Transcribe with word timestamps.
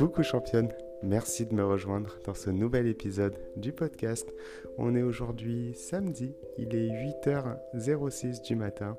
Coucou 0.00 0.22
championne, 0.22 0.72
merci 1.02 1.44
de 1.44 1.52
me 1.52 1.62
rejoindre 1.62 2.16
dans 2.24 2.32
ce 2.32 2.48
nouvel 2.48 2.86
épisode 2.86 3.36
du 3.56 3.70
podcast. 3.70 4.26
On 4.78 4.94
est 4.94 5.02
aujourd'hui 5.02 5.74
samedi, 5.74 6.34
il 6.56 6.74
est 6.74 6.88
8h06 7.22 8.40
du 8.40 8.56
matin. 8.56 8.96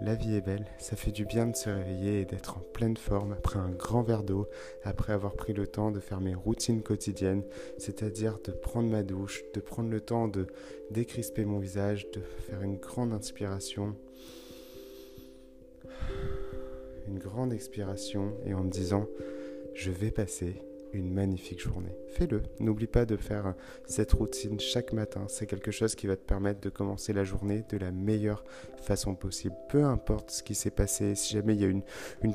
La 0.00 0.14
vie 0.14 0.36
est 0.36 0.40
belle, 0.40 0.66
ça 0.78 0.94
fait 0.94 1.10
du 1.10 1.24
bien 1.24 1.48
de 1.48 1.56
se 1.56 1.68
réveiller 1.68 2.20
et 2.20 2.24
d'être 2.24 2.58
en 2.58 2.60
pleine 2.72 2.96
forme 2.96 3.32
après 3.32 3.58
un 3.58 3.70
grand 3.70 4.02
verre 4.02 4.22
d'eau, 4.22 4.46
après 4.84 5.12
avoir 5.12 5.34
pris 5.34 5.54
le 5.54 5.66
temps 5.66 5.90
de 5.90 5.98
faire 5.98 6.20
mes 6.20 6.36
routines 6.36 6.84
quotidiennes, 6.84 7.42
c'est-à-dire 7.76 8.38
de 8.44 8.52
prendre 8.52 8.88
ma 8.88 9.02
douche, 9.02 9.42
de 9.54 9.60
prendre 9.60 9.90
le 9.90 10.00
temps 10.00 10.28
de 10.28 10.46
décrisper 10.92 11.44
mon 11.46 11.58
visage, 11.58 12.08
de 12.12 12.20
faire 12.20 12.62
une 12.62 12.76
grande 12.76 13.12
inspiration, 13.12 13.96
une 17.08 17.18
grande 17.18 17.52
expiration 17.52 18.36
et 18.46 18.54
en 18.54 18.62
me 18.62 18.70
disant 18.70 19.08
je 19.78 19.92
vais 19.92 20.10
passer 20.10 20.60
une 20.92 21.12
magnifique 21.12 21.60
journée. 21.60 21.96
Fais-le. 22.08 22.42
N'oublie 22.58 22.88
pas 22.88 23.04
de 23.04 23.16
faire 23.16 23.54
cette 23.86 24.10
routine 24.12 24.58
chaque 24.58 24.92
matin. 24.92 25.26
C'est 25.28 25.46
quelque 25.46 25.70
chose 25.70 25.94
qui 25.94 26.08
va 26.08 26.16
te 26.16 26.24
permettre 26.24 26.60
de 26.60 26.68
commencer 26.68 27.12
la 27.12 27.22
journée 27.22 27.62
de 27.68 27.76
la 27.76 27.92
meilleure 27.92 28.44
façon 28.78 29.14
possible. 29.14 29.54
Peu 29.68 29.84
importe 29.84 30.30
ce 30.32 30.42
qui 30.42 30.56
s'est 30.56 30.72
passé, 30.72 31.14
si 31.14 31.34
jamais 31.34 31.54
il 31.54 31.60
y 31.60 31.64
a 31.64 31.68
une, 31.68 31.82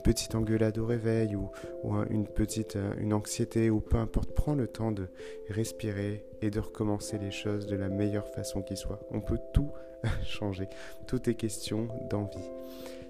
petite 0.02 0.36
engueulade 0.36 0.78
au 0.78 0.86
réveil 0.86 1.36
ou, 1.36 1.50
ou 1.84 1.96
une 2.10 2.28
petite 2.28 2.78
euh, 2.78 2.94
une 2.98 3.14
anxiété 3.14 3.70
ou 3.70 3.82
peu 3.82 3.98
importe, 3.98 4.34
prends 4.34 4.56
le 4.56 4.68
temps 4.68 4.94
de 4.94 5.08
respirer 5.50 6.26
et 6.42 6.50
de 6.50 6.60
recommencer 6.62 7.18
les 7.18 7.32
choses 7.32 7.66
de 7.66 7.76
la 7.76 7.90
meilleure 7.90 8.30
façon 8.30 8.62
qui 8.62 8.78
soit. 8.78 9.02
On 9.12 9.20
peut 9.20 9.40
tout 9.54 9.72
changer. 10.26 10.68
Tout 11.08 11.30
est 11.30 11.36
question 11.36 11.88
d'envie. 12.10 12.50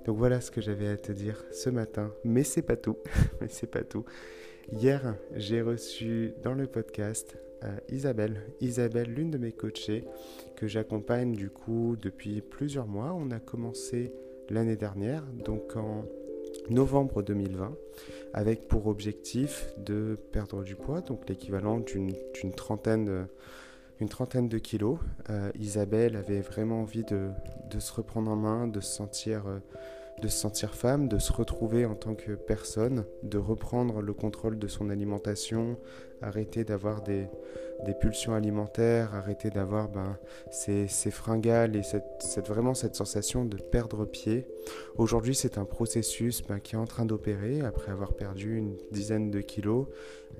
Donc 0.05 0.17
voilà 0.17 0.41
ce 0.41 0.51
que 0.51 0.61
j'avais 0.61 0.89
à 0.89 0.97
te 0.97 1.11
dire 1.11 1.43
ce 1.51 1.69
matin. 1.69 2.11
Mais 2.23 2.43
c'est 2.43 2.61
pas 2.61 2.75
tout. 2.75 2.97
Mais 3.41 3.47
c'est 3.49 3.67
pas 3.67 3.83
tout. 3.83 4.05
Hier, 4.71 5.15
j'ai 5.35 5.61
reçu 5.61 6.33
dans 6.43 6.53
le 6.53 6.67
podcast 6.67 7.37
euh, 7.63 7.77
Isabelle. 7.89 8.41
Isabelle, 8.61 9.13
l'une 9.13 9.31
de 9.31 9.37
mes 9.37 9.51
coachées 9.51 10.05
que 10.55 10.67
j'accompagne 10.67 11.33
du 11.33 11.49
coup 11.49 11.95
depuis 12.01 12.41
plusieurs 12.41 12.87
mois. 12.87 13.13
On 13.13 13.31
a 13.31 13.39
commencé 13.39 14.13
l'année 14.49 14.75
dernière, 14.75 15.23
donc 15.45 15.75
en 15.75 16.05
novembre 16.69 17.23
2020, 17.23 17.75
avec 18.33 18.67
pour 18.67 18.87
objectif 18.87 19.69
de 19.77 20.17
perdre 20.31 20.63
du 20.63 20.75
poids, 20.75 21.01
donc 21.01 21.27
l'équivalent 21.27 21.79
d'une 21.79 22.53
trentaine 22.55 23.05
de 23.05 23.23
une 23.99 24.09
trentaine 24.09 24.49
de 24.49 24.57
kilos. 24.57 24.99
Euh, 25.29 25.51
Isabelle 25.59 26.15
avait 26.15 26.41
vraiment 26.41 26.81
envie 26.81 27.03
de, 27.03 27.31
se 27.79 27.93
reprendre 27.93 28.31
en 28.31 28.35
main, 28.35 28.67
de 28.67 28.81
se 28.81 28.95
sentir 28.95 29.47
euh, 29.47 29.59
de 30.21 30.27
se 30.27 30.37
sentir 30.37 30.75
femme, 30.75 31.07
de 31.07 31.19
se 31.19 31.33
retrouver 31.33 31.85
en 31.85 31.95
tant 31.95 32.15
que 32.15 32.33
personne, 32.33 33.05
de 33.23 33.37
reprendre 33.37 34.01
le 34.01 34.13
contrôle 34.13 34.59
de 34.59 34.67
son 34.67 34.89
alimentation, 34.89 35.77
arrêter 36.23 36.63
d'avoir 36.63 37.01
des, 37.01 37.27
pulsions 37.99 38.33
alimentaires, 38.33 39.13
arrêter 39.13 39.49
d'avoir 39.49 39.89
ben, 39.89 40.17
ces, 40.51 40.87
fringales 41.11 41.75
et 41.75 41.83
cette, 41.83 42.47
vraiment 42.47 42.73
cette 42.73 42.95
sensation 42.95 43.45
de 43.45 43.57
perdre 43.57 44.05
pied. 44.05 44.47
Aujourd'hui, 44.97 45.35
c'est 45.35 45.57
un 45.57 45.65
processus 45.65 46.41
ben, 46.43 46.59
qui 46.59 46.75
est 46.75 46.77
en 46.77 46.85
train 46.85 47.05
d'opérer 47.05 47.61
après 47.61 47.91
avoir 47.91 48.13
perdu 48.13 48.57
une 48.57 48.77
dizaine 48.91 49.31
de 49.31 49.41
kilos. 49.41 49.87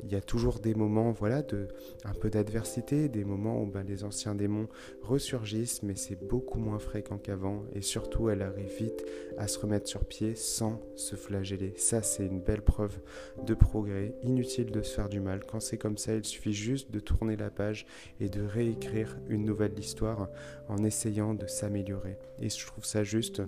Il 0.03 0.11
y 0.11 0.15
a 0.15 0.21
toujours 0.21 0.59
des 0.59 0.73
moments, 0.73 1.11
voilà, 1.11 1.41
de 1.43 1.67
un 2.03 2.13
peu 2.13 2.29
d'adversité, 2.29 3.09
des 3.09 3.23
moments 3.23 3.61
où 3.61 3.65
ben, 3.65 3.83
les 3.83 4.03
anciens 4.03 4.35
démons 4.35 4.67
ressurgissent, 5.01 5.83
mais 5.83 5.95
c'est 5.95 6.15
beaucoup 6.15 6.59
moins 6.59 6.79
fréquent 6.79 7.17
qu'avant. 7.17 7.63
Et 7.73 7.81
surtout, 7.81 8.29
elle 8.29 8.41
arrive 8.41 8.71
vite 8.77 9.05
à 9.37 9.47
se 9.47 9.59
remettre 9.59 9.87
sur 9.87 10.05
pied 10.05 10.35
sans 10.35 10.81
se 10.95 11.15
flageller. 11.15 11.73
Ça, 11.77 12.01
c'est 12.01 12.25
une 12.25 12.39
belle 12.39 12.61
preuve 12.61 12.97
de 13.45 13.53
progrès. 13.53 14.15
Inutile 14.23 14.71
de 14.71 14.81
se 14.81 14.95
faire 14.95 15.09
du 15.09 15.19
mal 15.19 15.41
quand 15.45 15.59
c'est 15.59 15.72
comme 15.77 15.97
ça, 15.97 16.15
il 16.15 16.25
suffit 16.25 16.53
juste 16.53 16.91
de 16.91 16.99
tourner 16.99 17.35
la 17.35 17.49
page 17.49 17.85
et 18.19 18.29
de 18.29 18.41
réécrire 18.41 19.17
une 19.27 19.45
nouvelle 19.45 19.77
histoire 19.77 20.29
en 20.69 20.83
essayant 20.83 21.33
de 21.33 21.47
s'améliorer. 21.47 22.17
Et 22.39 22.49
je 22.49 22.65
trouve 22.65 22.85
ça 22.85 23.03
juste 23.03 23.41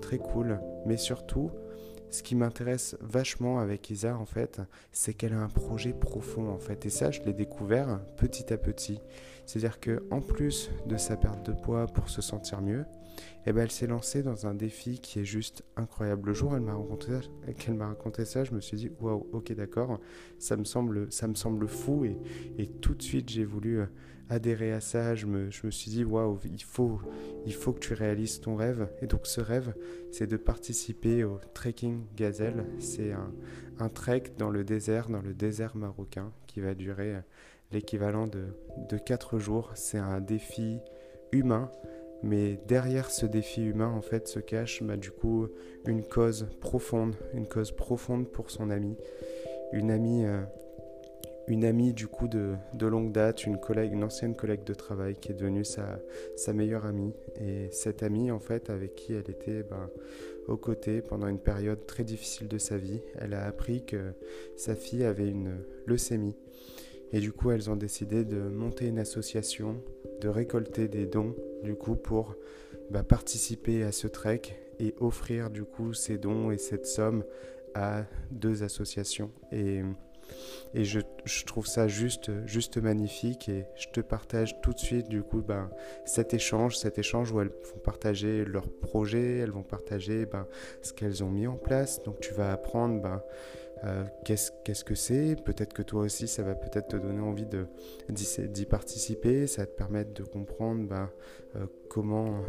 très 0.00 0.18
cool, 0.18 0.60
mais 0.86 0.96
surtout, 0.96 1.50
ce 2.10 2.22
qui 2.22 2.34
m'intéresse 2.34 2.96
vachement 3.00 3.58
avec 3.58 3.88
Isa 3.88 4.16
en 4.16 4.26
fait, 4.26 4.60
c'est 4.92 5.14
qu'elle 5.14 5.32
a 5.32 5.40
un 5.40 5.48
projet 5.48 5.94
profond 5.94 6.50
en 6.50 6.58
fait. 6.58 6.84
Et 6.84 6.90
ça, 6.90 7.10
je 7.10 7.22
l'ai 7.22 7.32
découvert 7.32 8.00
petit 8.16 8.52
à 8.52 8.58
petit. 8.58 9.00
C'est-à-dire 9.46 9.80
que 9.80 10.02
plus 10.20 10.70
de 10.86 10.96
sa 10.96 11.16
perte 11.16 11.44
de 11.46 11.52
poids 11.52 11.86
pour 11.86 12.10
se 12.10 12.20
sentir 12.20 12.60
mieux, 12.60 12.84
eh 13.46 13.52
ben, 13.52 13.62
elle 13.62 13.70
s'est 13.70 13.86
lancée 13.86 14.22
dans 14.22 14.46
un 14.46 14.54
défi 14.54 15.00
qui 15.00 15.20
est 15.20 15.24
juste 15.24 15.64
incroyable. 15.76 16.28
Le 16.28 16.34
jour 16.34 16.54
elle 16.54 16.62
m'a 16.62 16.74
raconté, 16.74 17.12
qu'elle 17.58 17.74
m'a 17.74 17.88
raconté 17.88 18.24
ça, 18.24 18.44
je 18.44 18.52
me 18.52 18.60
suis 18.60 18.76
dit 18.76 18.90
waouh, 19.00 19.26
ok 19.32 19.52
d'accord, 19.52 20.00
ça 20.38 20.56
me 20.56 20.64
semble, 20.64 21.10
ça 21.12 21.26
me 21.26 21.34
semble 21.34 21.66
fou 21.66 22.04
et, 22.04 22.66
tout 22.80 22.94
de 22.94 23.02
suite 23.02 23.28
j'ai 23.28 23.44
voulu 23.44 23.80
euh, 23.80 23.86
adhérer 24.28 24.72
à 24.72 24.80
ça. 24.80 25.14
Je 25.14 25.26
me, 25.26 25.50
je 25.50 25.66
me 25.66 25.70
suis 25.70 25.90
dit 25.90 26.04
waouh, 26.04 26.38
il 26.44 26.62
faut, 26.62 27.00
il 27.46 27.54
faut 27.54 27.72
que 27.72 27.80
tu 27.80 27.94
réalises 27.94 28.40
ton 28.40 28.54
rêve. 28.54 28.88
Et 29.00 29.06
donc 29.06 29.26
ce 29.26 29.40
rêve, 29.40 29.74
c'est 30.10 30.26
de 30.26 30.36
participer 30.36 31.24
au 31.24 31.40
trekking 31.54 32.04
gazelle. 32.16 32.66
C'est 32.78 33.12
un, 33.12 33.32
un 33.78 33.88
trek 33.88 34.24
dans 34.38 34.50
le 34.50 34.64
désert, 34.64 35.08
dans 35.08 35.22
le 35.22 35.34
désert 35.34 35.76
marocain, 35.76 36.32
qui 36.46 36.60
va 36.60 36.74
durer 36.74 37.16
l'équivalent 37.72 38.26
de, 38.26 38.56
de 38.88 38.98
4 38.98 39.38
jours. 39.38 39.72
C'est 39.74 39.98
un 39.98 40.20
défi 40.20 40.78
humain 41.32 41.70
mais 42.22 42.58
derrière 42.66 43.10
ce 43.10 43.26
défi 43.26 43.62
humain, 43.62 43.88
en 43.88 44.02
fait, 44.02 44.28
se 44.28 44.38
cache 44.38 44.82
bah, 44.82 44.96
du 44.96 45.10
coup 45.10 45.48
une 45.86 46.04
cause 46.04 46.48
profonde, 46.60 47.14
une 47.34 47.46
cause 47.46 47.72
profonde 47.72 48.28
pour 48.28 48.50
son 48.50 48.70
ami, 48.70 48.96
une 49.72 49.90
amie, 49.90 50.24
euh, 50.24 50.42
une 51.48 51.64
amie 51.64 51.92
du 51.92 52.06
coup 52.06 52.28
de, 52.28 52.56
longue 52.80 53.10
date, 53.10 53.44
une 53.44 53.58
collègue, 53.58 53.92
une 53.92 54.04
ancienne 54.04 54.36
collègue 54.36 54.64
de 54.64 54.74
travail 54.74 55.16
qui 55.16 55.32
est 55.32 55.34
devenue 55.34 55.64
sa, 55.64 55.98
meilleure 56.52 56.86
amie. 56.86 57.12
Et 57.40 57.68
cette 57.72 58.02
amie, 58.02 58.30
en 58.30 58.38
fait, 58.38 58.70
avec 58.70 58.94
qui 58.94 59.14
elle 59.14 59.28
était 59.28 59.64
bah, 59.64 59.90
aux 60.46 60.56
côtés 60.56 61.02
pendant 61.02 61.26
une 61.26 61.40
période 61.40 61.86
très 61.86 62.04
difficile 62.04 62.46
de 62.46 62.58
sa 62.58 62.76
vie, 62.76 63.00
elle 63.18 63.34
a 63.34 63.44
appris 63.44 63.84
que 63.84 64.12
sa 64.56 64.76
fille 64.76 65.04
avait 65.04 65.28
une 65.28 65.58
leucémie. 65.86 66.36
Et 67.12 67.20
du 67.20 67.32
coup, 67.32 67.50
elles 67.50 67.70
ont 67.70 67.76
décidé 67.76 68.24
de 68.24 68.40
monter 68.40 68.86
une 68.86 68.98
association, 68.98 69.82
de 70.20 70.28
récolter 70.28 70.88
des 70.88 71.06
dons, 71.06 71.36
du 71.62 71.74
coup, 71.74 71.94
pour 71.94 72.36
bah, 72.90 73.02
participer 73.02 73.82
à 73.84 73.92
ce 73.92 74.06
trek 74.06 74.42
et 74.78 74.94
offrir, 74.98 75.50
du 75.50 75.64
coup, 75.64 75.92
ces 75.92 76.18
dons 76.18 76.50
et 76.50 76.58
cette 76.58 76.86
somme 76.86 77.24
à 77.74 78.04
deux 78.30 78.62
associations. 78.62 79.30
Et, 79.50 79.82
et 80.72 80.84
je, 80.84 81.00
je, 81.24 81.44
trouve 81.44 81.66
ça 81.66 81.86
juste, 81.86 82.30
juste 82.46 82.78
magnifique 82.78 83.48
et 83.48 83.66
je 83.76 83.88
te 83.88 84.00
partage 84.00 84.60
tout 84.62 84.72
de 84.72 84.78
suite, 84.78 85.08
du 85.08 85.22
coup, 85.22 85.42
ben, 85.42 85.70
cet 86.06 86.32
échange, 86.32 86.78
cet 86.78 86.98
échange 86.98 87.30
où 87.30 87.40
elles 87.40 87.48
vont 87.48 87.80
partager 87.84 88.44
leurs 88.44 88.70
projets, 88.70 89.38
elles 89.38 89.50
vont 89.50 89.62
partager 89.62 90.24
ben, 90.24 90.46
ce 90.80 90.92
qu'elles 90.92 91.22
ont 91.22 91.30
mis 91.30 91.46
en 91.46 91.56
place. 91.56 92.02
Donc, 92.02 92.20
tu 92.20 92.32
vas 92.32 92.52
apprendre, 92.52 93.02
ben, 93.02 93.22
euh, 93.84 94.04
qu'est-ce 94.24 94.84
que 94.84 94.94
c'est? 94.94 95.36
Peut-être 95.44 95.72
que 95.72 95.82
toi 95.82 96.02
aussi, 96.02 96.28
ça 96.28 96.42
va 96.42 96.54
peut-être 96.54 96.88
te 96.88 96.96
donner 96.96 97.20
envie 97.20 97.46
d'y 98.08 98.66
participer, 98.66 99.46
ça 99.46 99.62
va 99.62 99.66
te 99.66 99.76
permettre 99.76 100.12
de 100.12 100.22
comprendre 100.22 100.86
bah, 100.86 101.10
euh, 101.56 101.66
comment 101.88 102.42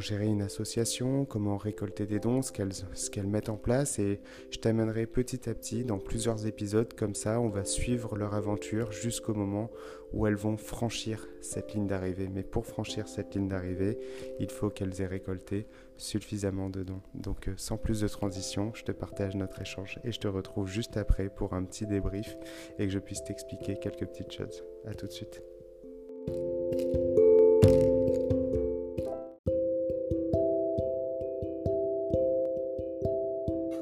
gérer 0.00 0.26
une 0.26 0.42
association, 0.42 1.24
comment 1.24 1.56
récolter 1.56 2.06
des 2.06 2.18
dons, 2.18 2.42
ce 2.42 2.52
qu'elles 2.52 3.26
mettent 3.26 3.48
en 3.48 3.56
place. 3.56 3.98
Et 3.98 4.20
je 4.50 4.58
t'amènerai 4.58 5.06
petit 5.06 5.48
à 5.48 5.54
petit 5.54 5.84
dans 5.84 5.98
plusieurs 5.98 6.46
épisodes 6.46 6.92
comme 6.94 7.14
ça. 7.14 7.40
On 7.40 7.48
va 7.48 7.64
suivre 7.64 8.16
leur 8.16 8.34
aventure 8.34 8.92
jusqu'au 8.92 9.34
moment 9.34 9.70
où 10.12 10.26
elles 10.26 10.36
vont 10.36 10.56
franchir 10.56 11.26
cette 11.40 11.74
ligne 11.74 11.86
d'arrivée. 11.86 12.28
Mais 12.28 12.42
pour 12.42 12.66
franchir 12.66 13.08
cette 13.08 13.34
ligne 13.34 13.48
d'arrivée, 13.48 13.98
il 14.40 14.50
faut 14.50 14.68
qu'elles 14.68 15.00
aient 15.00 15.06
récolté 15.06 15.66
suffisamment 15.98 16.70
de 16.70 16.82
dons. 16.82 17.02
Donc 17.14 17.48
euh, 17.48 17.54
sans 17.56 17.76
plus 17.76 18.00
de 18.00 18.08
transition, 18.08 18.72
je 18.74 18.84
te 18.84 18.92
partage 18.92 19.36
notre 19.36 19.60
échange 19.60 19.98
et 20.04 20.12
je 20.12 20.18
te 20.18 20.28
retrouve 20.28 20.68
juste 20.68 20.96
après 20.96 21.28
pour 21.28 21.52
un 21.52 21.64
petit 21.64 21.86
débrief 21.86 22.36
et 22.78 22.86
que 22.86 22.92
je 22.92 22.98
puisse 22.98 23.22
t'expliquer 23.24 23.76
quelques 23.76 24.06
petites 24.06 24.32
choses. 24.32 24.64
A 24.86 24.94
tout 24.94 25.06
de 25.06 25.12
suite. 25.12 25.42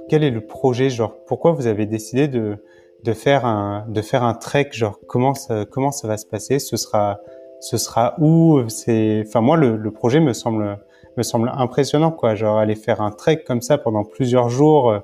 quel 0.09 0.23
est 0.23 0.31
le 0.31 0.41
projet 0.41 0.91
genre 0.91 1.17
pourquoi 1.27 1.53
vous 1.53 1.67
avez 1.67 1.87
décidé 1.87 2.29
de 2.29 2.59
de 3.05 3.13
faire 3.13 3.45
un 3.45 3.87
de 3.89 4.01
faire 4.03 4.23
un 4.23 4.35
trek 4.35 4.69
genre 4.73 4.99
comment 5.07 5.35
ça 5.35 5.65
comment 5.71 5.91
ça 5.91 6.09
va 6.09 6.17
se 6.17 6.27
passer? 6.27 6.59
Ce 6.59 6.77
sera 6.77 7.21
ce 7.61 7.77
sera 7.77 8.15
où? 8.19 8.63
C'est 8.69 9.25
enfin 9.27 9.41
moi 9.41 9.57
le, 9.57 9.77
le, 9.77 9.91
projet 9.91 10.21
me 10.21 10.33
semble 10.33 10.79
me 11.17 11.23
semble 11.23 11.51
impressionnant 11.55 12.11
quoi. 12.11 12.35
Genre 12.35 12.59
aller 12.59 12.75
faire 12.75 13.01
un 13.01 13.11
trek 13.11 13.45
comme 13.47 13.61
ça 13.61 13.79
pendant 13.79 14.05
plusieurs 14.05 14.49
jours 14.49 14.91
euh, 14.91 14.99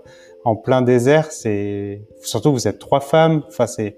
en 0.44 0.56
plein 0.56 0.82
désert 0.82 1.30
c'est 1.30 2.02
surtout 2.20 2.52
vous 2.52 2.68
êtes 2.68 2.78
trois 2.78 3.00
femmes. 3.00 3.42
Enfin 3.48 3.66
c'est 3.66 3.96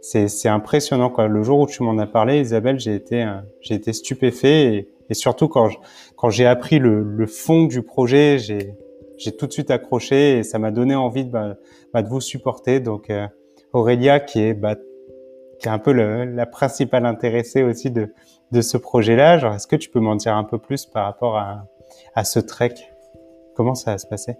c'est 0.00 0.48
impressionnant 0.48 1.10
quoi. 1.10 1.26
Le 1.26 1.42
jour 1.42 1.60
où 1.60 1.66
tu 1.66 1.82
m'en 1.82 1.98
as 1.98 2.06
parlé 2.06 2.40
Isabelle 2.40 2.78
j'ai 2.78 2.94
été 2.94 3.22
euh, 3.22 3.40
j'ai 3.60 3.74
été 3.74 3.92
stupéfait 3.92 4.74
et, 4.74 4.88
et 5.10 5.14
surtout 5.14 5.48
quand 5.48 5.70
quand 6.16 6.30
j'ai 6.30 6.46
appris 6.46 6.78
le, 6.78 7.02
le 7.02 7.26
fond 7.26 7.64
du 7.64 7.82
projet 7.82 8.38
j'ai 8.38 8.76
j'ai 9.18 9.32
tout 9.32 9.46
de 9.46 9.52
suite 9.52 9.70
accroché 9.70 10.38
et 10.38 10.42
ça 10.42 10.58
m'a 10.58 10.70
donné 10.70 10.94
envie 10.94 11.24
de, 11.24 11.30
bah, 11.30 11.56
bah 11.92 12.02
de 12.02 12.08
vous 12.08 12.20
supporter. 12.20 12.80
Donc 12.80 13.10
Aurélia, 13.72 14.20
qui 14.20 14.40
est 14.40 14.54
bah, 14.54 14.76
qui 15.58 15.68
est 15.68 15.70
un 15.70 15.78
peu 15.78 15.92
la 15.92 16.46
principale 16.46 17.06
intéressée 17.06 17.62
aussi 17.62 17.90
de, 17.90 18.12
de 18.52 18.60
ce 18.60 18.76
projet-là. 18.76 19.38
Genre, 19.38 19.54
est-ce 19.54 19.66
que 19.66 19.76
tu 19.76 19.90
peux 19.90 20.00
m'en 20.00 20.16
dire 20.16 20.36
un 20.36 20.44
peu 20.44 20.58
plus 20.58 20.86
par 20.86 21.04
rapport 21.04 21.36
à, 21.36 21.66
à 22.14 22.24
ce 22.24 22.38
trek? 22.38 22.74
Comment 23.54 23.74
ça 23.74 23.92
va 23.92 23.98
se 23.98 24.06
passer? 24.06 24.36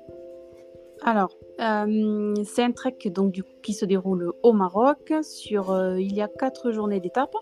Alors, 1.02 1.36
euh, 1.60 2.34
c'est 2.44 2.62
un 2.62 2.72
trek 2.72 2.96
donc, 3.06 3.40
qui 3.62 3.72
se 3.72 3.84
déroule 3.84 4.32
au 4.42 4.52
Maroc. 4.52 5.12
Sur, 5.22 5.70
euh, 5.70 6.00
il 6.00 6.14
y 6.14 6.20
a 6.20 6.28
quatre 6.28 6.70
journées 6.72 7.00
d'étape. 7.00 7.34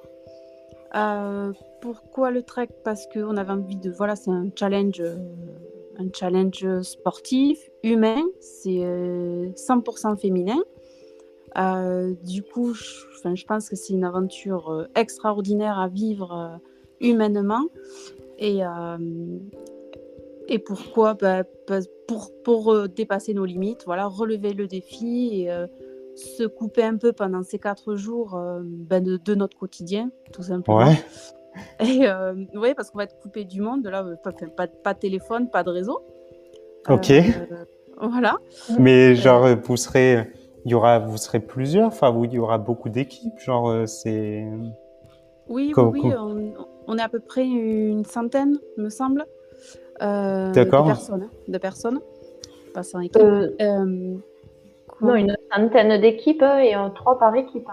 Euh, 0.94 1.53
pourquoi 1.81 2.31
le 2.31 2.43
trek? 2.43 2.69
Parce 2.85 3.06
qu'on 3.06 3.37
avait 3.37 3.53
envie 3.53 3.76
de. 3.76 3.91
Voilà, 3.91 4.17
c'est 4.17 4.31
un 4.31 4.49
challenge, 4.55 5.03
un 5.99 6.06
challenge 6.12 6.82
sportif, 6.82 7.59
humain. 7.82 8.23
C'est 8.41 8.71
100% 8.71 10.12
euh, 10.12 10.17
féminin. 10.17 10.62
Euh, 11.56 12.14
du 12.24 12.42
coup, 12.42 12.74
je, 12.74 13.34
je 13.34 13.44
pense 13.44 13.68
que 13.68 13.76
c'est 13.76 13.92
une 13.92 14.04
aventure 14.04 14.70
euh, 14.70 14.86
extraordinaire 14.96 15.78
à 15.78 15.88
vivre 15.88 16.32
euh, 16.32 16.56
humainement. 17.00 17.64
Et, 18.38 18.62
et 20.48 20.58
pourquoi? 20.58 21.14
Bah, 21.14 21.44
pour, 22.08 22.32
pour 22.42 22.88
dépasser 22.88 23.32
nos 23.32 23.44
limites, 23.44 23.84
voilà, 23.86 24.06
relever 24.06 24.52
le 24.54 24.66
défi 24.66 25.42
et 25.42 25.66
se 26.16 26.42
couper 26.42 26.82
un 26.82 26.96
peu 26.96 27.12
pendant 27.12 27.44
ces 27.44 27.60
quatre 27.60 27.94
jours 27.94 28.36
ben 28.60 29.02
de, 29.02 29.16
de, 29.16 29.34
notre 29.36 29.56
quotidien, 29.56 30.10
tout 30.32 30.42
simplement. 30.42 30.78
Ouais. 30.78 30.96
Et 31.80 32.08
oui, 32.56 32.74
parce 32.74 32.90
qu'on 32.90 32.98
va 32.98 33.04
être 33.04 33.20
coupé 33.20 33.44
du 33.44 33.60
monde. 33.60 33.86
Là, 33.86 34.04
pas, 34.24 34.32
pas, 34.32 34.66
pas 34.66 34.94
de 34.94 34.98
téléphone, 34.98 35.48
pas 35.48 35.62
de 35.62 35.70
réseau. 35.70 36.00
Ok. 36.88 37.12
voilà. 38.00 38.38
Mais 38.80 39.14
genre, 39.14 39.46
vous 39.64 39.76
serez 39.76 40.26
il 40.64 40.70
y 40.70 40.75
aura, 40.75 40.99
vous 40.99 41.16
serez 41.16 41.40
plusieurs, 41.40 41.88
enfin, 41.88 42.14
il 42.25 42.32
y 42.32 42.38
aura 42.38 42.58
beaucoup 42.58 42.88
d'équipes, 42.88 43.38
genre, 43.38 43.69
euh, 43.69 43.87
c'est. 43.87 44.44
Oui, 45.49 45.72
Comme, 45.72 45.90
oui, 45.90 46.00
on, 46.05 46.55
on, 46.87 46.96
est 46.96 47.02
à 47.02 47.08
peu 47.08 47.20
près 47.20 47.44
une 47.44 48.05
centaine, 48.05 48.58
me 48.78 48.88
semble, 48.88 49.26
euh, 50.02 50.50
de 50.52 50.64
personnes. 50.64 51.25
Hein, 51.25 51.31
de 51.49 51.58
personnes. 51.58 52.00
Pas 52.72 52.82
sans 52.82 53.00
équipe. 53.00 53.22
Euh, 53.22 53.50
euh, 53.61 54.14
non, 55.00 55.14
une 55.14 55.37
centaine 55.55 56.00
d'équipes 56.00 56.43
et 56.43 56.75
trois 56.94 57.19
par 57.19 57.34
équipe. 57.37 57.69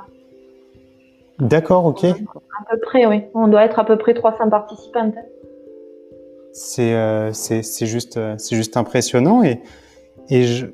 D'accord, 1.39 1.85
ok. 1.85 2.03
À 2.03 2.71
peu 2.71 2.79
près, 2.81 3.05
oui. 3.05 3.23
On 3.33 3.47
doit 3.47 3.63
être 3.63 3.79
à 3.79 3.85
peu 3.85 3.97
près 3.97 4.13
300 4.13 4.49
participantes. 4.49 5.15
C'est 6.53 6.93
euh, 6.93 7.31
c'est 7.31 7.85
juste, 7.85 8.19
juste 8.51 8.75
impressionnant 8.75 9.41
et, 9.41 9.61
et 10.29 10.43
je, 10.43 10.67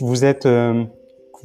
vous 0.00 0.24
êtes 0.24 0.48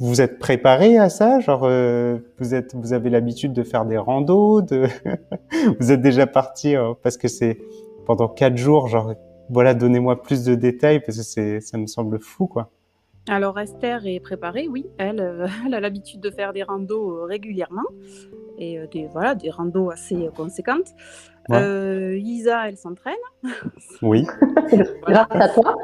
vous 0.00 0.20
êtes 0.20 0.38
préparé 0.38 0.98
à 0.98 1.08
ça? 1.08 1.40
Genre, 1.40 1.64
euh, 1.64 2.18
vous 2.38 2.54
êtes, 2.54 2.74
vous 2.74 2.92
avez 2.92 3.10
l'habitude 3.10 3.52
de 3.52 3.62
faire 3.62 3.84
des 3.84 3.98
randos, 3.98 4.62
de... 4.62 4.86
vous 5.80 5.92
êtes 5.92 6.00
déjà 6.00 6.26
parti 6.26 6.76
euh, 6.76 6.94
parce 7.02 7.16
que 7.16 7.28
c'est 7.28 7.58
pendant 8.06 8.28
quatre 8.28 8.56
jours. 8.56 8.88
Genre, 8.88 9.14
voilà, 9.50 9.74
donnez-moi 9.74 10.22
plus 10.22 10.44
de 10.44 10.54
détails 10.54 11.00
parce 11.00 11.18
que 11.18 11.24
c'est, 11.24 11.60
ça 11.60 11.78
me 11.78 11.86
semble 11.86 12.18
fou, 12.20 12.46
quoi. 12.46 12.70
Alors 13.28 13.58
Esther 13.58 14.06
est 14.06 14.20
préparée, 14.20 14.68
oui. 14.68 14.86
Elle, 14.98 15.20
euh, 15.20 15.46
elle 15.66 15.74
a 15.74 15.80
l'habitude 15.80 16.20
de 16.20 16.30
faire 16.30 16.52
des 16.52 16.62
randos 16.62 17.10
euh, 17.10 17.24
régulièrement 17.24 17.84
et 18.58 18.78
euh, 18.78 18.86
des 18.86 19.06
voilà 19.06 19.34
des 19.34 19.50
randos 19.50 19.90
assez 19.90 20.28
conséquentes. 20.36 20.92
Ouais. 21.48 22.20
Isa, 22.22 22.68
elle 22.68 22.76
s'entraîne. 22.76 23.14
Oui. 24.00 24.26
Grâce 25.06 25.26
à 25.30 25.48
toi. 25.50 25.76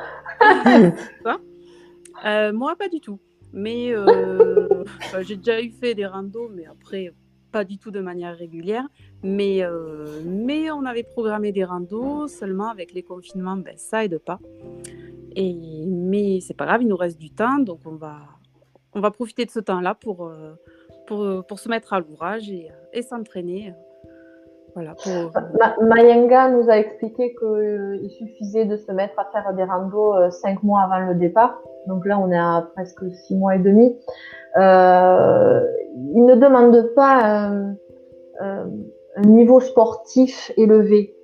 moi, 2.52 2.74
pas 2.78 2.88
du 2.88 3.00
tout. 3.00 3.18
Mais 3.52 3.92
euh, 3.92 4.84
j'ai 5.22 5.36
déjà 5.36 5.60
eu 5.60 5.70
fait 5.70 5.94
des 5.94 6.06
randos, 6.06 6.48
mais 6.54 6.66
après, 6.66 7.12
pas 7.50 7.64
du 7.64 7.78
tout 7.78 7.90
de 7.90 8.00
manière 8.00 8.36
régulière. 8.36 8.86
Mais, 9.22 9.62
euh, 9.62 10.20
mais 10.24 10.70
on 10.70 10.84
avait 10.84 11.02
programmé 11.02 11.52
des 11.52 11.64
randos, 11.64 12.28
seulement 12.28 12.68
avec 12.68 12.92
les 12.92 13.02
confinements, 13.02 13.56
ben, 13.56 13.74
ça 13.76 14.04
aide 14.04 14.18
pas. 14.18 14.38
Et, 15.36 15.84
mais 15.86 16.40
c'est 16.40 16.56
pas 16.56 16.66
grave, 16.66 16.82
il 16.82 16.88
nous 16.88 16.96
reste 16.96 17.18
du 17.18 17.30
temps, 17.30 17.58
donc 17.58 17.80
on 17.86 17.94
va, 17.94 18.16
on 18.94 19.00
va 19.00 19.10
profiter 19.10 19.44
de 19.44 19.50
ce 19.50 19.60
temps-là 19.60 19.94
pour, 19.94 20.26
euh, 20.26 20.54
pour, 21.06 21.46
pour 21.46 21.58
se 21.58 21.68
mettre 21.68 21.92
à 21.92 22.00
l'ouvrage 22.00 22.50
et, 22.50 22.68
et 22.92 23.02
s'entraîner. 23.02 23.72
Voilà, 24.74 24.94
pour... 24.94 25.32
Mayenga 25.82 26.50
nous 26.50 26.70
a 26.70 26.78
expliqué 26.78 27.34
qu'il 27.34 28.10
suffisait 28.10 28.66
de 28.66 28.76
se 28.76 28.92
mettre 28.92 29.18
à 29.18 29.24
faire 29.32 29.52
des 29.54 29.64
randos 29.64 30.30
cinq 30.30 30.62
mois 30.62 30.82
avant 30.82 31.08
le 31.08 31.16
départ 31.16 31.60
donc 31.86 32.06
là, 32.06 32.18
on 32.18 32.30
est 32.30 32.38
à 32.38 32.68
presque 32.74 33.04
six 33.26 33.36
mois 33.36 33.56
et 33.56 33.58
demi. 33.58 33.96
Euh, 34.56 35.60
ils 36.14 36.24
ne 36.24 36.34
demandent 36.34 36.92
pas 36.94 37.50
euh, 37.50 37.72
euh, 38.42 38.64
un 39.16 39.26
niveau 39.26 39.60
sportif 39.60 40.52
élevé. 40.56 41.14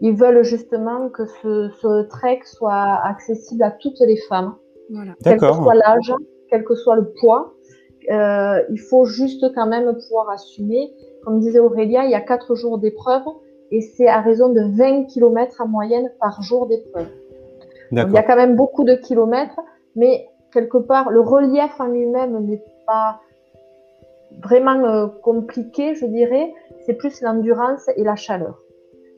Ils 0.00 0.14
veulent 0.14 0.42
justement 0.42 1.08
que 1.08 1.24
ce, 1.26 1.70
ce 1.80 2.02
trek 2.08 2.40
soit 2.44 3.00
accessible 3.04 3.62
à 3.62 3.70
toutes 3.70 4.00
les 4.00 4.18
femmes, 4.28 4.54
voilà. 4.90 5.12
quel 5.22 5.38
que 5.38 5.52
soit 5.52 5.74
l'âge, 5.74 6.12
quel 6.50 6.64
que 6.64 6.74
soit 6.74 6.96
le 6.96 7.12
poids. 7.20 7.54
Euh, 8.10 8.62
il 8.70 8.80
faut 8.80 9.06
juste 9.06 9.44
quand 9.54 9.66
même 9.66 9.94
pouvoir 9.94 10.28
assumer. 10.30 10.92
Comme 11.22 11.40
disait 11.40 11.58
Aurélia, 11.58 12.04
il 12.04 12.10
y 12.10 12.14
a 12.14 12.20
quatre 12.20 12.54
jours 12.54 12.78
d'épreuve 12.78 13.22
et 13.70 13.80
c'est 13.80 14.08
à 14.08 14.20
raison 14.20 14.50
de 14.50 14.60
20 14.76 15.04
km 15.06 15.62
en 15.62 15.68
moyenne 15.68 16.10
par 16.20 16.42
jour 16.42 16.66
d'épreuve. 16.66 17.08
Il 17.92 18.12
y 18.12 18.18
a 18.18 18.22
quand 18.22 18.36
même 18.36 18.56
beaucoup 18.56 18.84
de 18.84 18.94
kilomètres 18.94 19.60
mais 19.96 20.28
quelque 20.52 20.78
part, 20.78 21.10
le 21.10 21.20
relief 21.20 21.78
en 21.80 21.86
lui-même 21.86 22.38
n'est 22.46 22.64
pas 22.86 23.20
vraiment 24.42 24.84
euh, 24.84 25.06
compliqué, 25.22 25.94
je 25.94 26.06
dirais. 26.06 26.52
C'est 26.86 26.94
plus 26.94 27.20
l'endurance 27.22 27.88
et 27.96 28.04
la 28.04 28.16
chaleur. 28.16 28.58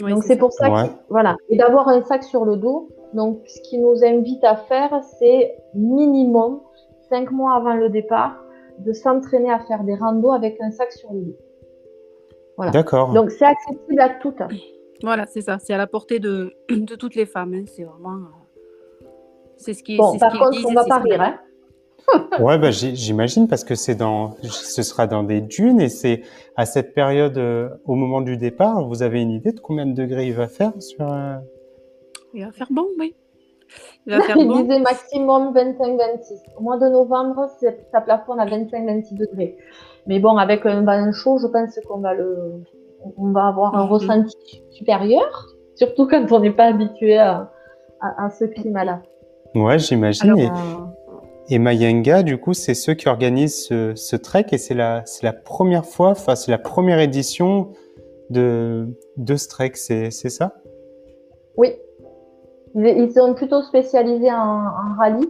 Oui, 0.02 0.12
donc 0.12 0.24
c'est 0.24 0.36
pour 0.36 0.52
ça, 0.52 0.70
ouais. 0.70 0.88
que, 0.88 0.94
voilà, 1.08 1.36
et 1.48 1.56
d'avoir 1.56 1.88
un 1.88 2.02
sac 2.02 2.22
sur 2.22 2.44
le 2.44 2.56
dos. 2.56 2.88
Donc, 3.14 3.40
ce 3.46 3.60
qui 3.62 3.78
nous 3.78 4.04
invite 4.04 4.44
à 4.44 4.56
faire, 4.56 5.02
c'est 5.18 5.56
minimum 5.74 6.60
cinq 7.08 7.30
mois 7.30 7.54
avant 7.54 7.74
le 7.74 7.88
départ, 7.88 8.36
de 8.78 8.92
s'entraîner 8.92 9.50
à 9.50 9.60
faire 9.60 9.84
des 9.84 9.94
randos 9.94 10.32
avec 10.32 10.58
un 10.60 10.70
sac 10.70 10.92
sur 10.92 11.12
le 11.12 11.20
dos. 11.20 11.36
Voilà. 12.56 12.72
D'accord. 12.72 13.12
Donc, 13.12 13.30
c'est 13.30 13.44
accessible 13.44 14.00
à 14.00 14.10
toutes. 14.10 14.42
Voilà, 15.02 15.26
c'est 15.26 15.40
ça. 15.40 15.58
C'est 15.58 15.72
à 15.72 15.78
la 15.78 15.86
portée 15.86 16.18
de, 16.18 16.52
de 16.68 16.94
toutes 16.94 17.14
les 17.14 17.26
femmes. 17.26 17.54
Hein. 17.54 17.64
C'est 17.66 17.84
vraiment. 17.84 18.18
C'est 19.56 19.74
ce 19.74 19.82
qui. 19.82 19.96
Bon, 19.96 20.18
par 20.18 20.32
ce 20.32 20.38
contre, 20.38 20.50
disent, 20.52 20.66
on 20.66 20.74
va 20.74 20.84
pas 20.84 20.98
rire, 20.98 21.20
hein. 21.20 21.38
ouais, 22.40 22.58
bah, 22.58 22.70
j'imagine 22.70 23.48
parce 23.48 23.64
que 23.64 23.74
c'est 23.74 23.94
dans, 23.94 24.36
ce 24.42 24.82
sera 24.82 25.06
dans 25.06 25.22
des 25.22 25.40
dunes 25.40 25.80
et 25.80 25.88
c'est 25.88 26.22
à 26.56 26.66
cette 26.66 26.94
période, 26.94 27.36
euh, 27.38 27.68
au 27.84 27.94
moment 27.94 28.20
du 28.20 28.36
départ, 28.36 28.86
vous 28.86 29.02
avez 29.02 29.20
une 29.20 29.30
idée 29.30 29.52
de 29.52 29.60
combien 29.60 29.86
de 29.86 29.92
degrés 29.92 30.26
il 30.28 30.34
va 30.34 30.48
faire 30.48 30.72
sur. 30.80 31.10
Euh... 31.10 31.36
Il 32.34 32.44
va 32.44 32.52
faire 32.52 32.68
bon, 32.70 32.86
oui. 32.98 33.14
Il 34.06 34.14
va 34.14 34.20
faire 34.22 34.36
il 34.36 34.46
bon. 34.46 34.60
disait 34.60 34.78
maximum 34.78 35.52
25-26. 35.52 36.56
Au 36.56 36.62
mois 36.62 36.78
de 36.78 36.88
novembre, 36.88 37.48
ça 37.90 38.00
plafonne 38.00 38.38
à 38.38 38.46
25-26 38.46 39.14
degrés. 39.14 39.56
Mais 40.06 40.20
bon, 40.20 40.36
avec 40.36 40.64
un 40.66 40.82
bain 40.82 41.10
chaud, 41.12 41.38
je 41.38 41.48
pense 41.48 41.78
qu'on 41.88 41.98
va 41.98 42.14
le, 42.14 42.62
on 43.16 43.32
va 43.32 43.48
avoir 43.48 43.74
un 43.74 43.84
-hmm. 43.84 43.88
ressenti 43.88 44.62
supérieur, 44.70 45.46
surtout 45.74 46.06
quand 46.06 46.30
on 46.30 46.40
n'est 46.40 46.56
pas 46.60 46.66
habitué 46.66 47.18
à, 47.18 47.50
à, 48.00 48.26
à 48.26 48.30
ce 48.30 48.44
climat-là. 48.44 49.02
Ouais, 49.56 49.78
j'imagine. 49.78 50.38
Et, 50.38 50.48
et 51.48 51.58
Mayenga, 51.58 52.22
du 52.22 52.38
coup, 52.38 52.52
c'est 52.52 52.74
ceux 52.74 52.94
qui 52.94 53.08
organisent 53.08 53.66
ce, 53.66 53.94
ce 53.94 54.16
trek 54.16 54.46
et 54.52 54.58
c'est 54.58 54.74
la, 54.74 55.04
première 55.44 55.86
fois, 55.86 56.10
enfin, 56.10 56.34
c'est 56.34 56.50
la 56.50 56.58
première 56.58 56.98
édition 56.98 57.70
de, 58.30 58.88
de 59.16 59.36
ce 59.36 59.48
trek, 59.48 59.72
c'est, 59.74 60.10
ça? 60.10 60.54
Oui. 61.56 61.74
Ils 62.74 63.10
sont 63.12 63.34
plutôt 63.34 63.62
spécialisés 63.62 64.30
en, 64.30 64.64
en 64.66 64.98
rallye, 64.98 65.28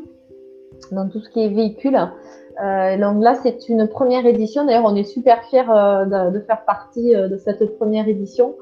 dans 0.91 1.09
tout 1.09 1.21
ce 1.21 1.31
qui 1.31 1.45
est 1.45 1.49
véhicule. 1.49 1.97
Euh, 1.97 2.97
donc 2.99 3.23
là, 3.23 3.35
c'est 3.43 3.69
une 3.69 3.87
première 3.87 4.27
édition. 4.27 4.65
D'ailleurs, 4.65 4.87
on 4.87 4.97
est 4.97 5.05
super 5.05 5.45
fiers 5.45 5.71
euh, 5.71 6.05
de, 6.07 6.39
de, 6.39 6.41
faire 6.41 6.65
partie 6.65 7.15
euh, 7.15 7.29
de 7.29 7.37
cette 7.37 7.77
première 7.77 8.09
édition. 8.09 8.57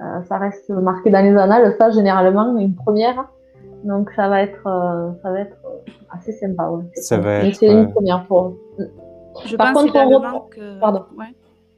Euh, 0.00 0.22
ça 0.28 0.38
reste 0.38 0.70
marqué 0.70 1.10
dans 1.10 1.22
les 1.22 1.36
annales, 1.36 1.74
ça, 1.78 1.90
généralement, 1.90 2.56
une 2.56 2.74
première. 2.74 3.28
Donc 3.84 4.10
ça 4.16 4.28
va 4.28 4.42
être, 4.42 4.66
euh, 4.66 5.12
ça 5.22 5.30
va 5.30 5.40
être 5.40 5.56
assez 6.10 6.32
sympa. 6.32 6.70
Ouais. 6.70 6.84
Ça 6.94 7.18
va 7.18 7.44
être. 7.44 7.56
C'est 7.56 7.70
une 7.70 7.92
première 7.92 8.26
fois. 8.26 8.54
Je 9.44 9.56
Par 9.56 9.72
pense 9.72 9.82
contre, 9.82 9.96
également 9.96 10.46
on... 10.46 10.48
que... 10.48 10.80
Pardon. 10.80 11.04
Ouais. 11.18 11.34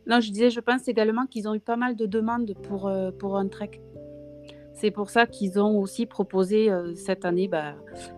Non, 0.06 0.20
je 0.20 0.30
disais, 0.30 0.50
je 0.50 0.60
pense 0.60 0.86
également 0.86 1.26
qu'ils 1.26 1.48
ont 1.48 1.54
eu 1.54 1.60
pas 1.60 1.76
mal 1.76 1.96
de 1.96 2.06
demandes 2.06 2.54
pour, 2.62 2.86
euh, 2.86 3.10
pour 3.10 3.36
un 3.36 3.48
trek. 3.48 3.82
C'est 4.74 4.90
pour 4.90 5.10
ça 5.10 5.26
qu'ils 5.26 5.58
ont 5.58 5.80
aussi 5.80 6.06
proposé 6.06 6.70
euh, 6.70 6.94
cette 6.94 7.24
année, 7.24 7.48
bah, 7.48 7.72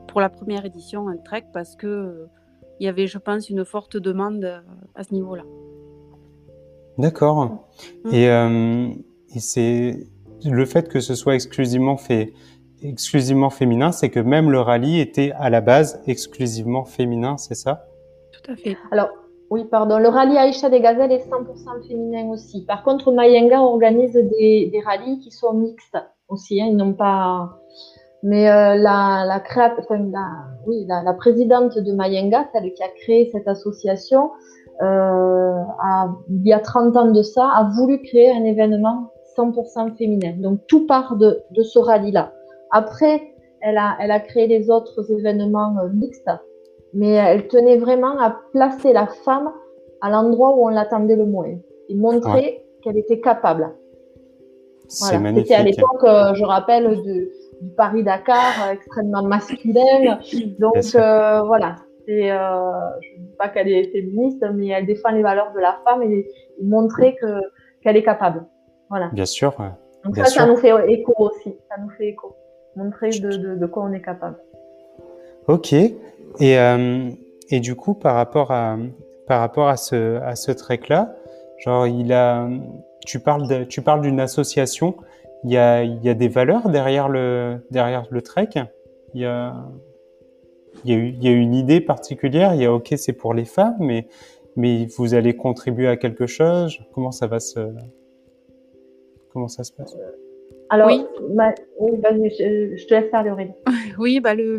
pour 0.08 0.20
la 0.20 0.28
première 0.28 0.66
édition, 0.66 1.08
un 1.08 1.16
trek, 1.16 1.44
parce 1.52 1.76
que 1.76 1.86
euh, 1.86 2.26
il 2.80 2.84
y 2.84 2.88
avait, 2.88 3.06
je 3.06 3.16
pense, 3.16 3.48
une 3.48 3.64
forte 3.64 3.96
demande 3.96 4.62
à 4.94 5.02
ce 5.02 5.14
niveau-là. 5.14 5.44
D'accord. 6.98 7.68
Mmh. 8.04 8.12
Et, 8.12 8.26
et 9.34 9.40
c'est 9.40 10.06
le 10.44 10.64
fait 10.64 10.88
que 10.88 11.00
ce 11.00 11.14
soit 11.14 11.34
exclusivement 11.34 11.96
fait 11.96 12.32
exclusivement 12.82 13.50
féminin, 13.50 13.92
c'est 13.92 14.10
que 14.10 14.20
même 14.20 14.50
le 14.50 14.60
rallye 14.60 15.00
était 15.00 15.32
à 15.38 15.50
la 15.50 15.60
base 15.60 16.00
exclusivement 16.06 16.84
féminin, 16.84 17.36
c'est 17.36 17.54
ça? 17.54 17.86
Tout 18.32 18.52
à 18.52 18.56
fait. 18.56 18.76
Alors, 18.90 19.08
oui, 19.50 19.64
pardon. 19.64 19.98
Le 19.98 20.08
rallye 20.08 20.36
Aïcha 20.36 20.68
des 20.68 20.80
Gazelles 20.80 21.12
est 21.12 21.26
100% 21.28 21.88
féminin 21.88 22.26
aussi. 22.28 22.64
Par 22.64 22.82
contre, 22.82 23.12
Mayenga 23.12 23.60
organise 23.60 24.12
des, 24.12 24.68
des 24.70 24.80
rallyes 24.84 25.18
qui 25.20 25.30
sont 25.30 25.54
mixtes 25.54 25.96
aussi. 26.28 26.60
Hein. 26.60 26.66
Ils 26.70 26.76
n'ont 26.76 26.92
pas. 26.92 27.58
Mais 28.22 28.50
euh, 28.50 28.74
la, 28.74 29.24
la, 29.26 29.42
enfin, 29.78 29.98
la, 30.12 30.28
oui, 30.66 30.84
la, 30.88 31.02
la, 31.02 31.14
présidente 31.14 31.78
de 31.78 31.92
Mayenga, 31.92 32.48
celle 32.52 32.74
qui 32.74 32.82
a 32.82 32.88
créé 32.88 33.30
cette 33.30 33.46
association, 33.46 34.32
euh, 34.82 35.62
a, 35.80 36.08
il 36.28 36.46
y 36.46 36.52
a 36.52 36.58
30 36.58 36.96
ans 36.96 37.10
de 37.12 37.22
ça, 37.22 37.48
a 37.48 37.70
voulu 37.76 38.02
créer 38.02 38.30
un 38.32 38.44
événement 38.44 39.12
100% 39.36 39.96
féminin. 39.96 40.34
Donc 40.36 40.66
tout 40.66 40.86
part 40.86 41.16
de, 41.16 41.42
de 41.52 41.62
ce 41.62 41.78
rallye-là. 41.78 42.32
Après, 42.70 43.34
elle 43.60 43.78
a, 43.78 43.96
elle 44.00 44.10
a 44.10 44.20
créé 44.20 44.46
les 44.46 44.70
autres 44.70 45.10
événements 45.10 45.76
euh, 45.78 45.88
mixtes, 45.92 46.30
mais 46.94 47.12
elle 47.12 47.48
tenait 47.48 47.76
vraiment 47.76 48.18
à 48.18 48.36
placer 48.52 48.92
la 48.92 49.06
femme 49.06 49.52
à 50.00 50.10
l'endroit 50.10 50.56
où 50.56 50.66
on 50.66 50.68
l'attendait 50.68 51.16
le 51.16 51.26
moins 51.26 51.54
et 51.88 51.94
montrer 51.94 52.64
qu'elle 52.82 52.98
était 52.98 53.20
capable. 53.20 53.74
Voilà. 55.00 55.34
C'était 55.36 55.54
à 55.54 55.62
l'époque, 55.62 56.04
euh, 56.04 56.34
je 56.34 56.44
rappelle, 56.44 57.02
du, 57.02 57.28
du 57.60 57.70
Paris-Dakar, 57.76 58.68
euh, 58.68 58.72
extrêmement 58.72 59.22
masculin. 59.22 60.18
Donc 60.58 60.76
euh, 60.94 61.42
voilà, 61.42 61.76
je 62.06 62.12
ne 62.14 63.26
dis 63.26 63.36
pas 63.38 63.48
qu'elle 63.48 63.68
est 63.68 63.90
féministe, 63.90 64.42
mais 64.54 64.68
elle 64.68 64.86
défend 64.86 65.10
les 65.10 65.22
valeurs 65.22 65.52
de 65.52 65.60
la 65.60 65.78
femme 65.84 66.02
et, 66.02 66.26
et 66.58 66.64
montrer 66.64 67.16
que 67.16 67.26
qu'elle 67.82 67.96
est 67.96 68.02
capable. 68.02 68.46
Voilà. 68.88 69.10
Bien 69.12 69.26
sûr. 69.26 69.54
Donc 70.04 70.14
Bien 70.14 70.24
ça, 70.24 70.30
sûr. 70.30 70.40
ça 70.42 70.46
nous 70.46 70.56
fait 70.56 70.90
écho 70.90 71.12
aussi. 71.18 71.54
Ça 71.68 71.76
nous 71.82 71.90
fait 71.90 72.08
écho. 72.08 72.34
Montrer 72.78 73.10
de, 73.10 73.30
de, 73.36 73.56
de 73.56 73.66
quoi 73.66 73.82
on 73.88 73.92
est 73.92 74.00
capable. 74.00 74.36
Ok. 75.48 75.72
Et, 75.72 75.96
euh, 76.40 77.10
et 77.50 77.58
du 77.58 77.74
coup, 77.74 77.94
par 77.94 78.14
rapport 78.14 78.52
à, 78.52 78.78
par 79.26 79.40
rapport 79.40 79.68
à 79.68 79.76
ce, 79.76 80.20
à 80.20 80.36
ce 80.36 80.52
trek-là, 80.52 81.16
genre, 81.58 81.88
il 81.88 82.12
a, 82.12 82.48
tu 83.04 83.18
parles 83.18 83.48
de, 83.48 83.64
tu 83.64 83.82
parles 83.82 84.02
d'une 84.02 84.20
association. 84.20 84.94
Il 85.42 85.50
y 85.50 85.56
a, 85.56 85.82
il 85.82 86.00
y 86.04 86.08
a 86.08 86.14
des 86.14 86.28
valeurs 86.28 86.68
derrière 86.68 87.08
le, 87.08 87.66
derrière 87.72 88.04
le 88.10 88.22
trek? 88.22 88.50
Il 89.14 89.22
y 89.22 89.24
a, 89.24 89.56
il 90.84 90.90
y 90.92 90.94
a, 90.94 90.98
il 90.98 91.24
y 91.24 91.28
a 91.28 91.32
une 91.32 91.54
idée 91.54 91.80
particulière? 91.80 92.54
Il 92.54 92.62
y 92.62 92.66
a, 92.66 92.72
ok, 92.72 92.94
c'est 92.96 93.12
pour 93.12 93.34
les 93.34 93.44
femmes, 93.44 93.76
mais, 93.80 94.06
mais 94.54 94.86
vous 94.96 95.14
allez 95.14 95.34
contribuer 95.34 95.88
à 95.88 95.96
quelque 95.96 96.26
chose? 96.26 96.78
Comment 96.92 97.10
ça 97.10 97.26
va 97.26 97.40
se, 97.40 97.58
comment 99.32 99.48
ça 99.48 99.64
se 99.64 99.72
passe? 99.72 99.96
Alors, 100.70 100.88
Oui. 100.88 101.04
ma- 101.34 101.54
oui, 101.80 101.98
vas-y, 102.02 102.30
je, 102.30 102.76
je 102.76 102.86
te 102.86 102.94
laisse 102.94 103.10
parler, 103.10 103.30
Aurélie. 103.30 103.52
Oui, 103.98 104.20
bah 104.20 104.34
le, 104.34 104.58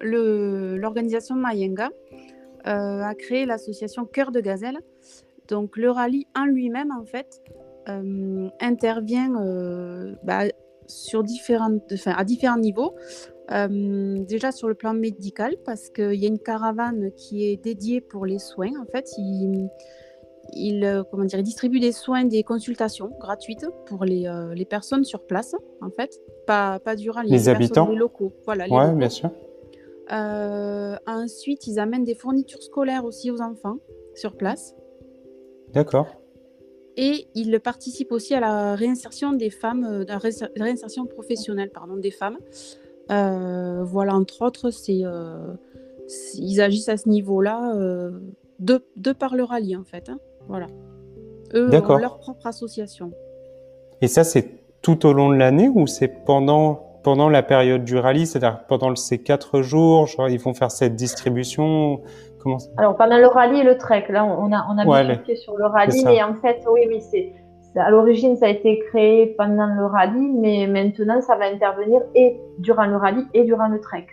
le- 0.00 0.76
l'organisation 0.76 1.34
Mayenga 1.34 1.90
euh, 2.66 3.02
a 3.02 3.14
créé 3.14 3.46
l'association 3.46 4.04
Cœur 4.04 4.30
de 4.32 4.40
Gazelle. 4.40 4.78
Donc 5.48 5.76
le 5.76 5.90
rallye 5.90 6.26
en 6.36 6.44
lui-même, 6.44 6.92
en 6.92 7.04
fait, 7.04 7.40
euh, 7.88 8.48
intervient 8.60 9.34
euh, 9.40 10.14
bah, 10.22 10.42
sur 10.86 11.22
différentes, 11.22 11.82
enfin, 11.92 12.12
à 12.16 12.24
différents 12.24 12.58
niveaux. 12.58 12.94
Déjà 13.48 14.50
sur 14.50 14.66
le 14.68 14.74
plan 14.74 14.92
médical, 14.92 15.54
parce 15.64 15.88
qu'il 15.90 16.14
y 16.14 16.24
a 16.24 16.28
une 16.28 16.40
caravane 16.40 17.12
qui 17.16 17.46
est 17.48 17.56
dédiée 17.62 18.00
pour 18.00 18.26
les 18.26 18.40
soins. 18.40 18.72
En 18.80 18.86
fait, 18.86 19.08
il, 19.18 19.68
il, 20.52 20.84
euh, 20.84 21.02
comment 21.10 21.24
dire, 21.24 21.38
il 21.38 21.42
distribue 21.42 21.80
des 21.80 21.92
soins, 21.92 22.24
des 22.24 22.42
consultations 22.42 23.10
gratuites 23.20 23.66
pour 23.86 24.04
les, 24.04 24.26
euh, 24.26 24.54
les 24.54 24.64
personnes 24.64 25.04
sur 25.04 25.26
place, 25.26 25.54
en 25.80 25.90
fait. 25.90 26.20
Pas, 26.46 26.78
pas 26.78 26.96
du 26.96 27.10
rallye, 27.10 27.30
Les 27.30 27.36
personnes, 27.36 27.54
habitants 27.56 27.88
Les 27.88 27.96
locaux. 27.96 28.32
Voilà, 28.44 28.66
les 28.66 28.72
Ouais, 28.72 28.84
locaux. 28.86 28.96
bien 28.98 29.08
sûr. 29.08 29.30
Euh, 30.12 30.96
ensuite, 31.06 31.66
ils 31.66 31.78
amènent 31.78 32.04
des 32.04 32.14
fournitures 32.14 32.62
scolaires 32.62 33.04
aussi 33.04 33.30
aux 33.30 33.40
enfants 33.40 33.78
sur 34.14 34.36
place. 34.36 34.74
D'accord. 35.72 36.06
Et 36.96 37.26
ils 37.34 37.58
participent 37.60 38.12
aussi 38.12 38.32
à 38.34 38.40
la 38.40 38.74
réinsertion 38.74 39.32
des 39.32 39.50
femmes, 39.50 40.04
la 40.08 40.16
réinser- 40.18 40.48
réinsertion 40.56 41.04
professionnelle 41.06 41.70
pardon, 41.70 41.96
des 41.96 42.10
femmes. 42.12 42.38
Euh, 43.10 43.82
voilà, 43.84 44.14
entre 44.14 44.42
autres, 44.42 44.70
c'est, 44.70 45.02
ils 46.34 46.60
agissent 46.60 46.88
à 46.88 46.96
ce 46.96 47.08
niveau-là 47.08 47.74
de, 48.60 48.84
de 48.96 49.12
par 49.12 49.34
le 49.36 49.42
rallye, 49.44 49.76
en 49.76 49.84
fait. 49.84 50.08
hein. 50.08 50.18
Voilà. 50.48 50.66
Eux 51.54 51.70
ont 51.94 51.96
leur 51.96 52.18
propre 52.18 52.46
association. 52.46 53.10
Et 54.02 54.08
ça, 54.08 54.24
c'est 54.24 54.48
tout 54.82 55.06
au 55.06 55.12
long 55.12 55.30
de 55.30 55.36
l'année 55.36 55.68
ou 55.68 55.86
c'est 55.86 56.08
pendant, 56.24 56.98
pendant 57.02 57.28
la 57.28 57.42
période 57.42 57.84
du 57.84 57.96
rallye, 57.96 58.26
c'est-à-dire 58.26 58.64
pendant 58.68 58.88
le- 58.90 58.96
ces 58.96 59.18
quatre 59.22 59.62
jours, 59.62 60.06
genre, 60.06 60.28
ils 60.28 60.38
vont 60.40 60.54
faire 60.54 60.70
cette 60.70 60.94
distribution 60.96 62.00
Comment 62.38 62.58
ça- 62.60 62.70
Alors, 62.76 62.96
pendant 62.96 63.16
le 63.18 63.26
rallye 63.26 63.60
et 63.60 63.64
le 63.64 63.76
trek, 63.76 64.04
là, 64.10 64.24
on 64.24 64.52
a, 64.52 64.64
on 64.70 64.78
a 64.78 64.86
Ouais, 64.86 65.04
bifurqué 65.04 65.34
sur 65.36 65.56
le 65.56 65.66
rallye, 65.66 66.04
mais 66.04 66.22
en 66.22 66.34
fait, 66.34 66.62
oui, 66.70 66.82
oui, 66.88 67.00
c'est, 67.00 67.32
c'est- 67.72 67.80
à 67.80 67.90
l'origine, 67.90 68.36
ça 68.36 68.46
a 68.46 68.50
été 68.50 68.78
créé 68.90 69.34
pendant 69.36 69.66
le 69.66 69.84
rallye, 69.86 70.30
mais 70.32 70.68
maintenant, 70.68 71.20
ça 71.22 71.36
va 71.36 71.46
intervenir 71.46 72.02
et 72.14 72.38
durant 72.60 72.86
le 72.86 72.96
rallye 72.96 73.24
et 73.34 73.42
durant 73.44 73.66
le 73.66 73.80
trek. 73.80 74.06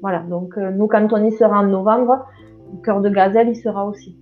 Voilà. 0.00 0.20
Donc, 0.20 0.56
euh, 0.56 0.70
nous, 0.70 0.86
quand 0.86 1.06
on 1.12 1.22
y 1.22 1.32
sera 1.32 1.58
en 1.60 1.66
novembre, 1.66 2.24
le 2.72 2.80
cœur 2.82 3.02
de 3.02 3.10
gazelle, 3.10 3.48
il 3.48 3.56
sera 3.56 3.84
aussi. 3.84 4.16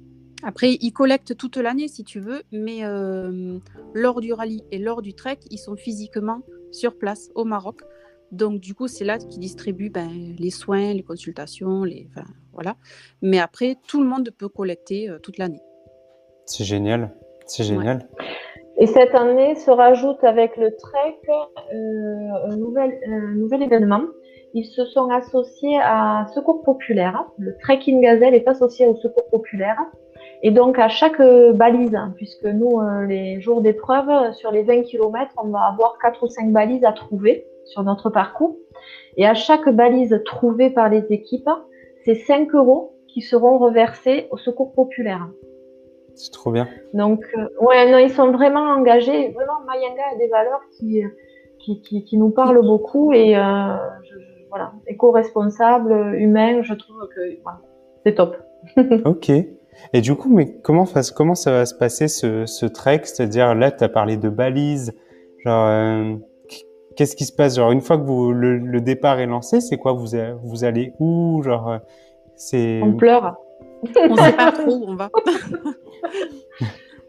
Après, 0.45 0.77
ils 0.81 0.93
collectent 0.93 1.37
toute 1.37 1.57
l'année, 1.57 1.89
si 1.89 2.05
tu 2.05 2.21
veux, 2.21 2.43
mais 2.53 2.85
euh, 2.85 3.59
lors 3.95 4.21
du 4.21 4.33
rallye 4.33 4.63
et 4.71 4.79
lors 4.79 5.01
du 5.01 5.15
trek, 5.15 5.39
ils 5.51 5.59
sont 5.59 5.75
physiquement 5.75 6.41
sur 6.71 6.99
place 6.99 7.31
au 7.35 7.45
Maroc. 7.45 7.81
Donc, 8.31 8.61
du 8.61 8.75
coup, 8.75 8.87
c'est 8.87 9.05
là 9.05 9.17
qu'ils 9.19 9.41
distribuent 9.41 9.91
ben, 9.91 10.11
les 10.39 10.51
soins, 10.51 10.93
les 10.93 11.03
consultations, 11.03 11.85
les, 11.85 12.09
enfin, 12.11 12.27
voilà. 12.53 12.77
Mais 13.23 13.39
après, 13.39 13.77
tout 13.89 14.03
le 14.03 14.09
monde 14.09 14.31
peut 14.37 14.49
collecter 14.49 15.09
euh, 15.09 15.19
toute 15.19 15.39
l'année. 15.39 15.63
C'est 16.45 16.65
génial. 16.65 17.15
C'est 17.47 17.65
génial. 17.65 18.07
Et 18.77 18.87
cette 18.87 19.15
année 19.15 19.55
se 19.55 19.71
rajoute 19.71 20.23
avec 20.25 20.57
le 20.57 20.75
trek 20.77 21.21
euh, 21.73 22.51
un, 22.51 22.57
nouvel, 22.57 22.99
un 23.07 23.35
nouvel 23.35 23.63
événement. 23.63 24.03
Ils 24.53 24.67
se 24.67 24.85
sont 24.85 25.09
associés 25.11 25.79
à 25.83 26.27
Secours 26.35 26.63
Populaire. 26.63 27.25
Le 27.39 27.57
Trekking 27.59 28.01
Gazelle 28.01 28.35
est 28.35 28.47
associé 28.47 28.87
au 28.87 28.97
Secours 28.97 29.29
Populaire. 29.31 29.79
Et 30.47 30.51
donc 30.51 30.79
à 30.79 30.89
chaque 30.89 31.21
balise, 31.55 31.95
hein, 31.95 32.13
puisque 32.17 32.45
nous, 32.45 32.79
euh, 32.79 33.07
les 33.07 33.41
jours 33.41 33.63
d'épreuve, 33.63 34.33
sur 34.35 34.51
les 34.53 34.63
20 34.63 34.83
km, 34.83 35.33
on 35.43 35.49
va 35.49 35.61
avoir 35.61 35.97
quatre 36.03 36.23
ou 36.23 36.29
cinq 36.29 36.53
balises 36.53 36.85
à 36.85 36.93
trouver 36.93 37.47
sur 37.65 37.83
notre 37.83 38.11
parcours. 38.11 38.57
Et 39.17 39.27
à 39.27 39.33
chaque 39.33 39.69
balise 39.71 40.21
trouvée 40.27 40.69
par 40.69 40.91
les 40.91 41.05
équipes, 41.11 41.49
c'est 42.05 42.15
5 42.15 42.55
euros 42.55 42.93
qui 43.09 43.23
seront 43.23 43.57
reversés 43.57 44.29
au 44.33 44.37
Secours 44.37 44.73
Populaire. 44.75 45.27
C'est 46.15 46.31
trop 46.33 46.53
bien. 46.53 46.69
Donc, 46.93 47.25
euh, 47.39 47.49
ouais, 47.65 47.91
non, 47.91 47.97
ils 47.99 48.11
sont 48.11 48.31
vraiment 48.31 48.67
engagés. 48.77 49.31
Vraiment, 49.31 49.61
Mayanga 49.67 50.03
a 50.13 50.17
des 50.19 50.29
valeurs 50.29 50.61
qui, 50.77 51.03
qui, 51.59 51.81
qui, 51.81 52.05
qui 52.05 52.19
nous 52.19 52.31
parlent 52.31 52.61
beaucoup 52.61 53.13
et 53.15 53.35
euh, 53.37 53.41
je- 54.03 54.19
je- 54.19 54.45
voilà, 54.51 54.73
éco-responsable, 54.87 56.15
humain, 56.17 56.63
je 56.63 56.75
trouve 56.75 57.09
que 57.17 57.21
voilà, 57.43 57.61
c'est 58.05 58.15
top. 58.15 58.37
Ok. 59.07 59.31
Et 59.93 60.01
du 60.01 60.15
coup, 60.15 60.29
mais 60.29 60.61
comment, 60.63 60.85
ça 60.87 61.51
va 61.51 61.67
se 61.67 61.75
passer 61.75 62.09
ce, 62.09 62.47
ce 62.47 62.67
trek? 62.67 63.03
C'est-à-dire, 63.05 63.55
là, 63.55 63.71
tu 63.71 63.85
as 63.85 63.89
parlé 63.89 64.17
de 64.17 64.29
balises. 64.29 64.95
Genre, 65.45 65.67
euh, 65.67 66.15
qu'est-ce 66.97 67.17
qui 67.17 67.25
se 67.25 67.33
passe? 67.33 67.57
Genre, 67.57 67.71
une 67.71 67.81
fois 67.81 67.99
que 67.99 68.05
vous, 68.05 68.33
le, 68.33 68.59
le 68.59 68.81
départ 68.81 69.19
est 69.19 69.27
lancé, 69.27 69.61
c'est 69.61 69.77
quoi? 69.77 69.93
Vous, 69.93 70.65
allez 70.65 70.93
où? 70.99 71.43
Genre, 71.43 71.71
euh, 71.71 71.79
c'est. 72.37 72.81
On 72.83 72.95
pleure. 72.95 73.37
On 73.83 74.17
sait 74.17 74.33
pas 74.33 74.53
trop 74.53 74.73
où 74.73 74.85
on 74.89 74.97
va. 74.97 75.11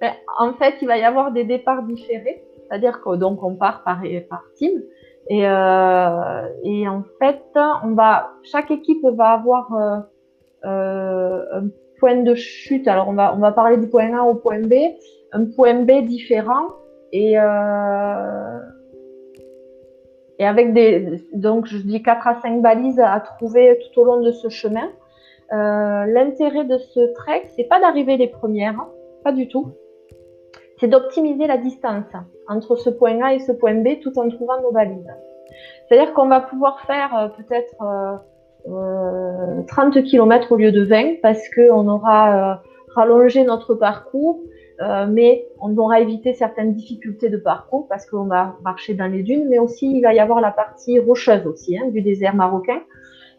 Ben, 0.02 0.12
En 0.40 0.54
fait, 0.56 0.76
il 0.82 0.88
va 0.88 0.98
y 0.98 1.04
avoir 1.04 1.32
des 1.32 1.46
départs 1.46 1.84
différés, 1.84 2.44
c'est-à-dire 2.58 3.02
que 3.02 3.16
donc 3.16 3.42
on 3.44 3.56
part 3.56 3.82
par, 3.86 4.02
par 4.30 4.44
team. 4.56 4.82
Et, 5.30 5.48
euh, 5.48 6.48
et 6.64 6.88
en 6.88 7.04
fait, 7.20 7.42
on 7.84 7.94
va, 7.94 8.32
chaque 8.44 8.72
équipe 8.72 9.04
va 9.04 9.30
avoir 9.30 9.74
euh, 9.74 10.00
euh, 10.66 11.44
un 11.54 11.68
point 12.06 12.22
de 12.22 12.36
chute. 12.36 12.88
Alors, 12.88 13.08
on 13.10 13.14
va, 13.14 13.34
on 13.36 13.40
va 13.40 13.52
parler 13.52 13.78
du 13.78 13.88
point 13.88 14.16
A 14.16 14.22
au 14.22 14.36
point 14.36 14.60
B, 14.60 14.76
un 15.32 15.46
point 15.46 15.82
B 15.82 16.06
différent 16.06 16.68
et, 17.12 17.34
euh, 17.40 18.60
et 20.38 20.46
avec 20.46 20.74
des, 20.74 21.24
donc 21.34 21.66
je 21.66 21.78
dis 21.80 22.04
4 22.04 22.28
à 22.28 22.42
5 22.44 22.62
balises 22.62 23.00
à 23.00 23.20
trouver 23.22 23.80
tout 23.80 24.02
au 24.02 24.06
long 24.06 24.22
de 24.22 24.32
ce 24.32 24.50
chemin. 24.50 24.88
Euh, 25.52 26.06
L'intérêt 26.06 26.66
de 26.66 26.78
ce 26.78 27.12
trek, 27.14 27.48
c'est 27.56 27.64
pas 27.64 27.80
d'arriver 27.80 28.18
les 28.18 28.28
premières, 28.28 28.80
hein, 28.80 28.90
pas 29.24 29.32
du 29.32 29.48
tout. 29.48 29.72
C'est 30.80 30.88
d'optimiser 30.88 31.48
la 31.48 31.58
distance 31.58 32.14
entre 32.48 32.76
ce 32.76 32.92
point 32.92 33.20
A 33.24 33.34
et 33.34 33.40
ce 33.40 33.52
point 33.52 33.82
B 33.82 34.00
tout 34.00 34.16
en 34.20 34.30
trouvant 34.30 34.62
nos 34.62 34.72
balises. 34.72 35.12
C'est-à-dire 35.88 36.14
qu'on 36.14 36.28
va 36.28 36.42
pouvoir 36.42 36.82
faire 36.82 37.18
euh, 37.18 37.28
peut-être 37.30 37.76
30 38.68 40.04
km 40.04 40.52
au 40.52 40.58
lieu 40.58 40.72
de 40.72 40.84
20 40.84 41.22
parce 41.22 41.50
qu'on 41.50 41.88
aura 41.88 42.54
euh, 42.54 42.56
rallongé 42.96 43.44
notre 43.44 43.76
parcours 43.76 44.40
euh, 44.82 45.06
mais 45.10 45.48
on 45.62 45.76
aura 45.78 46.02
évité 46.02 46.34
certaines 46.34 46.74
difficultés 46.74 47.30
de 47.30 47.38
parcours 47.38 47.88
parce 47.88 48.06
qu'on 48.06 48.26
va 48.26 48.58
marcher 48.62 48.94
dans 48.94 49.08
les 49.08 49.24
dunes, 49.24 49.48
mais 49.48 49.58
aussi 49.58 49.90
il 49.90 50.02
va 50.02 50.14
y 50.14 50.20
avoir 50.20 50.42
la 50.42 50.52
partie 50.52 51.00
rocheuse 51.00 51.48
aussi 51.48 51.78
hein, 51.78 51.88
du 51.92 52.02
désert 52.02 52.36
marocain. 52.36 52.82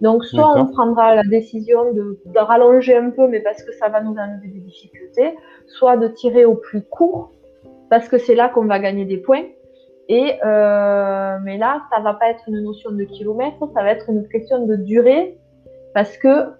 Donc 0.00 0.24
soit 0.24 0.58
on 0.58 0.66
prendra 0.66 1.14
la 1.14 1.22
décision 1.22 1.92
de, 1.92 2.18
de, 2.24 2.38
rallonger 2.38 2.96
un 2.96 3.10
peu, 3.10 3.28
mais 3.28 3.40
parce 3.40 3.62
que 3.62 3.72
ça 3.72 3.88
va 3.88 4.02
nous 4.02 4.12
enlever 4.12 4.48
des 4.48 4.60
difficultés, 4.60 5.34
soit 5.66 5.96
de 5.96 6.08
tirer 6.08 6.44
au 6.44 6.54
plus 6.54 6.82
court 6.82 7.32
parce 7.90 8.08
que 8.08 8.18
c'est 8.18 8.34
là 8.34 8.48
qu'on 8.48 8.64
va 8.64 8.78
gagner 8.78 9.04
des 9.04 9.18
points. 9.18 9.44
Et 10.08 10.34
euh, 10.44 11.38
mais 11.42 11.58
là, 11.58 11.82
ça 11.92 12.00
va 12.00 12.14
pas 12.14 12.30
être 12.30 12.44
une 12.48 12.62
notion 12.62 12.92
de 12.92 13.04
kilomètres, 13.04 13.58
ça 13.74 13.82
va 13.82 13.90
être 13.90 14.08
une 14.08 14.26
question 14.28 14.64
de 14.66 14.76
durée 14.76 15.36
parce 15.94 16.16
que 16.16 16.52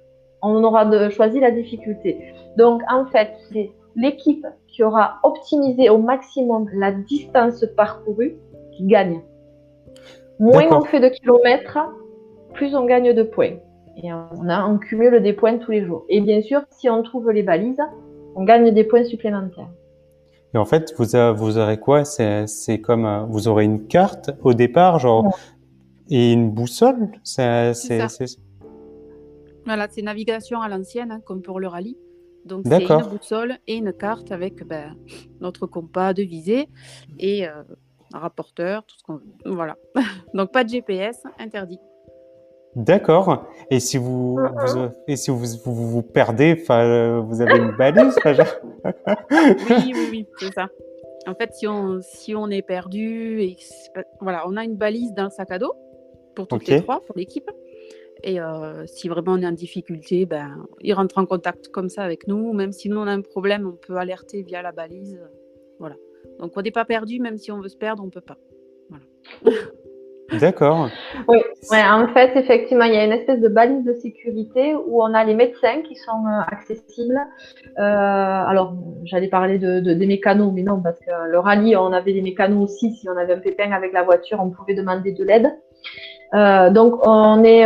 on 0.43 0.62
aura 0.65 0.85
de, 0.85 1.09
choisi 1.11 1.41
la 1.41 1.50
difficulté. 1.50 2.33
Donc 2.57 2.83
en 2.91 3.07
fait, 3.07 3.31
c'est 3.53 3.71
l'équipe 3.95 4.47
qui 4.69 4.83
aura 4.83 5.19
optimisé 5.23 5.88
au 5.88 5.99
maximum 5.99 6.69
la 6.75 6.93
distance 6.93 7.65
parcourue 7.76 8.37
qui 8.73 8.87
gagne. 8.87 9.23
Moins 10.38 10.67
on 10.71 10.83
fait 10.83 11.00
de 11.00 11.09
kilomètres, 11.09 11.79
plus 12.53 12.75
on 12.75 12.85
gagne 12.85 13.15
de 13.15 13.23
points. 13.23 13.57
Et 14.03 14.12
on, 14.12 14.49
a, 14.49 14.67
on 14.67 14.76
cumule 14.76 15.23
des 15.23 15.33
points 15.33 15.57
tous 15.57 15.71
les 15.71 15.85
jours. 15.85 16.05
Et 16.11 16.21
bien 16.21 16.43
sûr, 16.43 16.62
si 16.71 16.91
on 16.91 17.03
trouve 17.03 17.31
les 17.31 17.43
balises, 17.43 17.81
on 18.35 18.45
gagne 18.45 18.71
des 18.73 18.85
points 18.85 19.05
supplémentaires. 19.05 19.71
Et 20.55 20.59
en 20.59 20.65
fait, 20.65 20.95
vous, 20.97 21.07
vous 21.35 21.59
aurez 21.59 21.79
quoi? 21.79 22.05
C'est 22.05 22.81
comme 22.81 23.05
euh, 23.05 23.25
vous 23.25 23.49
aurez 23.49 23.65
une 23.65 23.87
carte 23.87 24.31
au 24.43 24.55
départ, 24.55 24.99
genre 24.99 25.37
et 26.09 26.33
une 26.33 26.50
boussole. 26.50 27.11
C'est 27.25 27.73
voilà, 29.65 29.88
c'est 29.91 30.03
navigation 30.03 30.61
à 30.61 30.69
l'ancienne, 30.69 31.11
hein, 31.11 31.21
comme 31.25 31.43
pour 31.43 31.59
le 31.59 31.67
rallye. 31.67 31.99
Donc 32.45 32.65
c'est 32.67 32.85
une 32.85 33.03
boussole 33.03 33.59
et 33.67 33.75
une 33.75 33.93
carte 33.93 34.31
avec 34.31 34.65
ben, 34.65 34.97
notre 35.41 35.67
compas 35.67 36.15
de 36.15 36.23
visée 36.23 36.69
et 37.19 37.49
euh, 37.49 37.65
un 38.15 38.21
rapporteur, 38.21 38.85
tout 38.87 38.97
ce 38.97 39.03
qu'on 39.03 39.21
Voilà. 39.45 39.76
Donc 40.35 40.53
pas 40.53 40.62
de 40.62 40.69
GPS, 40.69 41.25
interdit. 41.41 41.81
D'accord. 42.76 43.47
Et 43.71 43.80
si 43.80 43.97
vous, 43.97 44.38
et 45.09 45.16
si 45.16 45.30
vous 45.30 45.38
vous, 45.38 45.88
vous 45.88 46.02
perdez, 46.02 46.62
euh, 46.71 47.21
vous 47.21 47.40
avez 47.40 47.56
une 47.56 47.73
balise 47.73 48.14
Oui, 48.25 49.92
oui, 49.95 50.09
oui, 50.11 50.26
c'est 50.38 50.52
ça. 50.52 50.68
En 51.26 51.35
fait, 51.35 51.54
si 51.54 51.66
on, 51.66 52.00
si 52.02 52.35
on 52.35 52.50
est 52.50 52.61
perdu, 52.61 53.40
et, 53.40 53.56
voilà, 54.21 54.47
on 54.47 54.59
a 54.59 54.64
une 54.64 54.76
balise 54.76 55.14
dans 55.14 55.25
le 55.25 55.30
sac 55.30 55.50
à 55.52 55.59
dos 55.59 55.73
pour 56.35 56.47
toutes 56.47 56.68
les 56.68 56.83
trois, 56.83 57.00
pour 57.00 57.16
l'équipe. 57.16 57.50
Et 58.23 58.40
euh, 58.40 58.85
si 58.87 59.09
vraiment 59.09 59.33
on 59.33 59.42
est 59.42 59.47
en 59.47 59.52
difficulté, 59.52 60.26
ben, 60.26 60.66
il 60.83 60.92
rentre 60.92 61.16
en 61.16 61.25
contact 61.25 61.68
comme 61.68 61.88
ça 61.88 62.02
avec 62.02 62.28
nous. 62.28 62.52
Même 62.52 62.73
si 62.73 62.90
nous 62.90 62.99
on 62.99 63.06
a 63.06 63.12
un 63.12 63.23
problème, 63.23 63.66
on 63.66 63.76
peut 63.76 63.97
alerter 63.97 64.42
via 64.42 64.61
la 64.61 64.73
balise. 64.73 65.18
Voilà. 65.78 65.97
Donc 66.40 66.52
on 66.54 66.61
n'est 66.61 66.71
pas 66.71 66.85
perdu, 66.85 67.21
même 67.21 67.38
si 67.38 67.50
on 67.50 67.61
veut 67.61 67.71
se 67.71 67.76
perdre, 67.76 68.04
on 68.04 68.11
peut 68.11 68.21
pas. 68.21 68.37
Voilà. 68.90 69.61
D'accord. 70.33 70.88
Oui, 71.28 71.38
en 71.73 72.09
fait, 72.09 72.37
effectivement, 72.37 72.85
il 72.85 72.95
y 72.95 72.97
a 72.97 73.04
une 73.04 73.12
espèce 73.12 73.40
de 73.40 73.49
balise 73.49 73.85
de 73.85 73.92
sécurité 73.95 74.75
où 74.75 75.02
on 75.02 75.14
a 75.14 75.25
les 75.25 75.35
médecins 75.35 75.83
qui 75.83 75.95
sont 75.95 76.26
euh, 76.26 76.40
accessibles. 76.49 77.18
Euh, 77.78 77.83
alors, 77.83 78.75
j'allais 79.04 79.28
parler 79.28 79.59
de, 79.59 79.80
des 79.80 80.06
mécanos, 80.06 80.52
mais 80.52 80.62
non, 80.62 80.80
parce 80.83 80.99
que 80.99 81.30
le 81.30 81.38
rallye, 81.38 81.76
on 81.76 81.92
avait 81.92 82.12
des 82.12 82.23
mécanos 82.23 82.64
aussi. 82.64 82.92
Si 82.92 83.09
on 83.09 83.16
avait 83.16 83.35
un 83.35 83.38
pépin 83.38 83.71
avec 83.71 83.92
la 83.92 84.02
voiture, 84.02 84.40
on 84.40 84.50
pouvait 84.50 84.75
demander 84.75 85.12
de 85.12 85.25
l'aide. 85.25 85.52
Euh, 86.35 86.71
donc, 86.71 87.06
on 87.06 87.45
est 87.45 87.64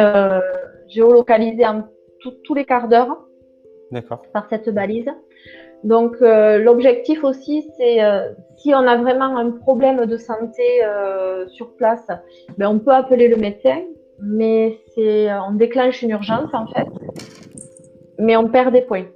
géolocalisé 0.88 1.66
en 1.66 1.84
tous 2.44 2.54
les 2.54 2.66
quarts 2.66 2.88
d'heure 2.88 3.26
par 4.32 4.46
cette 4.50 4.68
balise. 4.68 5.10
Donc 5.84 6.16
euh, 6.20 6.58
l'objectif 6.58 7.24
aussi, 7.24 7.70
c'est 7.76 8.04
euh, 8.04 8.28
si 8.56 8.74
on 8.74 8.86
a 8.86 8.96
vraiment 8.96 9.36
un 9.36 9.50
problème 9.50 10.04
de 10.04 10.16
santé 10.16 10.84
euh, 10.84 11.46
sur 11.48 11.74
place, 11.76 12.06
ben, 12.58 12.68
on 12.68 12.78
peut 12.78 12.92
appeler 12.92 13.28
le 13.28 13.36
médecin, 13.36 13.80
mais 14.20 14.78
c'est 14.94 15.32
on 15.32 15.52
déclenche 15.52 16.02
une 16.02 16.10
urgence 16.10 16.52
en 16.52 16.66
fait, 16.66 16.86
mais 18.18 18.36
on 18.36 18.48
perd 18.48 18.72
des 18.72 18.82
points. 18.82 19.06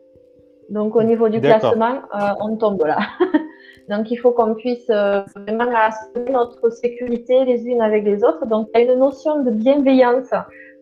Donc 0.71 0.97
au 0.97 1.03
niveau 1.03 1.29
du 1.29 1.41
classement, 1.41 2.01
on 2.41 2.57
tombe 2.57 2.85
là. 2.87 2.99
Donc 3.91 4.11
il 4.11 4.17
faut 4.17 4.33
qu'on 4.33 4.55
puisse 4.55 4.87
vraiment 4.87 5.71
assurer 5.77 6.33
notre 6.33 6.71
sécurité 6.71 7.45
les 7.45 7.67
unes 7.67 7.83
avec 7.83 8.05
les 8.05 8.25
autres. 8.25 8.47
Donc 8.47 8.69
il 8.75 8.81
y 8.81 8.89
a 8.89 8.93
une 8.93 8.99
notion 8.99 9.43
de 9.43 9.51
bienveillance 9.51 10.31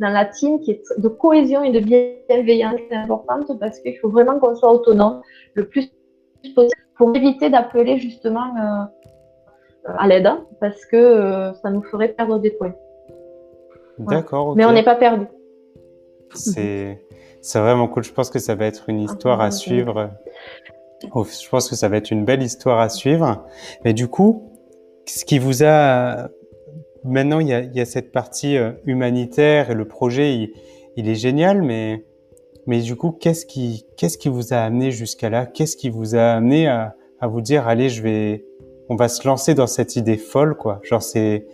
dans 0.03 0.11
la 0.11 0.27
team 0.27 0.61
qui 0.61 0.73
est 0.73 0.83
de 0.99 1.09
cohésion 1.09 1.63
et 1.63 1.71
de 1.71 1.81
bienveillance 1.81 2.81
importante 2.91 3.59
parce 3.59 3.79
qu'il 3.81 3.97
faut 3.99 4.11
vraiment 4.11 4.39
qu'on 4.39 4.55
soit 4.57 4.73
autonome 4.73 5.23
le 5.55 5.67
plus 5.67 5.91
possible 6.55 6.83
pour 6.97 7.15
éviter 7.17 7.49
d'appeler 7.49 7.99
justement 7.99 8.49
euh, 8.57 9.93
à 9.97 10.07
l'aide 10.09 10.29
parce 10.61 10.85
que 10.87 10.97
euh, 10.97 11.55
ça 11.55 11.71
nous 11.71 11.83
ferait 11.83 12.09
perdre 12.09 12.39
des 12.39 12.51
points. 12.51 12.75
D'accord. 13.99 14.57
Mais 14.57 14.65
on 14.65 14.73
n'est 14.73 14.85
pas 14.85 14.97
perdu. 14.97 15.27
C'est 16.35 17.05
c'est 17.41 17.61
vraiment 17.61 17.89
cool. 17.89 18.05
Je 18.05 18.13
pense 18.13 18.31
que 18.31 18.39
ça 18.39 18.55
va 18.55 18.67
être 18.67 18.89
une 18.89 19.01
histoire 19.01 19.41
à 19.41 19.51
suivre. 19.51 20.11
Oh, 21.15 21.25
je 21.25 21.49
pense 21.49 21.69
que 21.69 21.75
ça 21.75 21.89
va 21.89 21.97
être 21.97 22.11
une 22.11 22.25
belle 22.25 22.43
histoire 22.43 22.79
à 22.79 22.89
suivre. 22.89 23.45
Mais 23.85 23.93
du 23.93 24.09
coup, 24.09 24.51
ce 25.07 25.25
qui 25.25 25.39
vous 25.39 25.65
a 25.65 26.29
maintenant, 27.05 27.41
il 27.41 27.49
y 27.49 27.53
a, 27.53 27.61
il 27.61 27.75
y 27.75 27.81
a 27.81 27.85
cette 27.85 28.13
partie 28.13 28.57
euh, 28.57 28.73
humanitaire 28.85 29.71
et 29.71 29.75
le 29.75 29.87
projet, 29.87 30.35
il, 30.35 30.53
il 30.97 31.09
est 31.09 31.15
génial, 31.15 31.63
mais 31.63 32.05
mais 32.67 32.81
du 32.81 32.95
coup, 32.95 33.11
qu'est-ce 33.11 33.45
qui, 33.45 33.87
qu'est-ce 33.97 34.19
qui 34.19 34.29
vous 34.29 34.53
a 34.53 34.59
amené 34.59 34.93
jusqu'à 34.93 35.31
là? 35.31 35.47
Qu'est-ce 35.47 35.77
qui 35.77 35.91
vous 35.91 36.15
a 36.15 36.33
amené 36.33 36.69
à, 36.69 36.95
à, 37.19 37.27
vous 37.27 37.41
dire, 37.41 37.67
allez, 37.67 37.89
je 37.89 38.03
vais, 38.03 38.45
on 38.89 38.95
va 38.95 39.09
se 39.09 39.27
lancer 39.27 39.55
dans 39.55 39.67
cette 39.67 39.97
idée 39.97 40.17
folle, 40.17 40.57
quoi? 40.57 40.81
Genre, 40.85 41.03
c'est, 41.03 41.47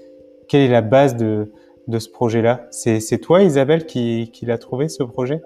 quelle 0.48 0.60
est 0.60 0.68
la 0.68 0.82
base 0.82 1.16
de, 1.16 1.50
de 1.86 1.98
ce 1.98 2.10
projet-là? 2.10 2.66
C'est, 2.70 3.00
c'est 3.00 3.18
toi, 3.18 3.42
Isabelle, 3.42 3.86
qui, 3.86 4.30
qui 4.32 4.44
l'a 4.44 4.58
trouvé, 4.58 4.88
ce 4.88 5.02
projet? 5.02 5.40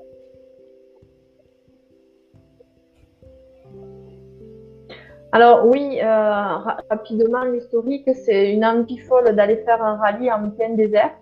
Alors 5.35 5.67
oui, 5.67 5.99
euh, 6.03 6.59
rapidement, 6.91 7.45
l'historique, 7.45 8.09
c'est 8.15 8.53
une 8.53 8.67
envie 8.67 8.99
folle 8.99 9.35
d'aller 9.35 9.57
faire 9.65 9.83
un 9.83 9.97
rallye 9.97 10.31
en 10.31 10.51
plein 10.51 10.75
désert. 10.75 11.13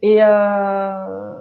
Et 0.00 0.24
euh, 0.24 1.34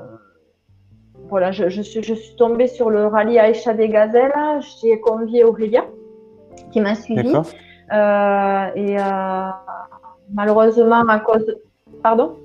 voilà, 1.30 1.52
je, 1.54 1.70
je, 1.70 1.82
suis, 1.82 2.04
je 2.04 2.14
suis 2.14 2.36
tombée 2.36 2.68
sur 2.68 2.90
le 2.90 3.08
rallye 3.08 3.40
Aïcha 3.40 3.74
des 3.74 3.88
Gazelles. 3.88 4.34
J'ai 4.82 5.00
convié 5.00 5.46
Aurélia 5.46 5.86
qui 6.72 6.82
m'a 6.82 6.96
suivi. 6.96 7.34
Euh, 7.94 8.66
et 8.76 8.98
malheureusement, 10.34 11.08
à 11.08 11.20
cause. 11.20 11.56
Pardon? 12.02 12.36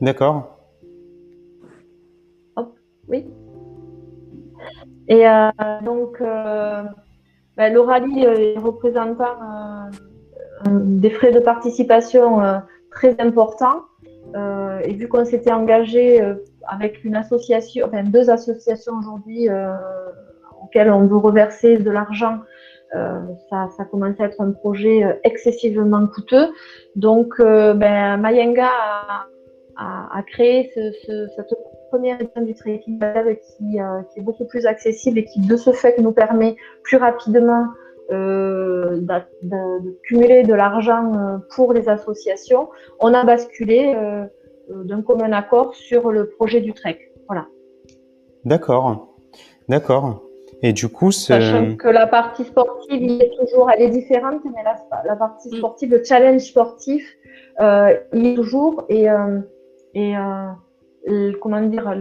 D'accord. 0.00 0.58
oui. 3.06 3.24
Et 5.06 5.24
donc, 5.84 6.20
ben, 7.56 7.72
le 7.72 7.80
rallye 7.80 8.24
est 8.24 8.58
représentant 8.58 9.36
des 10.66 11.10
frais 11.10 11.32
de 11.32 11.40
participation 11.40 12.40
très 12.90 13.20
importants. 13.20 13.82
et 14.84 14.92
vu 14.92 15.08
qu'on 15.08 15.24
s'était 15.24 15.52
engagé 15.52 16.20
avec 16.68 17.04
une 17.04 17.16
association, 17.16 17.86
enfin 17.86 18.02
deux 18.02 18.30
associations 18.30 18.94
aujourd'hui 18.98 19.48
euh, 19.48 19.74
auxquelles 20.62 20.90
on 20.90 21.06
veut 21.06 21.16
reverser 21.16 21.78
de 21.78 21.90
l'argent. 21.90 22.38
Euh, 22.94 23.20
ça, 23.50 23.68
ça 23.76 23.84
commence 23.84 24.18
à 24.20 24.24
être 24.24 24.40
un 24.40 24.52
projet 24.52 25.04
euh, 25.04 25.12
excessivement 25.24 26.06
coûteux. 26.06 26.48
Donc, 26.94 27.34
euh, 27.40 27.74
ben, 27.74 28.16
Mayenga 28.16 28.70
a 29.78 30.22
créé 30.26 30.70
ce, 30.74 30.92
ce, 31.04 31.28
cette 31.36 31.52
première 31.96 32.20
édition 32.20 32.42
du 32.42 32.54
trekking 32.54 32.98
qui, 32.98 33.80
euh, 33.80 34.02
qui, 34.12 34.20
est 34.20 34.22
beaucoup 34.22 34.44
plus 34.44 34.66
accessible 34.66 35.18
et 35.18 35.24
qui, 35.24 35.40
de 35.40 35.56
ce 35.56 35.72
fait, 35.72 35.98
nous 35.98 36.12
permet 36.12 36.56
plus 36.82 36.98
rapidement 36.98 37.64
euh, 38.10 38.98
de, 38.98 39.14
de, 39.42 39.84
de, 39.84 39.98
cumuler 40.04 40.42
de 40.42 40.54
l'argent 40.54 41.40
pour 41.54 41.72
les 41.72 41.88
associations. 41.88 42.68
On 43.00 43.14
a 43.14 43.24
basculé 43.24 43.94
euh, 43.96 44.24
d'un 44.84 45.00
commun 45.00 45.32
accord 45.32 45.74
sur 45.74 46.12
le 46.12 46.28
projet 46.28 46.60
du 46.60 46.72
trek. 46.74 46.98
Voilà. 47.28 47.46
D'accord, 48.44 49.16
d'accord. 49.68 50.22
Et 50.62 50.72
du 50.72 50.88
coup, 50.88 51.12
sachant 51.12 51.76
que 51.76 51.88
la 51.88 52.06
partie 52.06 52.44
sportive, 52.44 53.02
il 53.02 53.22
est 53.22 53.32
toujours, 53.38 53.70
elle 53.70 53.82
est 53.82 53.90
différente, 53.90 54.42
mais 54.44 54.62
la, 54.62 54.76
la 55.04 55.16
partie 55.16 55.48
mm. 55.48 55.56
sportive, 55.58 55.90
le 55.90 56.04
challenge 56.04 56.42
sportif, 56.42 57.04
euh, 57.60 57.96
il 58.12 58.26
est 58.26 58.34
toujours 58.34 58.84
et 58.88 59.08
euh, 59.10 59.40
et 59.94 60.16
euh, 60.16 60.48
comment 61.40 61.62
dire 61.62 61.94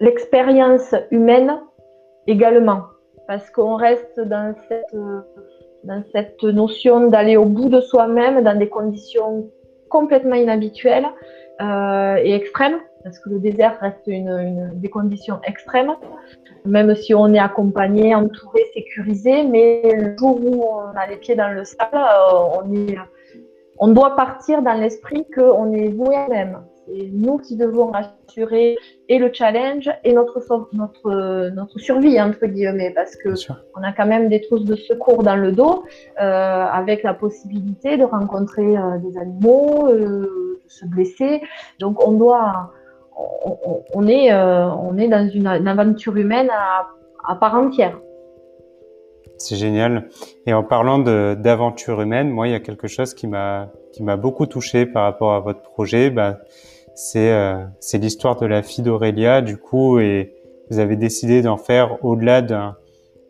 l'expérience 0.00 0.94
humaine 1.10 1.60
également, 2.26 2.82
parce 3.28 3.50
qu'on 3.50 3.76
reste 3.76 4.20
dans 4.20 4.54
cette 4.68 4.94
dans 5.84 6.02
cette 6.12 6.42
notion 6.42 7.08
d'aller 7.08 7.36
au 7.36 7.44
bout 7.44 7.68
de 7.68 7.80
soi-même 7.80 8.42
dans 8.42 8.58
des 8.58 8.68
conditions 8.68 9.50
complètement 9.88 10.36
inhabituelles 10.36 11.06
euh, 11.60 12.16
et 12.16 12.34
extrême. 12.34 12.78
parce 13.04 13.18
que 13.18 13.30
le 13.30 13.38
désert 13.38 13.78
reste 13.80 14.06
une, 14.06 14.70
des 14.74 14.88
conditions 14.88 15.40
extrêmes, 15.44 15.92
même 16.64 16.94
si 16.94 17.14
on 17.14 17.34
est 17.34 17.38
accompagné, 17.38 18.14
entouré, 18.14 18.60
sécurisé, 18.74 19.42
mais 19.44 19.82
le 19.94 20.16
jour 20.16 20.38
où 20.40 20.64
on 20.64 20.96
a 20.96 21.06
les 21.08 21.16
pieds 21.16 21.34
dans 21.34 21.52
le 21.52 21.64
sable, 21.64 21.98
on, 22.58 22.72
est, 22.72 22.96
on 23.78 23.88
doit 23.88 24.14
partir 24.14 24.62
dans 24.62 24.74
l'esprit 24.74 25.26
qu'on 25.34 25.72
est 25.72 25.88
voué 25.88 26.14
à 26.14 26.28
même. 26.28 26.62
C'est 26.86 27.10
nous 27.12 27.38
qui 27.38 27.56
devons 27.56 27.92
assurer 27.92 28.76
et 29.08 29.18
le 29.18 29.30
challenge 29.32 29.88
et 30.04 30.12
notre, 30.12 30.42
notre, 30.72 31.50
notre 31.50 31.78
survie, 31.78 32.20
entre 32.20 32.46
guillemets, 32.46 32.90
parce 32.90 33.14
que 33.16 33.30
on 33.76 33.82
a 33.82 33.92
quand 33.92 34.06
même 34.06 34.28
des 34.28 34.40
trousses 34.40 34.64
de 34.64 34.74
secours 34.74 35.22
dans 35.22 35.36
le 35.36 35.52
dos, 35.52 35.84
euh, 36.20 36.22
avec 36.22 37.02
la 37.02 37.14
possibilité 37.14 37.96
de 37.96 38.04
rencontrer 38.04 38.76
euh, 38.76 38.98
des 38.98 39.16
animaux, 39.16 39.88
euh, 39.88 40.60
de 40.64 40.68
se 40.68 40.86
blesser. 40.86 41.40
Donc 41.78 42.04
on 42.06 42.12
doit, 42.12 42.72
on, 43.94 44.08
est, 44.08 44.34
on 44.34 44.98
est 44.98 45.08
dans 45.08 45.28
une, 45.28 45.46
aventure 45.46 46.16
humaine 46.16 46.48
à, 46.50 46.88
à 47.28 47.36
part 47.36 47.54
entière. 47.54 47.98
C'est 49.38 49.56
génial. 49.56 50.08
Et 50.46 50.52
en 50.52 50.62
parlant 50.62 50.98
d'aventure 50.98 52.00
humaine, 52.00 52.30
moi, 52.30 52.48
il 52.48 52.52
y 52.52 52.56
a 52.56 52.60
quelque 52.60 52.88
chose 52.88 53.14
qui 53.14 53.26
m'a 53.26 53.70
qui 53.92 54.02
m'a 54.02 54.16
beaucoup 54.16 54.46
touché 54.46 54.86
par 54.86 55.04
rapport 55.04 55.34
à 55.34 55.40
votre 55.40 55.62
projet. 55.62 56.10
Bah, 56.10 56.38
c'est 56.94 57.32
euh, 57.32 57.64
l'histoire 57.94 58.36
de 58.36 58.46
la 58.46 58.62
fille 58.62 58.84
d'Aurélia 58.84 59.40
du 59.40 59.56
coup 59.56 59.98
et 59.98 60.34
vous 60.70 60.78
avez 60.78 60.96
décidé 60.96 61.42
d'en 61.42 61.56
faire 61.56 62.04
au-delà 62.04 62.42
d'un 62.42 62.76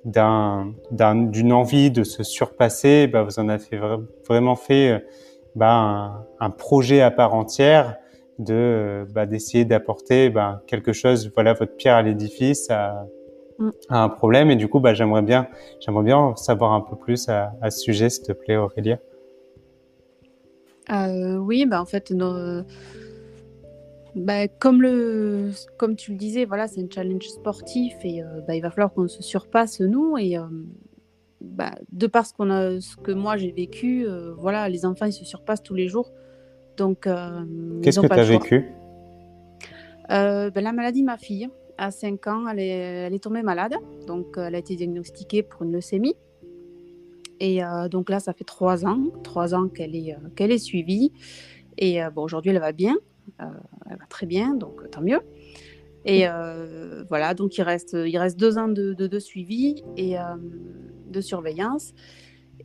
d'un 0.04 1.14
d'une 1.14 1.52
envie 1.52 1.90
de 1.90 2.02
se 2.02 2.22
surpasser 2.22 3.06
bah 3.06 3.22
vous 3.22 3.38
en 3.38 3.48
avez 3.48 3.80
vraiment 4.28 4.56
fait 4.56 4.90
euh, 4.90 4.98
bah, 5.54 5.72
un, 5.72 6.26
un, 6.40 6.50
projet 6.50 7.02
à 7.02 7.10
part 7.10 7.34
entière 7.34 7.96
de 8.38 9.06
bah, 9.12 9.26
d'essayer 9.26 9.64
d'apporter 9.64 10.28
bah, 10.30 10.62
quelque 10.66 10.92
chose 10.92 11.30
voilà 11.34 11.52
votre 11.52 11.76
pierre 11.76 11.96
à 11.96 12.02
l'édifice 12.02 12.68
à, 12.70 13.06
mm. 13.58 13.70
à, 13.90 14.02
un 14.02 14.08
problème 14.08 14.50
et 14.50 14.56
du 14.56 14.68
coup 14.68 14.80
bah 14.80 14.92
j'aimerais 14.92 15.22
bien 15.22 15.46
j'aimerais 15.78 16.04
bien 16.04 16.34
savoir 16.34 16.72
un 16.72 16.80
peu 16.80 16.96
plus 16.96 17.28
à, 17.28 17.52
à 17.60 17.70
ce 17.70 17.78
sujet 17.78 18.10
s'il 18.10 18.24
te 18.24 18.32
plaît 18.32 18.56
Aurélia 18.56 18.98
euh, 20.90 21.36
oui 21.36 21.64
bah 21.64 21.80
en 21.80 21.86
fait 21.86 22.10
nos 22.10 22.64
bah, 24.14 24.46
comme, 24.46 24.82
le, 24.82 25.50
comme 25.78 25.96
tu 25.96 26.12
le 26.12 26.18
disais, 26.18 26.44
voilà, 26.44 26.68
c'est 26.68 26.82
un 26.82 26.88
challenge 26.92 27.26
sportif 27.28 27.94
et 28.04 28.22
euh, 28.22 28.40
bah, 28.46 28.54
il 28.54 28.60
va 28.60 28.70
falloir 28.70 28.92
qu'on 28.92 29.08
se 29.08 29.22
surpasse 29.22 29.80
nous. 29.80 30.18
Et 30.18 30.36
euh, 30.36 30.42
bah, 31.40 31.72
de 31.90 32.06
par 32.06 32.26
ce, 32.26 32.34
qu'on 32.34 32.50
a, 32.50 32.78
ce 32.80 32.96
que 32.96 33.12
moi 33.12 33.36
j'ai 33.38 33.52
vécu, 33.52 34.04
euh, 34.06 34.34
voilà, 34.34 34.68
les 34.68 34.84
enfants 34.84 35.06
ils 35.06 35.14
se 35.14 35.24
surpassent 35.24 35.62
tous 35.62 35.74
les 35.74 35.88
jours. 35.88 36.12
Donc, 36.76 37.08
Qu'est-ce 37.82 38.00
que 38.00 38.06
tu 38.06 38.12
as 38.12 38.24
vécu? 38.24 38.66
Bah, 40.08 40.50
La 40.54 40.72
maladie 40.72 41.00
de 41.00 41.06
ma 41.06 41.16
fille, 41.16 41.48
à 41.78 41.90
5 41.90 42.26
ans, 42.26 42.48
elle 42.48 42.58
est, 42.58 42.68
elle 42.68 43.14
est 43.14 43.22
tombée 43.22 43.42
malade. 43.42 43.74
Donc, 44.06 44.34
elle 44.36 44.54
a 44.54 44.58
été 44.58 44.76
diagnostiquée 44.76 45.42
pour 45.42 45.62
une 45.62 45.72
leucémie. 45.72 46.16
Et 47.40 47.60
donc 47.90 48.08
là, 48.08 48.20
ça 48.20 48.32
fait 48.32 48.44
3 48.44 48.86
ans, 48.86 49.02
3 49.24 49.54
ans 49.54 49.68
qu'elle 49.68 49.96
est, 49.96 50.16
qu'elle 50.36 50.50
est 50.50 50.58
suivie. 50.58 51.12
Et 51.76 52.00
bon, 52.14 52.22
aujourd'hui, 52.22 52.52
elle 52.52 52.60
va 52.60 52.72
bien. 52.72 52.96
Euh, 53.40 53.44
elle 53.90 53.98
va 53.98 54.06
très 54.08 54.26
bien, 54.26 54.54
donc 54.54 54.88
tant 54.90 55.00
mieux. 55.00 55.20
Et 56.04 56.26
euh, 56.26 57.04
voilà, 57.08 57.34
donc 57.34 57.56
il 57.56 57.62
reste, 57.62 57.92
il 57.92 58.16
reste 58.18 58.38
deux 58.38 58.58
ans 58.58 58.68
de, 58.68 58.92
de, 58.92 59.18
suivi 59.18 59.84
et 59.96 60.18
euh, 60.18 60.22
de 61.08 61.20
surveillance. 61.20 61.94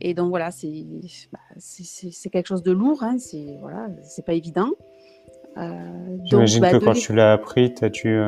Et 0.00 0.14
donc 0.14 0.28
voilà, 0.30 0.50
c'est 0.50 0.84
bah, 1.32 1.38
quelque 2.32 2.46
chose 2.46 2.62
de 2.62 2.72
lourd, 2.72 3.02
hein, 3.02 3.18
c'est 3.18 3.56
voilà, 3.60 3.88
c'est 4.02 4.24
pas 4.24 4.34
évident. 4.34 4.70
J'imagine 6.24 6.60
bah, 6.60 6.72
que 6.72 6.84
quand 6.84 6.92
tu 6.92 7.14
l'as 7.14 7.32
appris, 7.32 7.74
as 7.80 7.88
dû, 7.88 8.20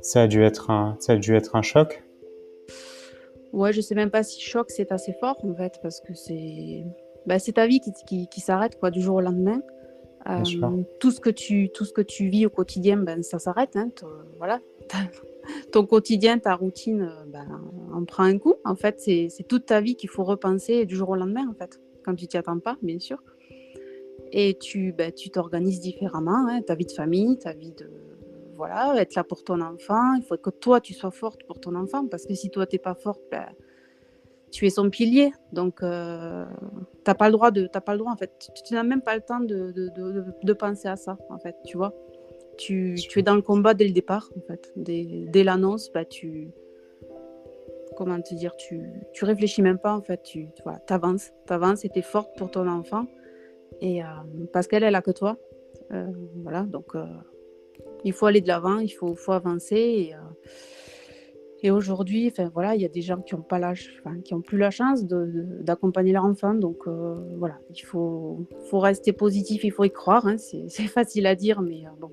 ça, 0.00 0.22
a 0.22 0.26
dû 0.26 0.42
être 0.42 0.70
un, 0.70 0.96
ça 1.00 1.12
a 1.12 1.16
dû 1.16 1.34
être 1.34 1.56
un 1.56 1.62
choc. 1.62 2.02
Ouais, 3.52 3.72
je 3.72 3.80
sais 3.80 3.94
même 3.94 4.10
pas 4.10 4.22
si 4.22 4.40
choc 4.40 4.70
c'est 4.70 4.92
assez 4.92 5.14
fort 5.20 5.42
en 5.42 5.54
fait, 5.54 5.78
parce 5.82 6.00
que 6.00 6.12
c'est 6.12 6.84
bah, 7.26 7.38
ta 7.40 7.66
vie 7.66 7.80
qui, 7.80 7.92
qui, 8.06 8.28
qui 8.28 8.40
s'arrête 8.40 8.78
du 8.92 9.00
jour 9.00 9.16
au 9.16 9.20
lendemain. 9.20 9.62
Euh, 10.28 10.42
tout 11.00 11.10
ce 11.10 11.20
que 11.20 11.30
tu 11.30 11.70
tout 11.70 11.86
ce 11.86 11.92
que 11.92 12.02
tu 12.02 12.28
vis 12.28 12.44
au 12.44 12.50
quotidien, 12.50 12.98
ben 12.98 13.22
ça 13.22 13.38
s'arrête. 13.38 13.76
Hein, 13.76 13.88
voilà, 14.36 14.60
ton 15.72 15.86
quotidien, 15.86 16.38
ta 16.38 16.54
routine, 16.54 17.02
euh, 17.02 17.24
ben, 17.26 17.46
on 17.94 18.04
prend 18.04 18.24
un 18.24 18.38
coup. 18.38 18.54
En 18.64 18.74
fait, 18.74 19.00
c'est 19.00 19.48
toute 19.48 19.66
ta 19.66 19.80
vie 19.80 19.96
qu'il 19.96 20.10
faut 20.10 20.24
repenser 20.24 20.84
du 20.84 20.96
jour 20.96 21.10
au 21.10 21.16
lendemain, 21.16 21.48
en 21.48 21.54
fait, 21.54 21.80
quand 22.04 22.14
tu 22.14 22.26
t'y 22.26 22.36
attends 22.36 22.58
pas, 22.58 22.76
bien 22.82 22.98
sûr. 22.98 23.22
Et 24.32 24.58
tu 24.58 24.92
ben, 24.92 25.12
tu 25.12 25.30
t'organises 25.30 25.80
différemment, 25.80 26.46
hein, 26.48 26.60
ta 26.60 26.74
vie 26.74 26.84
de 26.84 26.92
famille, 26.92 27.38
ta 27.38 27.54
vie 27.54 27.72
de 27.72 27.90
voilà, 28.54 29.00
être 29.00 29.14
là 29.14 29.24
pour 29.24 29.44
ton 29.44 29.62
enfant. 29.62 30.14
Il 30.14 30.24
faut 30.24 30.36
que 30.36 30.50
toi 30.50 30.80
tu 30.82 30.92
sois 30.92 31.12
forte 31.12 31.44
pour 31.44 31.58
ton 31.58 31.74
enfant, 31.74 32.06
parce 32.06 32.26
que 32.26 32.34
si 32.34 32.50
toi 32.50 32.66
t'es 32.66 32.78
pas 32.78 32.94
forte, 32.94 33.22
ben, 33.30 33.46
tu 34.50 34.66
es 34.66 34.70
son 34.70 34.90
pilier. 34.90 35.32
Donc, 35.52 35.82
euh, 35.82 36.44
t'as 37.04 37.14
pas 37.14 37.26
le 37.26 37.32
droit 37.32 37.50
de, 37.50 37.66
t'as 37.66 37.80
pas 37.80 37.92
le 37.92 37.98
droit 37.98 38.12
en 38.12 38.16
fait. 38.16 38.32
Tu, 38.64 38.74
n'as 38.74 38.82
même 38.82 39.02
pas 39.02 39.14
le 39.14 39.22
temps 39.22 39.40
de, 39.40 39.72
de, 39.72 39.88
de, 39.88 40.24
de, 40.42 40.52
penser 40.52 40.88
à 40.88 40.96
ça 40.96 41.16
en 41.30 41.38
fait. 41.38 41.56
Tu 41.64 41.76
vois. 41.76 41.94
Tu, 42.56 42.96
tu, 42.96 43.20
es 43.20 43.22
dans 43.22 43.36
le 43.36 43.42
combat 43.42 43.74
dès 43.74 43.86
le 43.86 43.92
départ 43.92 44.30
en 44.36 44.40
fait. 44.40 44.72
Dès, 44.76 45.06
dès 45.28 45.44
l'annonce, 45.44 45.92
bah 45.92 46.04
tu, 46.04 46.50
comment 47.96 48.20
te 48.20 48.34
dire, 48.34 48.56
tu, 48.56 48.80
tu 49.12 49.24
réfléchis 49.24 49.62
même 49.62 49.78
pas 49.78 49.94
en 49.94 50.02
fait. 50.02 50.22
Tu, 50.22 50.48
tu 50.54 50.62
voilà, 50.62 50.80
avances, 50.88 51.30
t'avances 51.46 51.84
et 51.84 51.88
t'es 51.88 52.02
forte 52.02 52.36
pour 52.36 52.50
ton 52.50 52.68
enfant. 52.68 53.06
Et 53.80 54.02
euh, 54.02 54.06
parce 54.52 54.66
qu'elle 54.66 54.82
elle 54.82 54.94
a 54.94 55.02
que 55.02 55.10
toi. 55.10 55.36
Euh, 55.92 56.06
voilà. 56.42 56.62
Donc, 56.62 56.94
euh, 56.94 57.04
il 58.04 58.12
faut 58.12 58.26
aller 58.26 58.40
de 58.40 58.48
l'avant, 58.48 58.78
il 58.78 58.90
faut, 58.90 59.14
faut 59.14 59.32
avancer. 59.32 59.76
Et, 59.76 60.14
et 61.62 61.70
aujourd'hui, 61.72 62.28
enfin 62.30 62.50
voilà, 62.54 62.76
il 62.76 62.82
y 62.82 62.84
a 62.84 62.88
des 62.88 63.02
gens 63.02 63.20
qui 63.20 63.34
n'ont 63.34 63.42
pas 63.42 63.58
l'âge, 63.58 64.00
qui 64.24 64.32
ont 64.32 64.40
plus 64.40 64.58
la 64.58 64.70
chance 64.70 65.04
d'accompagner 65.04 66.12
leur 66.12 66.24
enfant. 66.24 66.54
Donc 66.54 66.86
euh, 66.86 67.16
voilà, 67.36 67.58
il 67.74 67.82
faut, 67.82 68.46
faut 68.70 68.78
rester 68.78 69.12
positif, 69.12 69.64
il 69.64 69.72
faut 69.72 69.84
y 69.84 69.90
croire. 69.90 70.26
Hein. 70.26 70.36
C'est 70.38 70.68
facile 70.86 71.26
à 71.26 71.34
dire, 71.34 71.60
mais 71.60 71.84
euh, 71.86 71.90
bon, 72.00 72.12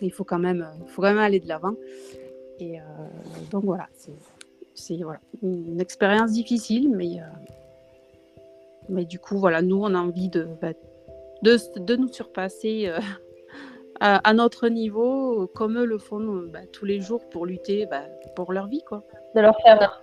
il 0.00 0.10
faut 0.10 0.24
quand 0.24 0.38
même, 0.38 0.66
faut 0.86 1.02
quand 1.02 1.08
même 1.08 1.18
aller 1.18 1.40
de 1.40 1.48
l'avant. 1.48 1.74
Et 2.58 2.80
euh, 2.80 2.82
donc 3.50 3.64
voilà, 3.64 3.88
c'est 4.74 4.96
voilà, 5.02 5.20
une 5.42 5.80
expérience 5.80 6.32
difficile, 6.32 6.90
mais 6.90 7.18
mais 8.88 9.04
du 9.04 9.18
coup 9.18 9.36
voilà, 9.36 9.60
nous 9.60 9.76
on 9.76 9.94
a 9.94 9.98
envie 9.98 10.30
de 10.30 10.46
bah, 10.62 10.72
de, 11.42 11.56
de, 11.78 11.96
nous 11.96 12.08
surpasser 12.08 12.90
à, 14.00 14.34
notre 14.34 14.68
niveau, 14.68 15.46
comme 15.54 15.78
eux 15.78 15.84
le 15.84 15.98
font 15.98 16.44
bah, 16.52 16.60
tous 16.72 16.84
les 16.84 17.00
jours 17.00 17.28
pour 17.30 17.46
lutter 17.46 17.86
bah, 17.86 18.02
pour 18.36 18.52
leur 18.52 18.68
vie. 18.68 18.82
Quoi. 18.82 19.02
De 19.34 19.40
leur 19.40 19.56
faire. 19.60 20.02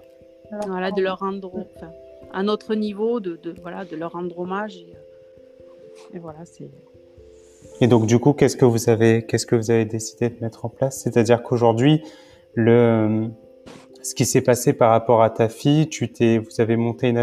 Voilà, 0.67 0.91
de 0.91 1.01
leur 1.01 1.19
rendre, 1.19 1.51
enfin, 1.75 1.91
à 2.31 2.43
notre 2.43 2.75
niveau, 2.75 3.19
de, 3.19 3.39
de, 3.41 3.55
voilà, 3.61 3.85
de 3.85 3.95
leur 3.95 4.11
rendre 4.11 4.37
hommage. 4.37 4.77
Et, 4.77 6.17
et 6.17 6.19
voilà, 6.19 6.45
c'est. 6.45 6.69
Et 7.81 7.87
donc 7.87 8.05
du 8.05 8.19
coup, 8.19 8.33
qu'est-ce 8.33 8.57
que 8.57 8.65
vous 8.65 8.89
avez, 8.89 9.25
qu'est-ce 9.25 9.45
que 9.45 9.55
vous 9.55 9.71
avez 9.71 9.85
décidé 9.85 10.29
de 10.29 10.35
mettre 10.41 10.65
en 10.65 10.69
place? 10.69 11.01
C'est-à-dire 11.01 11.41
qu'aujourd'hui, 11.43 12.03
le, 12.53 13.27
ce 14.01 14.13
qui 14.13 14.25
s'est 14.25 14.41
passé 14.41 14.73
par 14.73 14.91
rapport 14.91 15.23
à 15.23 15.29
ta 15.29 15.49
fille, 15.49 15.89
tu 15.89 16.11
t'es, 16.11 16.37
vous 16.37 16.61
avez 16.61 16.75
monté 16.75 17.09
une 17.09 17.21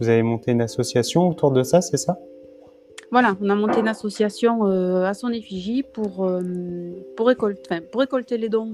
vous 0.00 0.08
avez 0.08 0.22
monté 0.22 0.50
une 0.50 0.62
association 0.62 1.28
autour 1.28 1.52
de 1.52 1.62
ça, 1.62 1.80
c'est 1.80 1.96
ça? 1.96 2.18
Voilà, 3.10 3.36
on 3.40 3.48
a 3.50 3.54
monté 3.54 3.80
une 3.80 3.88
association 3.88 4.66
euh, 4.66 5.04
à 5.04 5.14
son 5.14 5.30
effigie 5.30 5.82
pour, 5.82 6.24
euh, 6.24 6.40
pour, 7.16 7.26
récolter, 7.26 7.80
pour 7.80 8.00
récolter 8.00 8.38
les 8.38 8.48
dons 8.48 8.72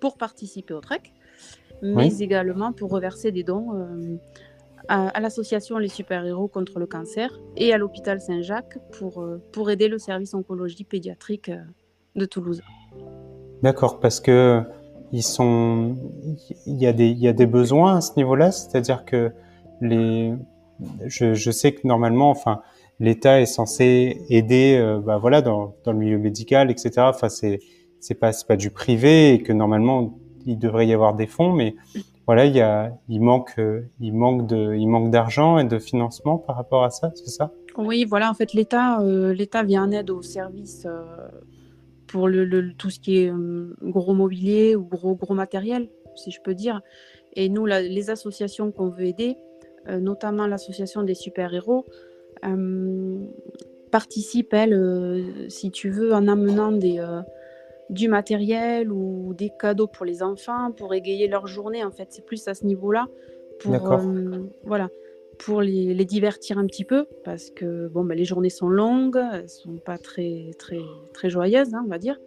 pour 0.00 0.16
participer 0.16 0.74
au 0.74 0.80
trek, 0.80 1.02
mais 1.82 2.16
également 2.18 2.72
pour 2.72 2.90
reverser 2.90 3.30
des 3.30 3.44
dons 3.44 3.74
euh, 3.74 4.16
à, 4.88 5.20
l'association 5.20 5.78
Les 5.78 5.88
Super-Héros 5.88 6.48
contre 6.48 6.80
le 6.80 6.86
cancer 6.86 7.38
et 7.56 7.72
à 7.72 7.78
l'hôpital 7.78 8.20
Saint-Jacques 8.20 8.78
pour, 8.98 9.24
pour 9.52 9.70
aider 9.70 9.88
le 9.88 9.98
service 9.98 10.34
oncologie 10.34 10.84
pédiatrique 10.84 11.52
de 12.16 12.24
Toulouse. 12.24 12.62
D'accord, 13.62 14.00
parce 14.00 14.20
que 14.20 14.62
ils 15.12 15.22
sont, 15.22 15.94
il 16.66 16.80
y 16.80 16.86
a 16.86 16.92
des, 16.92 17.08
il 17.08 17.18
y 17.18 17.28
a 17.28 17.32
des 17.32 17.46
besoins 17.46 17.96
à 17.96 18.00
ce 18.00 18.12
niveau-là, 18.16 18.50
c'est-à-dire 18.50 19.04
que 19.04 19.30
les, 19.80 20.32
je, 21.06 21.34
je 21.34 21.50
sais 21.50 21.72
que 21.72 21.86
normalement, 21.86 22.30
enfin, 22.30 22.62
l'État 23.02 23.40
est 23.40 23.46
censé 23.46 24.22
aider, 24.28 24.78
euh, 24.78 25.00
bah 25.00 25.18
voilà, 25.18 25.42
dans, 25.42 25.74
le 25.84 25.92
milieu 25.92 26.18
médical, 26.18 26.70
etc. 26.70 26.92
Enfin, 26.98 27.28
c'est 27.28 28.14
pas 28.14 28.56
du 28.56 28.70
privé 28.70 29.34
et 29.34 29.42
que 29.42 29.52
normalement 29.52 30.18
il 30.46 30.56
devrait 30.56 30.86
y 30.86 30.94
avoir 30.94 31.14
des 31.14 31.26
fonds, 31.26 31.52
mais 31.52 31.74
voilà, 32.26 32.46
il 32.46 32.60
euh, 32.60 32.88
manque 33.20 35.10
d'argent 35.10 35.58
et 35.58 35.64
de 35.64 35.78
financement 35.80 36.38
par 36.38 36.54
rapport 36.56 36.84
à 36.84 36.90
ça, 36.90 37.10
c'est 37.16 37.30
ça? 37.30 37.50
Oui, 37.76 38.04
voilà, 38.04 38.30
en 38.30 38.34
fait, 38.34 38.54
l'État 38.54 39.00
euh, 39.00 39.34
l'État 39.34 39.64
vient 39.64 39.84
en 39.84 39.90
aide 39.90 40.10
aux 40.10 40.22
services 40.22 40.86
pour 42.06 42.28
tout 42.78 42.90
ce 42.90 43.00
qui 43.00 43.18
est 43.18 43.32
gros 43.82 44.14
mobilier 44.14 44.76
ou 44.76 44.84
gros 44.84 45.34
matériel, 45.34 45.88
si 46.14 46.30
je 46.30 46.40
peux 46.40 46.54
dire. 46.54 46.82
Et 47.34 47.48
nous, 47.48 47.66
les 47.66 48.10
associations 48.10 48.70
qu'on 48.70 48.90
veut 48.90 49.06
aider, 49.06 49.38
notamment 49.88 50.46
l'association 50.46 51.02
des 51.02 51.14
super 51.14 51.54
héros 51.54 51.86
participe, 53.90 54.52
elle, 54.54 54.74
euh, 54.74 55.48
si 55.48 55.70
tu 55.70 55.90
veux, 55.90 56.12
en 56.12 56.26
amenant 56.26 56.72
des, 56.72 56.98
euh, 56.98 57.20
du 57.90 58.08
matériel 58.08 58.90
ou 58.90 59.34
des 59.34 59.50
cadeaux 59.50 59.86
pour 59.86 60.06
les 60.06 60.22
enfants, 60.22 60.72
pour 60.72 60.94
égayer 60.94 61.28
leur 61.28 61.46
journée. 61.46 61.84
En 61.84 61.90
fait, 61.90 62.08
c'est 62.10 62.24
plus 62.24 62.48
à 62.48 62.54
ce 62.54 62.66
niveau-là. 62.66 63.06
Pour, 63.60 63.92
euh, 63.92 64.38
voilà, 64.64 64.88
pour 65.38 65.60
les, 65.60 66.04
divertir 66.04 66.58
un 66.58 66.66
petit 66.66 66.84
peu, 66.84 67.06
parce 67.22 67.50
que 67.50 67.86
bon, 67.88 68.04
bah, 68.04 68.14
les 68.14 68.24
journées 68.24 68.50
sont 68.50 68.68
longues, 68.68 69.20
elles 69.32 69.48
sont 69.48 69.76
pas 69.76 69.98
très, 69.98 70.50
très, 70.58 70.80
très 71.12 71.30
joyeuses, 71.30 71.74
hein, 71.74 71.82
on 71.84 71.88
va 71.88 71.98
dire. 71.98 72.18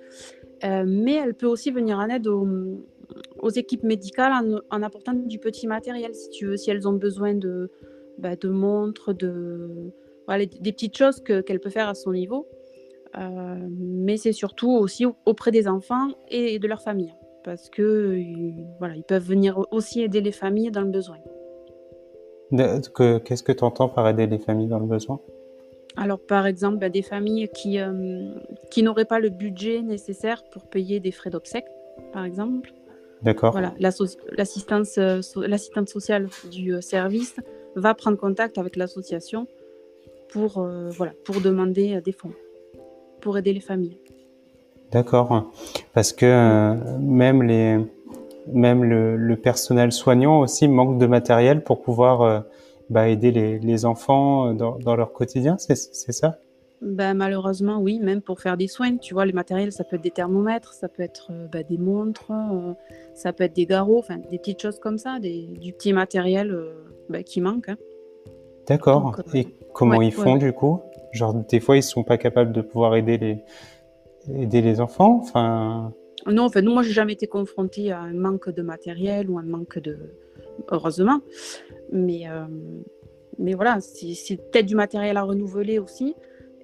Euh, 0.63 0.86
mais 0.88 1.15
elle 1.15 1.34
peut 1.34 1.47
aussi 1.47 1.71
venir 1.71 1.97
en 1.97 2.08
aide 2.08 2.28
aux, 2.28 3.49
équipes 3.49 3.84
médicales 3.84 4.62
en, 4.69 4.82
apportant 4.82 5.13
du 5.13 5.39
petit 5.39 5.67
matériel, 5.67 6.15
si 6.15 6.30
tu 6.30 6.45
veux, 6.45 6.58
si 6.58 6.71
elles 6.71 6.88
ont 6.88 6.93
besoin 6.93 7.34
de, 7.34 7.69
bah, 8.17 8.36
de 8.36 8.49
montres, 8.49 9.13
de, 9.13 9.91
voilà, 10.27 10.45
des 10.45 10.71
petites 10.71 10.97
choses 10.97 11.21
qu'elle 11.21 11.59
peut 11.59 11.69
faire 11.69 11.89
à 11.89 11.93
son 11.93 12.11
niveau. 12.11 12.47
Euh, 13.17 13.55
mais 13.69 14.17
c'est 14.17 14.33
surtout 14.33 14.71
aussi 14.71 15.05
auprès 15.25 15.51
des 15.51 15.67
enfants 15.67 16.09
et 16.29 16.59
de 16.59 16.67
leur 16.67 16.81
famille, 16.81 17.13
parce 17.43 17.69
que 17.69 18.19
voilà, 18.79 18.95
ils 18.95 19.03
peuvent 19.03 19.23
venir 19.23 19.63
aussi 19.71 20.01
aider 20.01 20.19
les 20.19 20.33
familles 20.33 20.71
dans 20.71 20.81
le 20.81 20.89
besoin. 20.89 21.17
Qu'est-ce 22.51 23.43
que 23.43 23.51
tu 23.51 23.63
entends 23.63 23.88
par 23.89 24.07
aider 24.09 24.27
les 24.27 24.38
familles 24.38 24.67
dans 24.67 24.79
le 24.79 24.85
besoin? 24.85 25.19
Alors, 25.97 26.19
par 26.19 26.45
exemple, 26.45 26.77
bah, 26.77 26.89
des 26.89 27.01
familles 27.01 27.49
qui, 27.53 27.79
euh, 27.79 28.33
qui 28.69 28.83
n'auraient 28.83 29.05
pas 29.05 29.19
le 29.19 29.29
budget 29.29 29.81
nécessaire 29.81 30.43
pour 30.51 30.67
payer 30.67 30.99
des 30.99 31.11
frais 31.11 31.29
d'obsèques, 31.29 31.67
par 32.11 32.25
exemple. 32.25 32.73
D'accord. 33.21 33.53
Voilà, 33.53 33.73
l'assistance 33.79 34.97
euh, 34.97 35.21
l'assistante 35.47 35.88
sociale 35.88 36.27
du 36.51 36.81
service 36.81 37.38
va 37.75 37.93
prendre 37.93 38.17
contact 38.17 38.57
avec 38.57 38.75
l'association 38.75 39.47
pour, 40.36 40.67
voilà, 40.98 41.13
pour 41.24 41.39
demander 41.41 42.02
des 42.04 42.12
fonds 42.12 42.34
pour 43.26 43.39
aider 43.39 43.54
les 43.54 43.60
familles. 43.60 43.98
D'accord, 44.91 45.52
parce 45.95 46.13
que 46.13 46.28
euh, 46.28 47.00
même 47.00 47.41
les 47.41 47.80
même 48.54 48.84
le, 48.84 49.36
personnel 49.36 49.91
soignant 49.91 50.41
aussi 50.41 50.67
manque 50.67 51.00
de 51.00 51.08
matériel 51.08 51.63
pour 51.63 51.82
pouvoir 51.82 52.21
euh, 52.21 52.39
bah, 52.91 53.10
aider 53.10 53.32
les, 53.32 53.58
les 53.58 53.86
enfants 53.86 54.54
dans, 54.54 54.78
dans, 54.78 54.95
leur 54.95 55.12
quotidien, 55.12 55.58
c'est 55.58 55.76
ça? 55.76 56.38
Ben, 56.84 57.15
Malheureusement, 57.15 57.80
oui, 57.80 58.00
même 58.00 58.21
pour 58.21 58.39
faire 58.39 58.58
des 58.58 58.67
soins. 58.67 58.98
Tu 58.98 59.15
vois, 59.15 59.26
le 59.26 59.34
matériel, 59.34 59.71
ça 59.71 59.84
peut 59.84 59.95
être 59.95 60.04
des 60.04 60.12
thermomètres, 60.12 60.74
ça 60.74 60.88
peut 60.88 61.02
être 61.02 61.30
euh, 61.32 61.48
bah, 61.52 61.63
des 61.63 61.80
montres, 61.80 62.32
ça 63.15 63.34
peut 63.34 63.45
être 63.45 63.56
des 63.56 63.65
garrots, 63.65 63.98
enfin 63.98 64.17
des 64.30 64.38
petites 64.38 64.62
choses 64.62 64.78
comme 64.78 65.00
ça, 65.00 65.17
des, 65.19 65.48
du 65.60 65.74
petit 65.74 65.93
matériel 65.93 66.56
qui 67.26 67.41
manque. 67.41 67.69
Hein. 67.69 67.78
D'accord. 68.67 69.19
Et 69.34 69.48
comment 69.75 70.01
ils 70.01 70.11
font 70.11 70.38
du 70.38 70.53
coup 70.53 70.81
Genre, 71.11 71.33
des 71.33 71.59
fois, 71.59 71.77
ils 71.77 71.83
sont 71.83 72.03
pas 72.03 72.17
capables 72.17 72.51
de 72.51 72.61
pouvoir 72.61 72.95
aider 72.95 73.17
les, 73.17 73.43
aider 74.33 74.61
les 74.61 74.81
enfants 74.81 75.19
Enfin. 75.21 75.93
Non, 76.27 76.43
enfin, 76.43 76.61
nous, 76.61 76.73
moi, 76.73 76.81
j'ai 76.81 76.91
jamais 76.91 77.13
été 77.13 77.27
confrontée 77.27 77.91
à 77.91 77.99
un 77.99 78.13
manque 78.13 78.49
de 78.49 78.61
matériel 78.61 79.29
ou 79.29 79.38
un 79.38 79.43
manque 79.43 79.79
de. 79.79 79.97
Heureusement. 80.71 81.19
Mais, 81.91 82.27
euh, 82.27 82.45
mais 83.38 83.53
voilà, 83.53 83.79
c'est 83.79 84.38
peut-être 84.38 84.65
du 84.65 84.75
matériel 84.75 85.17
à 85.17 85.23
renouveler 85.23 85.79
aussi. 85.79 86.15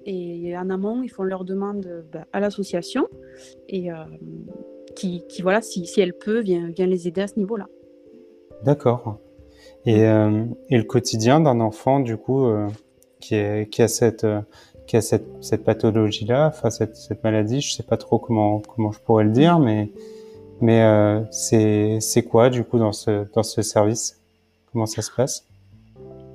Et 0.04 0.56
en 0.56 0.68
amont, 0.68 1.02
ils 1.02 1.10
font 1.10 1.22
leur 1.22 1.44
demande 1.44 2.04
bah, 2.12 2.26
à 2.32 2.40
l'association. 2.40 3.06
Et 3.68 3.92
euh, 3.92 3.96
qui, 4.96 5.24
qui, 5.28 5.42
voilà, 5.42 5.62
si, 5.62 5.86
si 5.86 6.00
elle 6.00 6.14
peut, 6.14 6.40
vient, 6.40 6.68
vient 6.70 6.86
les 6.86 7.06
aider 7.06 7.20
à 7.20 7.28
ce 7.28 7.38
niveau-là. 7.38 7.68
D'accord. 8.64 9.18
Et, 9.86 10.06
euh, 10.06 10.44
et, 10.68 10.76
le 10.76 10.84
quotidien 10.84 11.40
d'un 11.40 11.60
enfant, 11.60 12.00
du 12.00 12.16
coup, 12.16 12.46
qui, 13.22 13.82
a 13.82 13.88
cette 13.88 14.24
euh, 14.24 14.40
qui 14.86 14.96
a 14.96 15.00
cette, 15.00 15.26
cette 15.40 15.64
pathologie-là, 15.64 16.48
enfin 16.48 16.70
cette, 16.70 16.96
cette 16.96 17.22
maladie, 17.24 17.60
je 17.60 17.72
sais 17.72 17.82
pas 17.82 17.96
trop 17.96 18.18
comment 18.18 18.60
comment 18.60 18.92
je 18.92 19.00
pourrais 19.00 19.24
le 19.24 19.30
dire, 19.30 19.58
mais 19.58 19.90
mais 20.60 20.82
euh, 20.82 21.20
c'est 21.30 22.22
quoi 22.28 22.50
du 22.50 22.64
coup 22.64 22.78
dans 22.78 22.92
ce 22.92 23.26
dans 23.32 23.42
ce 23.42 23.62
service? 23.62 24.20
Comment 24.72 24.86
ça 24.86 25.02
se 25.02 25.10
passe? 25.10 25.46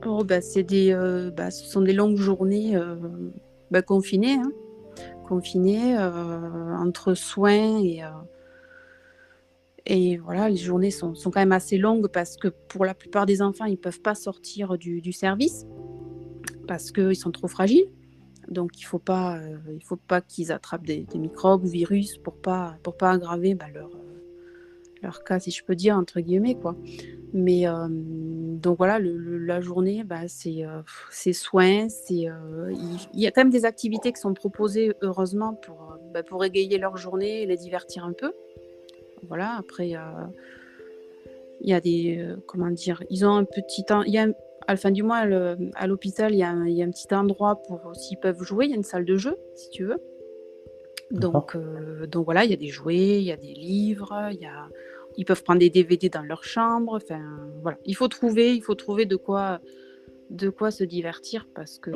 Oh 0.05 0.23
bah 0.23 0.41
c'est 0.41 0.63
des 0.63 0.93
euh, 0.93 1.31
bah, 1.31 1.51
ce 1.51 1.65
sont 1.65 1.81
des 1.81 1.93
longues 1.93 2.17
journées 2.17 2.79
bah, 3.71 3.81
confinées, 3.81 4.35
hein. 4.35 4.51
confinées 5.27 5.97
entre 5.97 7.13
soins 7.13 7.81
et 7.83 8.01
et 9.89 10.17
voilà, 10.17 10.49
les 10.49 10.57
journées 10.57 10.91
sont, 10.91 11.15
sont, 11.15 11.31
quand 11.31 11.39
même 11.39 11.53
assez 11.53 11.77
longues 11.77 12.09
parce 12.09 12.35
que 12.35 12.49
pour 12.49 12.83
la 12.83 12.93
plupart 12.93 13.25
des 13.25 13.41
enfants, 13.41 13.63
ils 13.63 13.77
peuvent 13.77 14.01
pas 14.01 14.15
sortir 14.15 14.77
du, 14.77 14.99
du 14.99 15.13
service 15.13 15.65
parce 16.67 16.91
qu'ils 16.91 17.15
sont 17.15 17.31
trop 17.31 17.47
fragiles. 17.47 17.87
Donc 18.49 18.79
il 18.79 18.83
ne 18.83 18.87
faut 18.87 18.99
pas, 18.99 19.37
euh, 19.37 19.57
pas 20.07 20.21
qu'ils 20.21 20.51
attrapent 20.51 20.85
des, 20.85 21.05
microbes 21.15 21.63
ou 21.63 21.67
virus 21.67 22.17
pour 22.17 22.35
pas, 22.35 22.77
pour 22.83 22.95
pas 22.95 23.11
aggraver 23.11 23.55
bah, 23.55 23.65
leur, 23.73 23.89
euh, 23.89 24.21
leur 25.03 25.23
cas, 25.23 25.39
si 25.39 25.51
je 25.51 25.63
peux 25.63 25.75
dire, 25.75 25.97
entre 25.97 26.21
guillemets. 26.21 26.55
Quoi. 26.55 26.75
Mais 27.33 27.67
euh, 27.67 27.87
donc 27.89 28.77
voilà, 28.77 28.99
la 28.99 29.59
journée, 29.59 30.03
bah, 30.03 30.21
c'est 30.27 31.33
soins. 31.33 31.87
Il 32.09 32.31
y, 33.13 33.27
a 33.27 33.31
quand 33.31 33.41
même 33.41 33.49
des 33.49 33.65
activités 33.65 34.13
qui 34.13 34.21
sont 34.21 34.33
proposées, 34.33 34.93
heureusement, 35.01 35.53
pour, 35.53 35.97
bah, 36.13 36.23
pour 36.23 36.43
égayer 36.45 36.77
leur 36.77 36.95
journée 36.95 37.41
et 37.41 37.45
les 37.45 37.57
divertir 37.57 38.05
un 38.05 38.13
peu. 38.13 38.31
Voilà, 39.27 39.57
après, 39.57 39.89
il 39.89 39.99
y 41.61 41.73
a 41.73 41.81
des. 41.81 42.33
comment 42.45 42.69
dire 42.69 43.03
Ils 43.09 43.25
ont 43.25 43.35
un 43.35 43.43
petit 43.43 43.83
temps. 43.83 44.03
Il 44.03 44.13
y 44.13 44.19
a 44.19 44.27
à 44.67 44.73
la 44.73 44.77
fin 44.77 44.91
du 44.91 45.01
mois, 45.01 45.23
à 45.75 45.87
l'hôpital, 45.87 46.33
il 46.33 46.39
y, 46.39 46.43
a 46.43 46.49
un 46.49 46.91
petit 46.91 47.13
endroit 47.13 47.61
pour 47.67 47.95
s'ils 47.95 48.19
peuvent 48.19 48.43
jouer. 48.43 48.65
Il 48.65 48.71
y 48.71 48.73
a 48.73 48.77
une 48.77 48.83
salle 48.83 49.05
de 49.05 49.15
jeu, 49.15 49.37
si 49.55 49.69
tu 49.69 49.85
veux. 49.85 50.01
Donc, 51.09 51.55
euh, 51.55 52.05
donc 52.05 52.25
voilà, 52.25 52.43
il 52.43 52.51
y 52.51 52.53
a 52.53 52.57
des 52.57 52.67
jouets, 52.67 53.19
il 53.19 53.23
y 53.23 53.31
a 53.31 53.37
des 53.37 53.53
livres, 53.53 54.29
il 54.31 54.41
y 54.41 54.45
a... 54.45 54.67
ils 55.15 55.23
peuvent 55.23 55.41
prendre 55.41 55.59
des 55.59 55.69
DVD 55.69 56.09
dans 56.09 56.21
leur 56.21 56.43
chambre. 56.43 56.95
Enfin, 56.95 57.21
voilà, 57.61 57.77
il 57.85 57.95
faut 57.95 58.09
trouver, 58.09 58.53
il 58.55 58.61
faut 58.61 58.75
trouver 58.75 59.05
de 59.05 59.15
quoi, 59.15 59.61
de 60.29 60.49
quoi 60.49 60.69
se 60.69 60.83
divertir 60.83 61.47
parce 61.55 61.79
que 61.79 61.91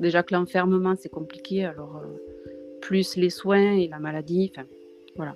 déjà 0.00 0.24
que 0.24 0.34
l'enfermement 0.34 0.94
c'est 0.98 1.08
compliqué, 1.08 1.64
alors 1.64 1.98
euh, 1.98 2.78
plus 2.80 3.16
les 3.16 3.30
soins 3.30 3.74
et 3.74 3.86
la 3.86 4.00
maladie, 4.00 4.50
enfin 4.52 4.66
voilà. 5.14 5.34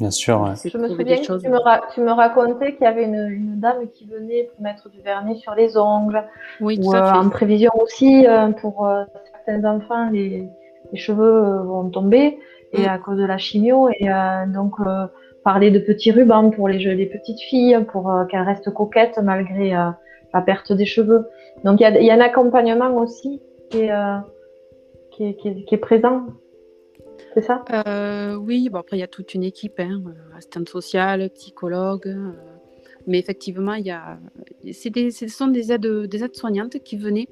Bien 0.00 0.10
sûr. 0.10 0.54
Je 0.64 0.78
me 0.78 0.88
souviens 0.88 1.18
que 1.18 1.38
tu 1.38 1.48
me, 1.48 1.92
tu 1.94 2.00
me 2.00 2.12
racontais 2.12 2.72
qu'il 2.72 2.84
y 2.84 2.86
avait 2.86 3.04
une, 3.04 3.28
une, 3.28 3.60
dame 3.60 3.86
qui 3.92 4.06
venait 4.06 4.44
pour 4.44 4.62
mettre 4.62 4.88
du 4.88 5.02
vernis 5.02 5.38
sur 5.38 5.54
les 5.54 5.76
ongles. 5.76 6.24
Oui, 6.62 6.80
ou, 6.82 6.94
euh, 6.94 7.12
En 7.12 7.28
prévision 7.28 7.70
aussi, 7.78 8.26
euh, 8.26 8.48
pour 8.48 8.86
euh, 8.86 9.04
certains 9.30 9.62
enfants, 9.68 10.08
les, 10.10 10.48
les 10.90 10.98
cheveux 10.98 11.58
vont 11.64 11.90
tomber 11.90 12.38
et 12.72 12.86
mm. 12.86 12.88
à 12.88 12.96
cause 12.98 13.18
de 13.18 13.26
la 13.26 13.36
chimio. 13.36 13.90
Et 13.90 14.08
donc, 14.46 14.76
parler 15.44 15.70
de 15.70 15.78
petits 15.78 16.12
rubans 16.12 16.50
pour 16.50 16.66
les, 16.68 16.78
les 16.78 17.06
petites 17.06 17.40
filles, 17.40 17.84
pour 17.92 18.10
qu'elles 18.30 18.40
restent 18.40 18.72
coquettes 18.72 19.20
malgré 19.22 19.72
la 19.72 20.40
perte 20.46 20.72
des 20.72 20.86
cheveux. 20.86 21.28
Donc, 21.62 21.78
il 21.78 21.82
y 21.82 21.86
a, 21.86 22.00
y 22.00 22.10
a, 22.10 22.14
un 22.14 22.20
accompagnement 22.20 22.96
aussi 22.96 23.42
qui 23.68 23.82
est, 23.82 23.92
qui 25.10 25.24
est, 25.24 25.34
qui 25.34 25.48
est, 25.48 25.64
qui 25.64 25.74
est 25.74 25.78
présent 25.78 26.22
c'est 27.34 27.42
ça? 27.42 27.64
Euh, 27.86 28.34
Oui, 28.36 28.68
bon, 28.68 28.78
après, 28.78 28.96
il 28.96 29.00
y 29.00 29.04
a 29.04 29.08
toute 29.08 29.34
une 29.34 29.42
équipe, 29.42 29.78
hein, 29.78 30.02
euh, 30.06 30.36
assistante 30.36 30.68
sociale, 30.68 31.30
psychologue. 31.30 32.08
Euh, 32.08 32.32
mais 33.06 33.18
effectivement, 33.18 33.74
il 33.74 33.86
y 33.86 33.90
a, 33.90 34.18
des, 34.62 35.10
ce 35.10 35.28
sont 35.28 35.48
des 35.48 35.72
aides, 35.72 35.86
des 35.86 36.24
aides 36.24 36.36
soignantes 36.36 36.78
qui 36.80 36.96
venaient 36.96 37.28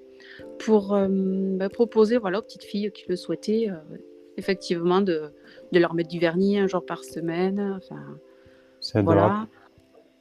pour 0.59 0.99
bah, 1.09 1.69
proposer 1.69 2.17
voilà, 2.17 2.39
aux 2.39 2.43
petites 2.43 2.65
filles 2.65 2.91
qui 2.91 3.05
le 3.09 3.17
souhaitaient, 3.17 3.69
effectivement, 4.39 5.03
de, 5.03 5.31
de, 5.73 5.79
leur 5.79 5.93
mettre 5.93 6.09
du 6.09 6.19
vernis 6.19 6.59
un 6.59 6.67
jour 6.67 6.85
par 6.85 7.05
semaine. 7.05 7.77
Enfin, 7.77 8.03
c'est 8.81 9.03
voilà. 9.03 9.47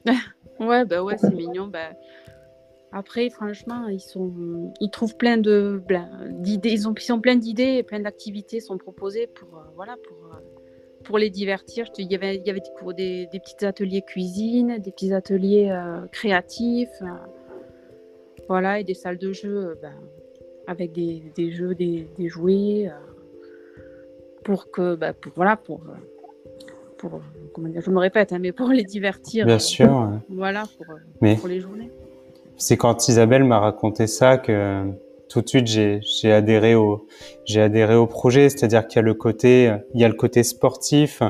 ouais, 0.60 0.84
bah 0.84 1.02
ouais, 1.02 1.16
c'est 1.16 1.34
mignon. 1.34 1.66
Bah, 1.66 1.92
après, 2.90 3.28
franchement, 3.28 3.86
ils, 3.88 4.00
sont, 4.00 4.72
ils 4.80 4.90
trouvent 4.90 5.16
plein 5.16 5.36
de 5.36 5.82
d'idées, 6.30 6.70
ils, 6.70 6.88
ont, 6.88 6.94
ils 6.94 7.02
sont 7.02 7.20
plein 7.20 7.36
d'idées, 7.36 7.82
plein 7.82 8.00
d'activités 8.00 8.60
sont 8.60 8.78
proposées 8.78 9.26
pour, 9.26 9.58
euh, 9.58 9.62
voilà, 9.76 9.96
pour, 10.08 10.16
euh, 10.32 10.38
pour 11.04 11.18
les 11.18 11.28
divertir. 11.28 11.84
Je 11.84 11.92
te, 11.92 12.00
il 12.00 12.10
y 12.10 12.14
avait, 12.14 12.36
il 12.36 12.46
y 12.46 12.50
avait 12.50 12.62
des, 12.96 13.28
des, 13.30 13.40
petits 13.40 13.64
ateliers 13.66 14.00
cuisine, 14.00 14.78
des 14.78 14.90
petits 14.90 15.12
ateliers 15.12 15.68
euh, 15.70 16.06
créatifs, 16.12 16.88
voilà, 18.48 18.80
et 18.80 18.84
des 18.84 18.94
salles 18.94 19.18
de 19.18 19.32
jeu 19.32 19.78
ben, 19.82 19.92
avec 20.66 20.92
des, 20.92 21.30
des, 21.36 21.50
jeux, 21.50 21.74
des, 21.74 22.08
des 22.16 22.28
jouets, 22.28 22.90
pour 24.44 24.70
que, 24.70 24.94
ben, 24.94 25.12
pour, 25.12 25.32
voilà, 25.36 25.56
pour, 25.56 25.82
pour, 26.96 27.20
comment 27.52 27.68
dire, 27.68 27.82
je 27.82 27.90
me 27.90 27.98
répète, 27.98 28.32
hein, 28.32 28.38
mais 28.38 28.52
pour 28.52 28.70
les 28.70 28.84
divertir. 28.84 29.44
Bien 29.44 29.58
sûr. 29.58 30.10
Voilà, 30.30 30.62
pour, 30.78 31.36
pour 31.36 31.48
les 31.48 31.60
journées 31.60 31.90
c'est 32.58 32.76
quand 32.76 33.08
Isabelle 33.08 33.44
m'a 33.44 33.60
raconté 33.60 34.06
ça 34.06 34.36
que 34.36 34.84
tout 35.28 35.40
de 35.40 35.48
suite 35.48 35.66
j'ai 35.66 36.00
j'ai 36.02 36.32
adhéré 36.32 36.74
au 36.74 37.06
j'ai 37.44 37.62
adhéré 37.62 37.94
au 37.94 38.06
projet, 38.06 38.48
c'est-à-dire 38.50 38.86
qu'il 38.86 38.96
y 38.96 38.98
a 38.98 39.02
le 39.02 39.14
côté 39.14 39.72
il 39.94 40.00
y 40.00 40.04
a 40.04 40.08
le 40.08 40.14
côté 40.14 40.42
sportif 40.42 41.22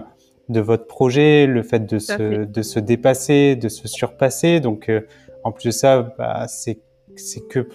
de 0.48 0.60
votre 0.60 0.86
projet, 0.86 1.46
le 1.46 1.62
fait 1.62 1.86
de 1.86 1.98
se 1.98 2.44
de 2.44 2.62
se 2.62 2.80
dépasser, 2.80 3.56
de 3.56 3.68
se 3.68 3.86
surpasser. 3.86 4.60
Donc 4.60 4.88
euh, 4.88 5.02
en 5.44 5.52
plus 5.52 5.66
de 5.66 5.70
ça, 5.70 6.14
bah, 6.18 6.46
c'est 6.48 6.80
c'est 7.16 7.46
que 7.46 7.68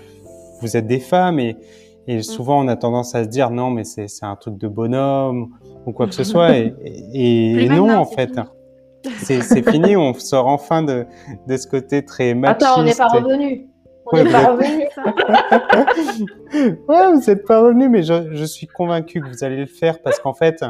vous 0.61 0.75
êtes 0.75 0.87
des 0.87 0.99
femmes 0.99 1.39
et 1.39 1.55
et 2.07 2.17
mm. 2.17 2.23
souvent 2.23 2.63
on 2.63 2.67
a 2.67 2.75
tendance 2.75 3.13
à 3.15 3.23
se 3.23 3.29
dire 3.29 3.51
non 3.51 3.69
mais 3.69 3.83
c'est 3.83 4.07
c'est 4.07 4.25
un 4.25 4.35
truc 4.35 4.57
de 4.57 4.67
bonhomme 4.67 5.49
ou 5.85 5.91
quoi 5.91 6.07
que 6.07 6.15
ce 6.15 6.23
soit. 6.23 6.51
Et, 6.57 6.73
et, 7.13 7.69
non, 7.69 7.91
en 7.91 8.05
fait. 8.05 8.31
C'est 9.21 9.69
fini, 9.69 9.95
on 9.95 10.13
sort 10.13 10.47
enfin 10.47 10.83
de, 10.83 11.05
de 11.47 11.57
ce 11.57 11.67
côté 11.67 12.05
très 12.05 12.33
machiste. 12.33 12.63
Attends, 12.63 12.81
on 12.81 12.83
n'est 12.83 12.95
pas 12.95 13.07
revenu. 13.07 13.67
On 14.05 14.17
n'est 14.17 14.31
pas 14.31 14.51
revenu. 14.51 14.85
ouais, 16.87 17.11
vous 17.11 17.21
n'êtes 17.25 17.45
pas 17.45 17.61
revenu, 17.61 17.89
mais 17.89 18.03
je, 18.03 18.33
je, 18.33 18.43
suis 18.45 18.67
convaincu 18.67 19.21
que 19.21 19.27
vous 19.27 19.43
allez 19.43 19.57
le 19.57 19.65
faire 19.65 20.01
parce 20.01 20.19
qu'en 20.19 20.33
fait, 20.33 20.63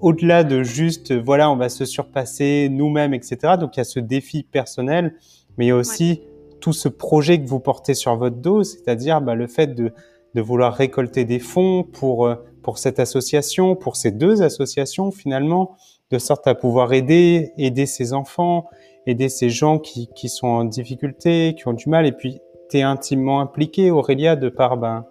au-delà 0.00 0.44
de 0.44 0.62
juste, 0.62 1.12
voilà, 1.12 1.50
on 1.50 1.56
va 1.56 1.68
se 1.68 1.84
surpasser 1.84 2.68
nous-mêmes, 2.70 3.14
etc. 3.14 3.54
Donc 3.58 3.76
il 3.76 3.80
y 3.80 3.82
a 3.82 3.84
ce 3.84 4.00
défi 4.00 4.42
personnel, 4.42 5.14
mais 5.56 5.66
il 5.66 5.68
y 5.68 5.72
a 5.72 5.76
aussi 5.76 6.22
tout 6.60 6.72
ce 6.72 6.88
projet 6.88 7.40
que 7.40 7.48
vous 7.48 7.60
portez 7.60 7.94
sur 7.94 8.16
votre 8.16 8.36
dos, 8.36 8.64
c'est-à-dire 8.64 9.20
bah, 9.20 9.34
le 9.34 9.46
fait 9.46 9.74
de, 9.74 9.92
de 10.34 10.40
vouloir 10.40 10.74
récolter 10.74 11.24
des 11.24 11.38
fonds 11.38 11.84
pour 11.84 12.26
euh, 12.26 12.34
pour 12.62 12.76
cette 12.76 12.98
association, 12.98 13.76
pour 13.76 13.96
ces 13.96 14.10
deux 14.10 14.42
associations 14.42 15.10
finalement, 15.10 15.76
de 16.10 16.18
sorte 16.18 16.46
à 16.46 16.54
pouvoir 16.54 16.92
aider 16.92 17.52
aider 17.58 17.86
ces 17.86 18.12
enfants, 18.12 18.66
aider 19.06 19.28
ces 19.28 19.50
gens 19.50 19.78
qui 19.78 20.08
qui 20.14 20.28
sont 20.28 20.48
en 20.48 20.64
difficulté, 20.64 21.54
qui 21.56 21.68
ont 21.68 21.72
du 21.72 21.88
mal, 21.88 22.06
et 22.06 22.12
puis 22.12 22.40
tu 22.70 22.78
es 22.78 22.82
intimement 22.82 23.40
impliqué, 23.40 23.90
Aurélia, 23.90 24.36
de 24.36 24.48
par 24.48 24.76
ben, 24.76 25.06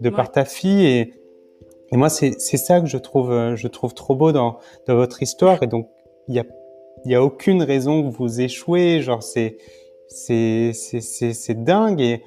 de 0.00 0.10
par 0.10 0.30
ta 0.30 0.44
fille 0.44 0.86
et 0.86 1.12
et 1.94 1.96
moi, 1.96 2.08
c'est 2.08 2.32
ça 2.38 2.80
que 2.80 2.86
je 2.86 2.96
trouve, 2.96 3.30
euh, 3.30 3.54
je 3.54 3.68
trouve 3.68 3.94
trop 3.94 4.16
beau 4.16 4.32
dans, 4.32 4.58
dans 4.88 4.96
votre 4.96 5.22
histoire. 5.22 5.62
Et 5.62 5.68
donc, 5.68 5.88
il 6.26 6.34
y 6.34 6.40
a, 6.40 6.44
y 7.04 7.14
a 7.14 7.22
aucune 7.22 7.62
raison 7.62 8.02
que 8.02 8.16
vous 8.16 8.40
échouez. 8.40 9.00
Genre, 9.00 9.22
c'est, 9.22 9.58
c'est, 10.08 10.72
c'est, 10.72 11.62
dingue. 11.62 12.00
Et, 12.00 12.22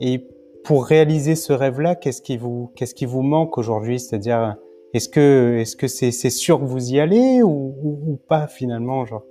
et 0.00 0.26
pour 0.64 0.86
réaliser 0.86 1.36
ce 1.36 1.52
rêve-là, 1.52 1.94
qu'est-ce 1.94 2.20
qui 2.20 2.36
vous, 2.36 2.72
qu'est-ce 2.74 2.96
qui 2.96 3.06
vous 3.06 3.22
manque 3.22 3.58
aujourd'hui? 3.58 4.00
C'est-à-dire, 4.00 4.56
est-ce 4.94 5.08
que, 5.08 5.56
est-ce 5.58 5.76
que 5.76 5.88
c'est, 5.88 6.10
c'est 6.10 6.30
sûr 6.30 6.60
que 6.60 6.64
vous 6.64 6.92
y 6.92 7.00
allez 7.00 7.42
ou, 7.42 7.74
ou, 7.82 8.18
pas 8.28 8.46
finalement 8.46 9.04
Genre, 9.06 9.24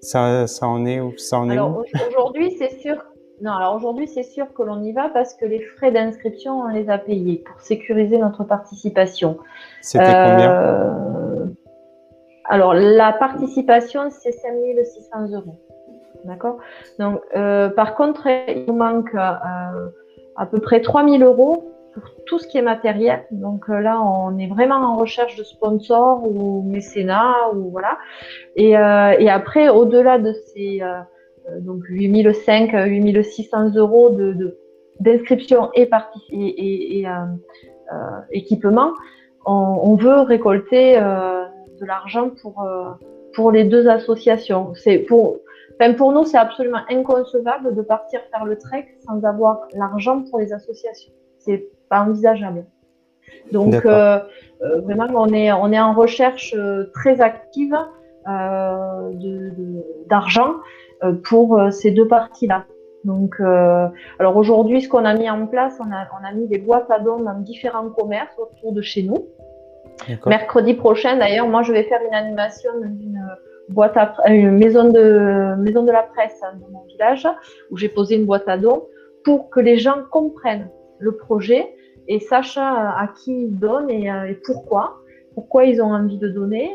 ça, 0.00 0.46
ça 0.46 0.66
en 0.66 0.84
est, 0.86 1.00
ça 1.18 1.38
en 1.38 1.50
est 1.50 1.52
Alors, 1.52 1.82
aujourd'hui, 2.08 2.54
c'est 2.58 2.80
sûr 2.80 2.96
non, 3.42 3.52
alors 3.52 3.76
aujourd'hui, 3.76 4.08
c'est 4.08 4.22
sûr 4.22 4.46
que 4.54 4.62
l'on 4.62 4.82
y 4.82 4.92
va 4.92 5.10
parce 5.10 5.34
que 5.34 5.44
les 5.44 5.60
frais 5.60 5.90
d'inscription, 5.90 6.60
on 6.60 6.68
les 6.68 6.88
a 6.88 6.96
payés 6.96 7.44
pour 7.46 7.60
sécuriser 7.60 8.16
notre 8.16 8.44
participation. 8.44 9.38
C'était 9.82 10.04
combien 10.04 10.52
euh, 10.52 11.46
Alors, 12.46 12.72
la 12.72 13.12
participation, 13.12 14.08
c'est 14.08 14.32
5600 14.32 15.32
euros. 15.32 15.56
D'accord? 16.24 16.56
Donc, 16.98 17.20
euh, 17.36 17.68
par 17.68 17.94
contre, 17.94 18.26
il 18.26 18.64
nous 18.66 18.74
manque 18.74 19.14
euh, 19.14 19.90
à 20.36 20.46
peu 20.50 20.58
près 20.58 20.80
3000 20.80 21.22
euros 21.22 21.75
pour 22.00 22.24
tout 22.26 22.38
ce 22.38 22.46
qui 22.46 22.58
est 22.58 22.62
matériel. 22.62 23.24
Donc 23.30 23.68
là, 23.68 24.00
on 24.00 24.38
est 24.38 24.46
vraiment 24.46 24.76
en 24.76 24.96
recherche 24.96 25.36
de 25.36 25.44
sponsors 25.44 26.22
ou 26.26 26.62
mécénat 26.62 27.34
ou 27.54 27.70
voilà. 27.70 27.98
Et, 28.56 28.70
et 28.70 29.30
après, 29.30 29.68
au-delà 29.68 30.18
de 30.18 30.32
ces 30.32 30.82
euh, 31.50 31.60
donc 31.60 31.82
8500, 31.88 32.86
8600 32.86 33.74
euros 33.76 34.10
de, 34.10 34.58
d'inscription 35.00 35.70
et, 35.74 35.88
et, 36.30 37.00
et, 37.00 37.06
euh, 37.06 37.10
euh, 37.92 37.96
équipement, 38.32 38.92
on, 39.44 39.94
veut 39.94 40.20
récolter 40.22 40.96
de 40.96 41.86
l'argent 41.86 42.30
pour, 42.42 42.68
pour 43.32 43.52
les 43.52 43.62
deux 43.62 43.86
associations. 43.86 44.74
C'est 44.74 44.98
pour, 44.98 45.36
pour 45.96 46.10
nous, 46.10 46.24
c'est 46.24 46.36
absolument 46.36 46.80
inconcevable 46.90 47.76
de 47.76 47.82
partir 47.82 48.20
faire 48.32 48.44
le 48.44 48.58
trek 48.58 48.88
sans 49.06 49.22
avoir 49.24 49.68
l'argent 49.72 50.24
pour 50.28 50.40
les 50.40 50.52
associations. 50.52 51.12
Pas 51.88 52.00
envisageable. 52.00 52.64
Donc 53.52 53.74
vraiment, 53.74 55.06
on 55.14 55.32
est, 55.32 55.52
on 55.52 55.72
est 55.72 55.80
en 55.80 55.92
recherche 55.94 56.54
très 56.94 57.20
active 57.20 57.76
d'argent 60.08 60.54
euh, 61.04 61.12
pour 61.12 61.58
euh, 61.58 61.70
ces 61.70 61.90
deux 61.90 62.08
parties-là. 62.08 62.64
Donc, 63.04 63.34
euh, 63.40 63.86
alors 64.18 64.36
aujourd'hui, 64.36 64.80
ce 64.80 64.88
qu'on 64.88 65.04
a 65.04 65.12
mis 65.14 65.28
en 65.28 65.46
place, 65.46 65.78
on 65.78 65.92
a, 65.92 66.06
on 66.18 66.24
a 66.26 66.32
mis 66.32 66.48
des 66.48 66.56
boîtes 66.56 66.90
à 66.90 66.98
dons 66.98 67.20
dans 67.20 67.38
différents 67.38 67.90
commerces 67.90 68.34
autour 68.38 68.72
de 68.72 68.80
chez 68.80 69.02
nous. 69.02 69.28
Mercredi 70.24 70.72
prochain, 70.72 71.18
d'ailleurs, 71.18 71.48
moi, 71.48 71.62
je 71.62 71.72
vais 71.72 71.82
faire 71.82 72.00
une 72.06 72.14
animation 72.14 72.70
dans 72.80 72.86
une 72.86 73.22
boîte 73.68 73.96
à, 73.96 74.14
une 74.30 74.56
maison 74.56 74.90
de 74.90 75.54
maison 75.58 75.82
de 75.82 75.92
la 75.92 76.02
presse 76.02 76.40
hein, 76.42 76.54
dans 76.60 76.70
mon 76.70 76.84
village 76.84 77.28
où 77.70 77.76
j'ai 77.76 77.88
posé 77.88 78.16
une 78.16 78.24
boîte 78.24 78.48
à 78.48 78.56
dons 78.56 78.86
pour 79.24 79.50
que 79.50 79.60
les 79.60 79.78
gens 79.78 79.98
comprennent 80.10 80.70
le 80.98 81.16
projet 81.16 81.74
et 82.08 82.20
sachent 82.20 82.58
à 82.58 83.08
qui 83.16 83.42
ils 83.42 83.58
donnent 83.58 83.90
et, 83.90 84.06
et 84.06 84.34
pourquoi, 84.44 84.98
pourquoi 85.34 85.64
ils 85.64 85.82
ont 85.82 85.92
envie 85.92 86.18
de 86.18 86.28
donner. 86.28 86.70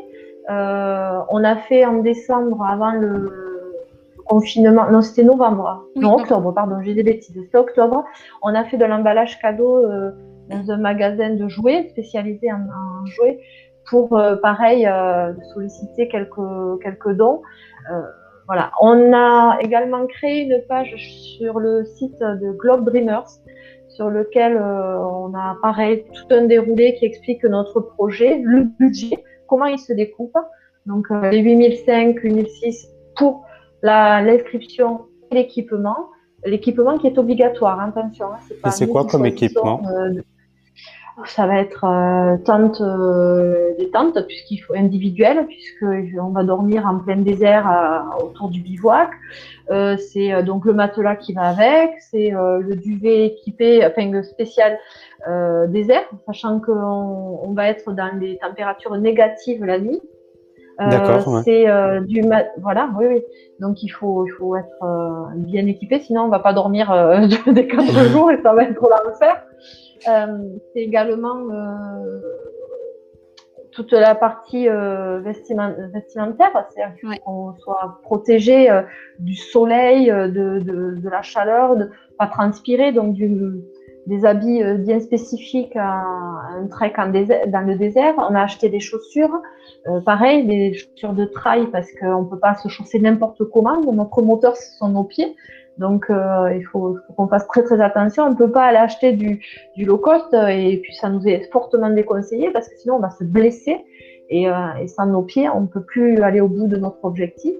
Euh, 0.49 1.19
on 1.29 1.43
a 1.43 1.55
fait 1.55 1.85
en 1.85 1.99
décembre 1.99 2.63
avant 2.63 2.91
le 2.91 3.51
confinement, 4.25 4.89
non, 4.89 5.01
c'était 5.01 5.23
novembre, 5.23 5.85
non, 5.95 6.15
octobre, 6.15 6.53
pardon, 6.53 6.81
j'ai 6.81 6.93
des 6.93 7.03
bêtises, 7.03 7.35
c'était 7.35 7.57
octobre. 7.57 8.03
On 8.41 8.55
a 8.55 8.63
fait 8.63 8.77
de 8.77 8.85
l'emballage 8.85 9.39
cadeau 9.39 9.77
euh, 9.77 10.11
dans 10.49 10.71
un 10.71 10.77
magasin 10.77 11.31
de 11.31 11.47
jouets 11.47 11.89
spécialisé 11.89 12.51
en, 12.51 13.05
jouets 13.05 13.39
pour, 13.89 14.17
euh, 14.17 14.37
pareil, 14.37 14.87
euh, 14.87 15.33
solliciter 15.53 16.07
quelques, 16.07 16.81
quelques 16.81 17.11
dons. 17.11 17.41
voilà. 18.47 18.71
On 18.81 19.13
a 19.13 19.57
également 19.59 20.05
créé 20.07 20.43
une 20.43 20.61
page 20.67 20.95
sur 20.95 21.59
le 21.59 21.83
site 21.85 22.19
de 22.19 22.51
Globe 22.51 22.85
Dreamers 22.85 23.27
sur 24.01 24.09
lequel 24.09 24.57
on 24.57 25.31
a 25.35 25.55
pareil 25.61 26.05
tout 26.11 26.33
un 26.33 26.45
déroulé 26.45 26.95
qui 26.95 27.05
explique 27.05 27.43
notre 27.43 27.79
projet, 27.81 28.41
le 28.43 28.63
budget, 28.79 29.23
comment 29.47 29.67
il 29.67 29.77
se 29.77 29.93
découpe. 29.93 30.35
Donc 30.87 31.05
les 31.31 31.37
8005, 31.37 32.17
8006 32.23 32.87
pour 33.15 33.45
l'inscription 33.83 35.01
et 35.29 35.35
l'équipement. 35.35 36.09
L'équipement 36.43 36.97
qui 36.97 37.05
est 37.05 37.19
obligatoire, 37.19 37.79
attention. 37.79 38.25
Hein, 38.33 38.39
et 38.65 38.71
c'est 38.71 38.87
quoi 38.87 39.05
comme 39.05 39.27
équipement? 39.27 39.83
euh, 39.87 40.19
Ça 41.25 41.45
va 41.45 41.59
être 41.59 41.83
euh, 41.83 42.37
tente, 42.37 42.81
euh, 42.81 43.75
des 43.77 43.89
tentes, 43.89 44.25
puisqu'il 44.27 44.57
faut 44.57 44.73
individuel, 44.73 45.45
puisqu'on 45.45 46.29
va 46.29 46.43
dormir 46.43 46.85
en 46.85 46.99
plein 46.99 47.17
désert 47.17 47.67
autour 48.23 48.49
du 48.49 48.61
bivouac. 48.61 49.09
c'est 49.69 50.43
donc 50.43 50.65
le 50.65 50.73
matelas 50.73 51.15
qui 51.15 51.33
va 51.33 51.49
avec, 51.49 51.91
c'est 51.99 52.31
le 52.31 52.75
duvet 52.75 53.25
équipé, 53.25 53.85
enfin 53.85 54.23
spécial 54.23 54.77
désert, 55.67 56.09
sachant 56.25 56.59
qu'on 56.59 57.39
on 57.43 57.53
va 57.53 57.67
être 57.67 57.91
dans 57.91 58.17
des 58.17 58.37
températures 58.37 58.97
négatives 58.97 59.63
la 59.63 59.79
nuit. 59.79 60.01
Euh, 60.81 61.41
c'est 61.43 61.69
euh, 61.69 61.99
du 62.01 62.23
voilà, 62.59 62.89
oui, 62.97 63.05
oui. 63.07 63.23
Donc 63.59 63.83
il 63.83 63.89
faut, 63.89 64.25
il 64.25 64.31
faut 64.31 64.55
être 64.55 64.83
euh, 64.83 65.25
bien 65.35 65.65
équipé, 65.67 65.99
sinon 65.99 66.23
on 66.23 66.29
va 66.29 66.39
pas 66.39 66.53
dormir 66.53 66.91
des 67.47 67.67
quatre 67.67 68.09
jours 68.09 68.31
et 68.31 68.41
ça 68.41 68.53
va 68.53 68.63
être 68.63 68.81
l'enfer. 68.81 69.43
C'est 70.03 70.81
également 70.81 71.37
toute 73.71 73.93
la 73.93 74.15
partie 74.15 74.67
vestimentaire, 74.67 76.67
c'est-à-dire 76.69 77.21
qu'on 77.23 77.55
soit 77.59 77.99
protégé 78.03 78.67
du 79.19 79.35
soleil, 79.35 80.07
de, 80.07 80.59
de, 80.59 80.95
de, 80.99 81.09
la 81.09 81.21
chaleur, 81.21 81.75
de 81.75 81.89
pas 82.17 82.27
transpirer, 82.27 82.91
donc 82.91 83.13
du 83.13 83.63
des 84.07 84.25
habits 84.25 84.63
euh, 84.63 84.75
bien 84.75 84.99
spécifiques 84.99 85.75
à 85.75 86.03
un 86.55 86.67
trek 86.67 86.93
en 86.97 87.09
désert, 87.09 87.47
dans 87.47 87.61
le 87.61 87.75
désert. 87.75 88.15
On 88.17 88.35
a 88.35 88.41
acheté 88.41 88.69
des 88.69 88.79
chaussures, 88.79 89.41
euh, 89.87 90.01
pareil, 90.01 90.45
des 90.45 90.73
chaussures 90.73 91.13
de 91.13 91.25
trail 91.25 91.67
parce 91.71 91.87
qu'on 91.99 92.23
ne 92.23 92.29
peut 92.29 92.39
pas 92.39 92.55
se 92.55 92.67
chausser 92.67 92.99
n'importe 92.99 93.43
comment. 93.45 93.79
Notre 93.81 94.21
moteur, 94.21 94.55
ce 94.57 94.77
sont 94.77 94.89
nos 94.89 95.03
pieds. 95.03 95.35
Donc, 95.77 96.09
euh, 96.09 96.53
il 96.55 96.63
faut, 96.63 96.97
qu'on 97.15 97.27
fasse 97.27 97.47
très 97.47 97.63
très 97.63 97.81
attention. 97.81 98.23
On 98.23 98.29
ne 98.31 98.35
peut 98.35 98.51
pas 98.51 98.65
aller 98.65 98.77
acheter 98.77 99.13
du, 99.13 99.41
low 99.77 99.97
cost 99.97 100.33
et 100.33 100.79
puis 100.83 100.93
ça 100.93 101.09
nous 101.09 101.27
est 101.27 101.49
fortement 101.51 101.89
déconseillé 101.89 102.51
parce 102.51 102.67
que 102.69 102.75
sinon 102.77 102.95
on 102.95 102.99
va 102.99 103.09
se 103.09 103.23
blesser 103.23 103.77
et, 104.29 104.49
euh, 104.49 104.87
sans 104.87 105.07
nos 105.07 105.21
pieds, 105.21 105.49
on 105.49 105.61
ne 105.61 105.67
peut 105.67 105.83
plus 105.83 106.21
aller 106.21 106.41
au 106.41 106.47
bout 106.47 106.67
de 106.67 106.77
notre 106.77 107.03
objectif. 107.03 107.53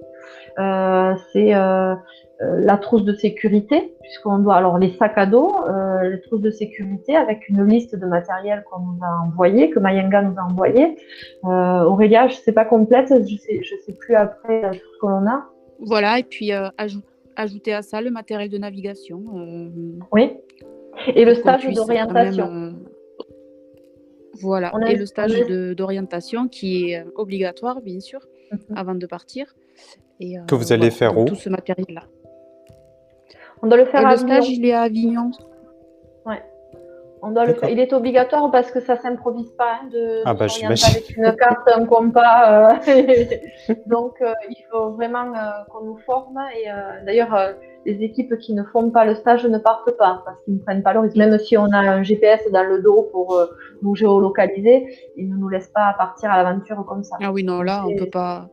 Euh, 0.58 1.14
c'est 1.32 1.54
euh, 1.54 1.94
euh, 2.42 2.60
la 2.60 2.76
trousse 2.76 3.04
de 3.04 3.14
sécurité, 3.14 3.94
puisqu'on 4.00 4.38
doit 4.38 4.56
alors 4.56 4.78
les 4.78 4.92
sacs 4.96 5.16
à 5.16 5.26
dos, 5.26 5.54
euh, 5.68 6.10
les 6.10 6.20
trousses 6.22 6.40
de 6.40 6.50
sécurité 6.50 7.14
avec 7.14 7.48
une 7.48 7.64
liste 7.64 7.94
de 7.94 8.06
matériel 8.06 8.64
qu'on 8.70 8.80
nous 8.80 8.98
a 9.02 9.26
envoyé, 9.26 9.70
que 9.70 9.78
Mayenga 9.78 10.22
nous 10.22 10.36
a 10.38 10.42
envoyé. 10.42 10.96
Euh, 11.44 11.84
Aurélia, 11.84 12.28
je 12.28 12.34
sais 12.34 12.52
pas 12.52 12.64
complète, 12.64 13.08
je 13.10 13.36
je 13.62 13.74
sais 13.84 13.92
plus 13.92 14.14
après 14.14 14.72
ce 14.72 15.00
que 15.00 15.06
l'on 15.06 15.26
a. 15.26 15.44
Voilà, 15.78 16.18
et 16.18 16.24
puis 16.24 16.50
ajouter 17.36 17.72
à 17.72 17.82
ça 17.82 18.00
le 18.00 18.10
matériel 18.10 18.48
de 18.48 18.58
navigation. 18.58 19.22
Oui. 20.12 20.32
Et 21.14 21.24
le 21.24 21.34
stage 21.34 21.66
d'orientation. 21.72 22.74
Voilà, 24.40 24.72
et 24.88 24.96
le 24.96 25.06
stage 25.06 25.46
d'orientation 25.76 26.48
qui 26.48 26.90
est 26.90 27.04
obligatoire, 27.14 27.80
bien 27.80 28.00
sûr, 28.00 28.20
mhm. 28.50 28.76
avant 28.76 28.94
de 28.94 29.06
partir. 29.06 29.54
Et, 30.20 30.36
que 30.48 30.54
vous 30.54 30.72
allez 30.72 30.90
faire 30.90 31.16
où 31.16 31.24
Tout 31.24 31.34
ce 31.34 31.48
matériel-là. 31.48 32.02
On 33.62 33.68
doit 33.68 33.76
le 33.76 33.84
faire 33.84 34.04
à 34.06 34.12
Le 34.12 34.16
stage, 34.18 34.48
il 34.48 34.64
est 34.64 34.72
à 34.72 34.82
Avignon. 34.82 35.30
On 37.24 37.30
doit 37.30 37.46
le 37.46 37.54
faire. 37.54 37.68
Il 37.68 37.78
est 37.78 37.92
obligatoire 37.92 38.50
parce 38.50 38.72
que 38.72 38.80
ça 38.80 38.96
s'improvise 38.96 39.52
pas 39.52 39.78
hein, 39.80 39.88
de, 39.92 40.22
ah 40.24 40.34
bah, 40.34 40.46
avec 40.46 41.16
une 41.16 41.36
carte, 41.36 41.68
un 41.72 41.86
compas. 41.86 42.72
Euh, 42.88 43.04
donc 43.86 44.20
euh, 44.20 44.32
il 44.50 44.64
faut 44.70 44.90
vraiment 44.90 45.32
euh, 45.32 45.50
qu'on 45.70 45.84
nous 45.84 45.98
forme. 45.98 46.40
Et 46.56 46.66
d'ailleurs, 47.06 47.54
les 47.86 48.02
équipes 48.02 48.36
qui 48.38 48.54
ne 48.54 48.64
font 48.64 48.90
pas 48.90 49.04
le 49.04 49.14
stage 49.14 49.46
ne 49.46 49.58
partent 49.58 49.96
pas 49.96 50.20
parce 50.24 50.42
qu'ils 50.44 50.54
ne 50.54 50.58
prennent 50.58 50.82
pas 50.82 50.94
le 50.94 51.00
risque. 51.00 51.16
Même 51.16 51.38
si 51.38 51.56
on 51.56 51.70
a 51.70 51.78
un 51.78 52.02
GPS 52.02 52.40
dans 52.52 52.64
le 52.64 52.82
dos 52.82 53.08
pour 53.12 53.38
nous 53.82 53.94
géolocaliser, 53.94 54.88
ils 55.16 55.28
ne 55.28 55.36
nous 55.36 55.48
laissent 55.48 55.72
pas 55.72 55.94
partir 55.96 56.28
à 56.28 56.42
l'aventure 56.42 56.84
comme 56.88 57.04
ça. 57.04 57.16
Ah 57.22 57.30
oui, 57.30 57.44
non, 57.44 57.62
là, 57.62 57.84
on 57.86 57.94
peut 57.94 58.10
pas. 58.10 58.48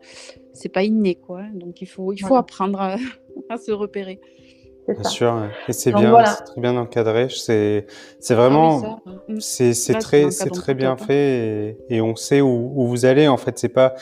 C'est 0.53 0.69
pas 0.69 0.83
inné, 0.83 1.15
quoi. 1.15 1.41
Donc 1.53 1.81
il 1.81 1.87
faut, 1.87 2.13
il 2.13 2.19
faut 2.19 2.35
apprendre 2.35 2.79
à 3.49 3.57
se 3.57 3.71
repérer. 3.71 4.19
Bien 4.93 5.09
sûr, 5.09 5.49
et 5.67 5.73
c'est 5.73 5.91
bien, 5.91 6.25
c'est 6.25 6.43
très 6.43 6.61
bien 6.61 6.75
encadré. 6.77 7.27
C'est, 7.29 7.85
c'est 8.19 8.33
vraiment, 8.33 9.01
ah 9.05 9.11
mm. 9.27 9.39
c'est, 9.39 9.73
c'est 9.73 9.95
très, 9.95 10.31
c'est 10.31 10.49
très 10.49 10.73
bien 10.73 10.97
fait 10.97 11.77
et, 11.89 11.95
et, 11.95 12.01
on 12.01 12.15
sait 12.15 12.41
où, 12.41 12.73
où, 12.75 12.87
vous 12.87 13.05
allez. 13.05 13.27
En 13.27 13.37
fait, 13.37 13.59
c'est 13.59 13.69
pas 13.69 13.95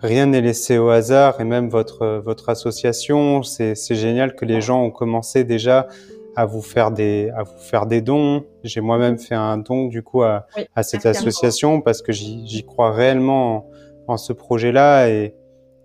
rien 0.00 0.26
n'est 0.26 0.40
laissé 0.40 0.76
au 0.78 0.90
hasard 0.90 1.40
et 1.40 1.44
même 1.44 1.68
votre 1.68 2.20
votre 2.24 2.48
association, 2.50 3.42
c'est, 3.42 3.74
c'est 3.74 3.94
génial 3.94 4.34
que 4.34 4.44
les 4.44 4.60
gens 4.60 4.82
ont 4.82 4.90
commencé 4.90 5.44
déjà 5.44 5.88
à 6.36 6.46
vous 6.46 6.62
faire 6.62 6.90
des 6.90 7.30
à 7.36 7.42
vous 7.44 7.58
faire 7.58 7.86
des 7.86 8.02
dons. 8.02 8.44
J'ai 8.64 8.80
moi-même 8.80 9.18
fait 9.18 9.36
un 9.36 9.56
don 9.58 9.86
du 9.86 10.02
coup 10.02 10.22
à, 10.22 10.46
à 10.74 10.82
cette 10.82 11.06
association 11.06 11.80
parce 11.80 12.02
que 12.02 12.12
j'y, 12.12 12.46
j'y 12.46 12.64
crois 12.64 12.92
réellement 12.92 13.70
en, 14.08 14.14
en 14.14 14.16
ce 14.16 14.32
projet-là 14.32 15.08
et 15.08 15.34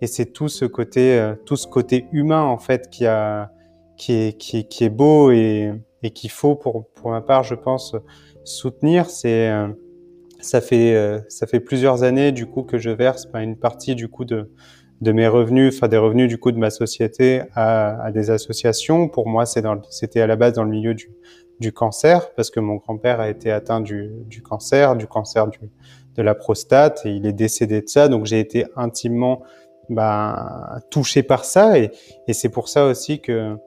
et 0.02 0.08
c'est 0.08 0.28
tout 0.28 0.48
ce 0.48 0.66
côté 0.66 1.20
euh, 1.20 1.36
tout 1.46 1.56
ce 1.56 1.68
côté 1.68 2.08
humain 2.12 2.44
en 2.44 2.58
fait 2.58 2.90
qui 2.90 3.06
a 3.06 3.52
qui 4.00 4.14
est, 4.14 4.38
qui 4.38 4.68
qui 4.68 4.86
est 4.86 4.90
beau 4.90 5.30
et, 5.30 5.72
et 6.02 6.10
qu'il 6.10 6.32
faut, 6.32 6.56
pour, 6.56 6.88
pour 6.96 7.12
ma 7.12 7.22
part, 7.22 7.44
je 7.44 7.56
pense, 7.56 7.96
soutenir. 8.46 9.10
C'est, 9.10 9.50
euh, 9.50 9.68
ça 10.40 10.62
fait, 10.62 10.96
euh, 10.96 11.20
ça 11.28 11.46
fait 11.46 11.60
plusieurs 11.60 12.02
années, 12.04 12.32
du 12.32 12.46
coup, 12.48 12.64
que 12.64 12.78
je 12.80 12.90
verse 12.90 13.28
ben, 13.32 13.42
une 13.42 13.58
partie, 13.58 13.96
du 13.96 14.08
coup, 14.08 14.26
de, 14.26 14.52
de 15.02 15.12
mes 15.12 15.28
revenus, 15.28 15.76
enfin, 15.76 15.90
des 15.90 15.98
revenus, 15.98 16.30
du 16.30 16.38
coup, 16.38 16.52
de 16.52 16.58
ma 16.58 16.70
société 16.70 17.44
à, 17.54 18.02
à 18.02 18.12
des 18.12 18.32
associations. 18.32 19.10
Pour 19.10 19.28
moi, 19.28 19.46
c'était 19.46 20.22
à 20.22 20.28
la 20.28 20.36
base 20.38 20.54
dans 20.54 20.64
le 20.64 20.72
milieu 20.72 20.94
du, 20.94 21.12
du 21.60 21.74
cancer, 21.74 22.34
parce 22.36 22.50
que 22.52 22.62
mon 22.62 22.76
grand-père 22.76 23.20
a 23.20 23.30
été 23.30 23.52
atteint 23.52 23.82
du, 23.82 24.12
du 24.28 24.42
cancer, 24.42 24.96
du 24.96 25.08
cancer 25.08 25.48
du, 25.48 25.60
de 26.16 26.22
la 26.24 26.36
prostate, 26.36 27.02
et 27.06 27.12
il 27.12 27.26
est 27.26 27.34
décédé 27.34 27.82
de 27.82 27.90
ça. 27.90 28.08
Donc, 28.08 28.26
j'ai 28.26 28.40
été 28.40 28.66
intimement 28.78 29.44
bah, 29.90 30.80
touché 30.90 31.22
par 31.24 31.44
ça, 31.44 31.78
et, 31.78 31.92
et 32.28 32.34
c'est 32.34 32.50
pour 32.50 32.70
ça 32.70 32.86
aussi 32.86 33.20
que 33.20 33.58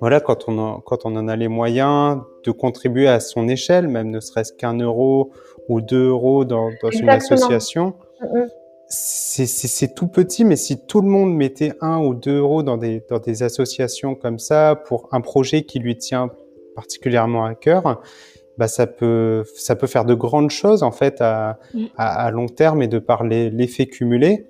voilà, 0.00 0.20
quand 0.20 0.48
on, 0.48 0.58
en, 0.58 0.80
quand 0.80 1.06
on 1.06 1.16
en 1.16 1.28
a 1.28 1.36
les 1.36 1.48
moyens 1.48 2.20
de 2.44 2.50
contribuer 2.50 3.08
à 3.08 3.20
son 3.20 3.48
échelle, 3.48 3.88
même 3.88 4.10
ne 4.10 4.20
serait-ce 4.20 4.52
qu'un 4.52 4.74
euro 4.74 5.32
ou 5.68 5.80
deux 5.80 6.08
euros 6.08 6.44
dans, 6.44 6.70
dans 6.82 6.90
une 6.90 7.08
association, 7.08 7.94
c'est 8.88 9.94
tout 9.94 10.06
petit, 10.06 10.44
mais 10.44 10.56
si 10.56 10.86
tout 10.86 11.00
le 11.00 11.08
monde 11.08 11.34
mettait 11.34 11.72
un 11.80 11.98
ou 11.98 12.14
deux 12.14 12.38
euros 12.38 12.62
dans 12.62 12.76
des, 12.76 13.02
dans 13.08 13.18
des 13.18 13.42
associations 13.42 14.14
comme 14.14 14.38
ça 14.38 14.80
pour 14.86 15.08
un 15.12 15.20
projet 15.20 15.62
qui 15.62 15.78
lui 15.78 15.96
tient 15.96 16.30
particulièrement 16.74 17.44
à 17.44 17.54
cœur, 17.54 18.00
bah 18.58 18.68
ça 18.68 18.86
peut 18.86 19.44
ça 19.56 19.76
peut 19.76 19.86
faire 19.86 20.04
de 20.04 20.14
grandes 20.14 20.50
choses 20.50 20.82
en 20.82 20.92
fait 20.92 21.20
à, 21.20 21.58
mm. 21.74 21.84
à, 21.96 22.24
à 22.26 22.30
long 22.30 22.46
terme 22.46 22.82
et 22.82 22.88
de 22.88 22.98
par 22.98 23.24
l'effet 23.24 23.86
cumulé. 23.86 24.46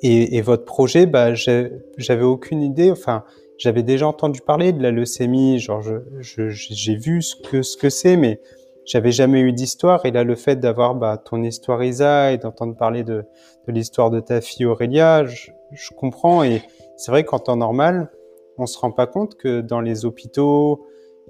Et, 0.00 0.36
et, 0.36 0.42
votre 0.42 0.64
projet, 0.64 1.06
bah 1.06 1.34
j'avais 1.34 2.22
aucune 2.22 2.62
idée. 2.62 2.92
Enfin, 2.92 3.24
j'avais 3.58 3.82
déjà 3.82 4.06
entendu 4.06 4.40
parler 4.40 4.72
de 4.72 4.82
la 4.82 4.90
leucémie, 4.90 5.58
genre 5.58 5.82
j'ai 5.82 6.50
je, 6.50 6.92
vu 6.92 7.22
ce 7.22 7.36
que 7.36 7.62
ce 7.62 7.76
que 7.76 7.90
c'est, 7.90 8.16
mais 8.16 8.40
j'avais 8.86 9.12
jamais 9.12 9.40
eu 9.40 9.52
d'histoire. 9.52 10.06
Et 10.06 10.10
là, 10.10 10.24
le 10.24 10.34
fait 10.34 10.56
d'avoir 10.56 10.94
bah, 10.94 11.18
ton 11.18 11.42
histoire 11.42 11.82
Isa 11.82 12.32
et 12.32 12.38
d'entendre 12.38 12.76
parler 12.76 13.04
de, 13.04 13.24
de 13.66 13.72
l'histoire 13.72 14.10
de 14.10 14.20
ta 14.20 14.40
fille 14.40 14.64
Aurélia, 14.64 15.26
je, 15.26 15.50
je 15.72 15.90
comprends. 15.90 16.42
Et 16.42 16.62
c'est 16.96 17.10
vrai 17.10 17.24
qu'en 17.24 17.38
temps 17.38 17.56
normal, 17.56 18.10
on 18.56 18.66
se 18.66 18.78
rend 18.78 18.92
pas 18.92 19.06
compte 19.06 19.34
que 19.34 19.60
dans 19.60 19.80
les 19.80 20.04
hôpitaux, 20.04 20.86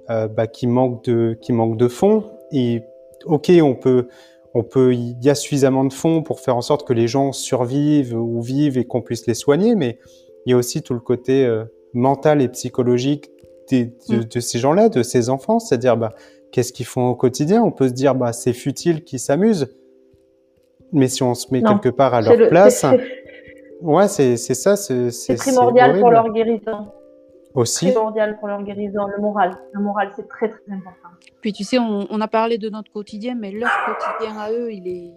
euh, 0.09 0.27
bah, 0.27 0.47
qui 0.47 0.65
manquent 0.65 1.03
de 1.03 1.37
qui 1.39 1.53
manquent 1.53 1.77
de 1.77 1.87
fonds. 1.87 2.23
Et 2.51 2.81
ok, 3.25 3.51
on 3.61 3.75
peut 3.75 4.07
on 4.53 4.63
peut 4.63 4.93
il 4.93 5.23
y 5.23 5.29
a 5.29 5.35
suffisamment 5.35 5.85
de 5.85 5.93
fonds 5.93 6.23
pour 6.23 6.39
faire 6.39 6.55
en 6.55 6.61
sorte 6.61 6.87
que 6.87 6.93
les 6.93 7.07
gens 7.07 7.31
survivent 7.31 8.15
ou 8.15 8.41
vivent 8.41 8.77
et 8.77 8.85
qu'on 8.85 9.01
puisse 9.01 9.27
les 9.27 9.35
soigner, 9.35 9.75
mais 9.75 9.99
il 10.45 10.51
y 10.51 10.53
a 10.53 10.57
aussi 10.57 10.81
tout 10.81 10.95
le 10.95 10.99
côté 10.99 11.45
euh, 11.45 11.65
mental 11.93 12.41
et 12.41 12.49
psychologique 12.49 13.31
de, 13.71 13.89
mm. 14.09 14.25
de, 14.25 14.39
ces 14.39 14.59
gens-là, 14.59 14.89
de 14.89 15.03
ces 15.03 15.29
enfants, 15.29 15.59
c'est-à-dire 15.59 15.97
bah, 15.97 16.13
qu'est-ce 16.51 16.73
qu'ils 16.73 16.85
font 16.85 17.07
au 17.07 17.15
quotidien? 17.15 17.61
On 17.63 17.71
peut 17.71 17.87
se 17.87 17.93
dire 17.93 18.15
bah 18.15 18.33
c'est 18.33 18.53
futile 18.53 19.03
qu'ils 19.03 19.19
s'amusent, 19.19 19.75
mais 20.91 21.07
si 21.07 21.23
on 21.23 21.33
se 21.33 21.47
met 21.51 21.61
quelque 21.61 21.89
part 21.89 22.13
à 22.13 22.21
leur 22.21 22.49
place, 22.49 22.85
ouais 23.81 24.07
c'est 24.07 24.37
c'est 24.37 24.55
ça, 24.55 24.75
c'est 24.75 25.35
primordial 25.35 25.99
pour 25.99 26.11
leur 26.11 26.31
guérison. 26.31 26.87
Aussi. 27.55 27.91
Primordial 27.91 28.37
pour 28.37 28.47
leur 28.47 28.61
guérison, 28.61 29.07
le 29.07 29.19
moral. 29.19 29.57
Le 29.73 29.81
moral, 29.81 30.11
c'est 30.15 30.27
très 30.27 30.49
très 30.49 30.71
important. 30.71 31.09
Puis 31.41 31.51
tu 31.51 31.63
sais, 31.63 31.79
on, 31.79 32.05
on, 32.07 32.21
a 32.21 32.27
parlé 32.27 32.59
de 32.59 32.69
notre 32.69 32.91
quotidien, 32.91 33.33
mais 33.33 33.51
leur 33.51 33.71
quotidien 33.87 34.37
à 34.39 34.51
eux, 34.51 34.71
il 34.71 34.87
est 34.87 35.15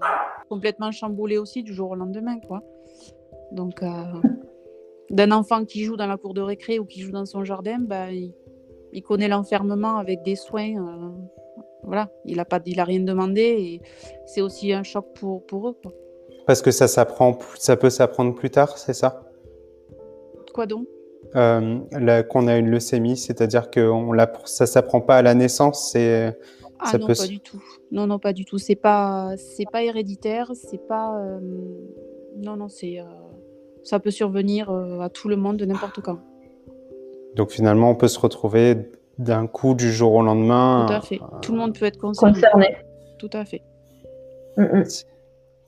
complètement 0.48 0.90
chamboulé 0.90 1.36
aussi 1.36 1.62
du 1.62 1.74
jour 1.74 1.90
au 1.90 1.94
lendemain, 1.94 2.38
quoi. 2.40 2.62
Donc, 3.52 3.82
euh, 3.82 3.88
d'un 5.12 5.30
enfant 5.30 5.64
qui 5.64 5.84
joue 5.84 5.96
dans 5.96 6.06
la 6.06 6.16
cour 6.16 6.34
de 6.34 6.40
récré 6.40 6.78
ou 6.78 6.84
qui 6.84 7.02
joue 7.02 7.12
dans 7.12 7.26
son 7.26 7.44
jardin, 7.44 7.78
bah, 7.78 8.06
il, 8.10 9.02
connaît 9.02 9.28
l'enfermement 9.28 9.98
avec 9.98 10.22
des 10.22 10.36
soins. 10.36 10.74
Euh, 10.74 11.10
voilà, 11.84 12.10
il 12.24 12.40
a 12.40 12.44
pas, 12.44 12.60
il 12.64 12.80
a 12.80 12.84
rien 12.84 13.00
demandé 13.00 13.42
et 13.42 13.80
c'est 14.26 14.40
aussi 14.40 14.72
un 14.72 14.82
choc 14.82 15.06
pour, 15.14 15.44
pour 15.46 15.68
eux. 15.68 15.76
Quoi. 15.82 15.92
Parce 16.46 16.62
que 16.62 16.70
ça 16.70 16.88
s'apprend, 16.88 17.38
ça 17.56 17.76
peut 17.76 17.90
s'apprendre 17.90 18.34
plus 18.34 18.50
tard, 18.50 18.78
c'est 18.78 18.94
ça? 18.94 19.28
Quoi 20.54 20.66
donc? 20.66 20.86
Euh, 21.34 22.22
Qu'on 22.24 22.46
a 22.46 22.56
une 22.56 22.68
leucémie, 22.68 23.16
c'est-à-dire 23.16 23.70
que 23.70 23.80
on 23.80 24.12
la, 24.12 24.30
ça 24.44 24.66
s'apprend 24.66 25.00
pas 25.00 25.16
à 25.16 25.22
la 25.22 25.34
naissance, 25.34 25.90
c'est. 25.92 26.36
Ah 26.78 26.90
ça 26.90 26.98
non, 26.98 27.06
peut... 27.06 27.14
pas 27.14 27.26
du 27.26 27.40
tout. 27.40 27.62
Non, 27.90 28.06
non, 28.06 28.18
pas 28.18 28.32
du 28.32 28.44
tout. 28.44 28.58
C'est 28.58 28.74
pas, 28.74 29.34
c'est 29.36 29.64
pas 29.70 29.82
héréditaire, 29.82 30.50
c'est 30.54 30.84
pas. 30.86 31.16
Euh... 31.18 31.38
Non, 32.36 32.56
non, 32.56 32.68
c'est. 32.68 32.98
Euh 33.82 33.84
ça 33.84 33.98
peut 33.98 34.10
survenir 34.10 34.70
euh, 34.70 35.00
à 35.00 35.08
tout 35.08 35.28
le 35.28 35.36
monde 35.36 35.56
de 35.56 35.64
n'importe 35.64 36.00
quand. 36.00 36.18
Donc 37.34 37.50
finalement, 37.50 37.90
on 37.90 37.94
peut 37.94 38.08
se 38.08 38.18
retrouver 38.18 38.90
d'un 39.18 39.46
coup 39.46 39.74
du 39.74 39.92
jour 39.92 40.14
au 40.14 40.22
lendemain. 40.22 40.86
Tout 40.86 40.94
à 40.94 41.00
fait. 41.00 41.20
Tout 41.40 41.52
le 41.52 41.58
monde 41.58 41.78
peut 41.78 41.86
être 41.86 41.98
concerné. 41.98 42.34
concerné. 42.34 42.76
Tout 43.18 43.30
à 43.32 43.44
fait. 43.44 43.62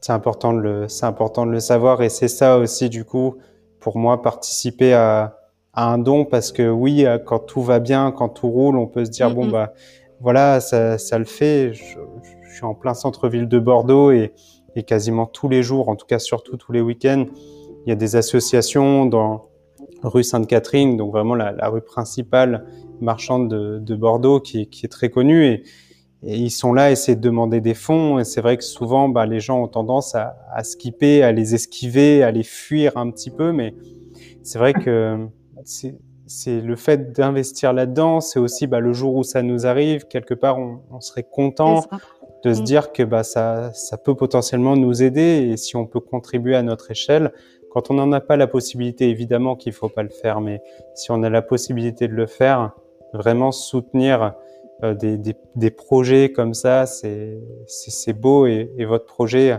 C'est 0.00 0.12
important 0.12 0.52
de 0.52 0.58
le, 0.58 0.88
c'est 0.88 1.06
important 1.06 1.46
de 1.46 1.52
le 1.52 1.60
savoir 1.60 2.02
et 2.02 2.10
c'est 2.10 2.28
ça 2.28 2.58
aussi 2.58 2.90
du 2.90 3.06
coup 3.06 3.36
pour 3.80 3.96
moi 3.96 4.20
participer 4.20 4.92
à, 4.92 5.38
à, 5.72 5.90
un 5.90 5.96
don 5.96 6.26
parce 6.26 6.52
que 6.52 6.68
oui, 6.68 7.06
quand 7.24 7.38
tout 7.38 7.62
va 7.62 7.78
bien, 7.78 8.12
quand 8.12 8.28
tout 8.28 8.50
roule, 8.50 8.76
on 8.76 8.86
peut 8.86 9.06
se 9.06 9.10
dire 9.10 9.34
bon 9.34 9.46
bah 9.46 9.72
voilà, 10.20 10.60
ça, 10.60 10.98
ça 10.98 11.18
le 11.18 11.24
fait. 11.24 11.72
Je, 11.72 11.98
je 12.42 12.54
suis 12.54 12.64
en 12.64 12.74
plein 12.74 12.92
centre-ville 12.92 13.48
de 13.48 13.58
Bordeaux 13.58 14.10
et, 14.10 14.34
et 14.76 14.82
quasiment 14.82 15.26
tous 15.26 15.48
les 15.48 15.62
jours, 15.62 15.88
en 15.88 15.96
tout 15.96 16.06
cas 16.06 16.18
surtout 16.18 16.56
tous 16.56 16.72
les 16.72 16.80
week-ends, 16.80 17.26
il 17.86 17.90
y 17.90 17.92
a 17.92 17.96
des 17.96 18.16
associations 18.16 19.06
dans 19.06 19.48
rue 20.02 20.24
Sainte-Catherine, 20.24 20.96
donc 20.96 21.12
vraiment 21.12 21.34
la, 21.34 21.52
la, 21.52 21.68
rue 21.68 21.80
principale 21.80 22.66
marchande 23.00 23.48
de, 23.50 23.78
de 23.78 23.94
Bordeaux, 23.94 24.40
qui, 24.40 24.68
qui, 24.68 24.86
est 24.86 24.88
très 24.88 25.10
connue. 25.10 25.46
Et, 25.46 25.62
et, 26.22 26.36
ils 26.36 26.50
sont 26.50 26.72
là 26.72 26.90
essayer 26.90 27.16
de 27.16 27.20
demander 27.20 27.60
des 27.60 27.74
fonds. 27.74 28.18
Et 28.18 28.24
c'est 28.24 28.40
vrai 28.40 28.56
que 28.56 28.64
souvent, 28.64 29.08
bah, 29.08 29.26
les 29.26 29.40
gens 29.40 29.62
ont 29.62 29.68
tendance 29.68 30.14
à, 30.14 30.36
à, 30.52 30.64
skipper, 30.64 31.22
à 31.22 31.32
les 31.32 31.54
esquiver, 31.54 32.22
à 32.22 32.30
les 32.30 32.42
fuir 32.42 32.96
un 32.96 33.10
petit 33.10 33.30
peu. 33.30 33.52
Mais 33.52 33.74
c'est 34.42 34.58
vrai 34.58 34.72
que 34.72 35.26
c'est 36.26 36.60
le 36.60 36.76
fait 36.76 37.12
d'investir 37.12 37.72
là-dedans. 37.72 38.20
C'est 38.20 38.38
aussi 38.38 38.66
bah, 38.66 38.80
le 38.80 38.92
jour 38.92 39.14
où 39.14 39.22
ça 39.22 39.42
nous 39.42 39.66
arrive, 39.66 40.06
quelque 40.06 40.34
part, 40.34 40.58
on, 40.58 40.80
on 40.90 41.00
serait 41.00 41.26
content 41.30 41.82
de 42.44 42.52
se 42.52 42.60
mm. 42.60 42.64
dire 42.64 42.92
que 42.92 43.02
bah, 43.02 43.22
ça, 43.22 43.72
ça 43.72 43.96
peut 43.96 44.14
potentiellement 44.14 44.76
nous 44.76 45.02
aider. 45.02 45.48
Et 45.50 45.56
si 45.56 45.76
on 45.76 45.86
peut 45.86 46.00
contribuer 46.00 46.56
à 46.56 46.62
notre 46.62 46.90
échelle, 46.90 47.32
quand 47.74 47.90
on 47.90 47.94
n'en 47.94 48.12
a 48.12 48.20
pas 48.20 48.36
la 48.36 48.46
possibilité, 48.46 49.10
évidemment 49.10 49.56
qu'il 49.56 49.72
faut 49.72 49.88
pas 49.88 50.04
le 50.04 50.08
faire, 50.08 50.40
mais 50.40 50.62
si 50.94 51.10
on 51.10 51.24
a 51.24 51.28
la 51.28 51.42
possibilité 51.42 52.06
de 52.06 52.12
le 52.14 52.26
faire, 52.26 52.70
vraiment 53.12 53.50
soutenir 53.50 54.34
euh, 54.84 54.94
des, 54.94 55.18
des, 55.18 55.34
des, 55.56 55.70
projets 55.72 56.30
comme 56.30 56.54
ça, 56.54 56.86
c'est 56.86 58.12
beau 58.12 58.46
et, 58.46 58.70
et, 58.78 58.84
votre 58.84 59.06
projet 59.06 59.58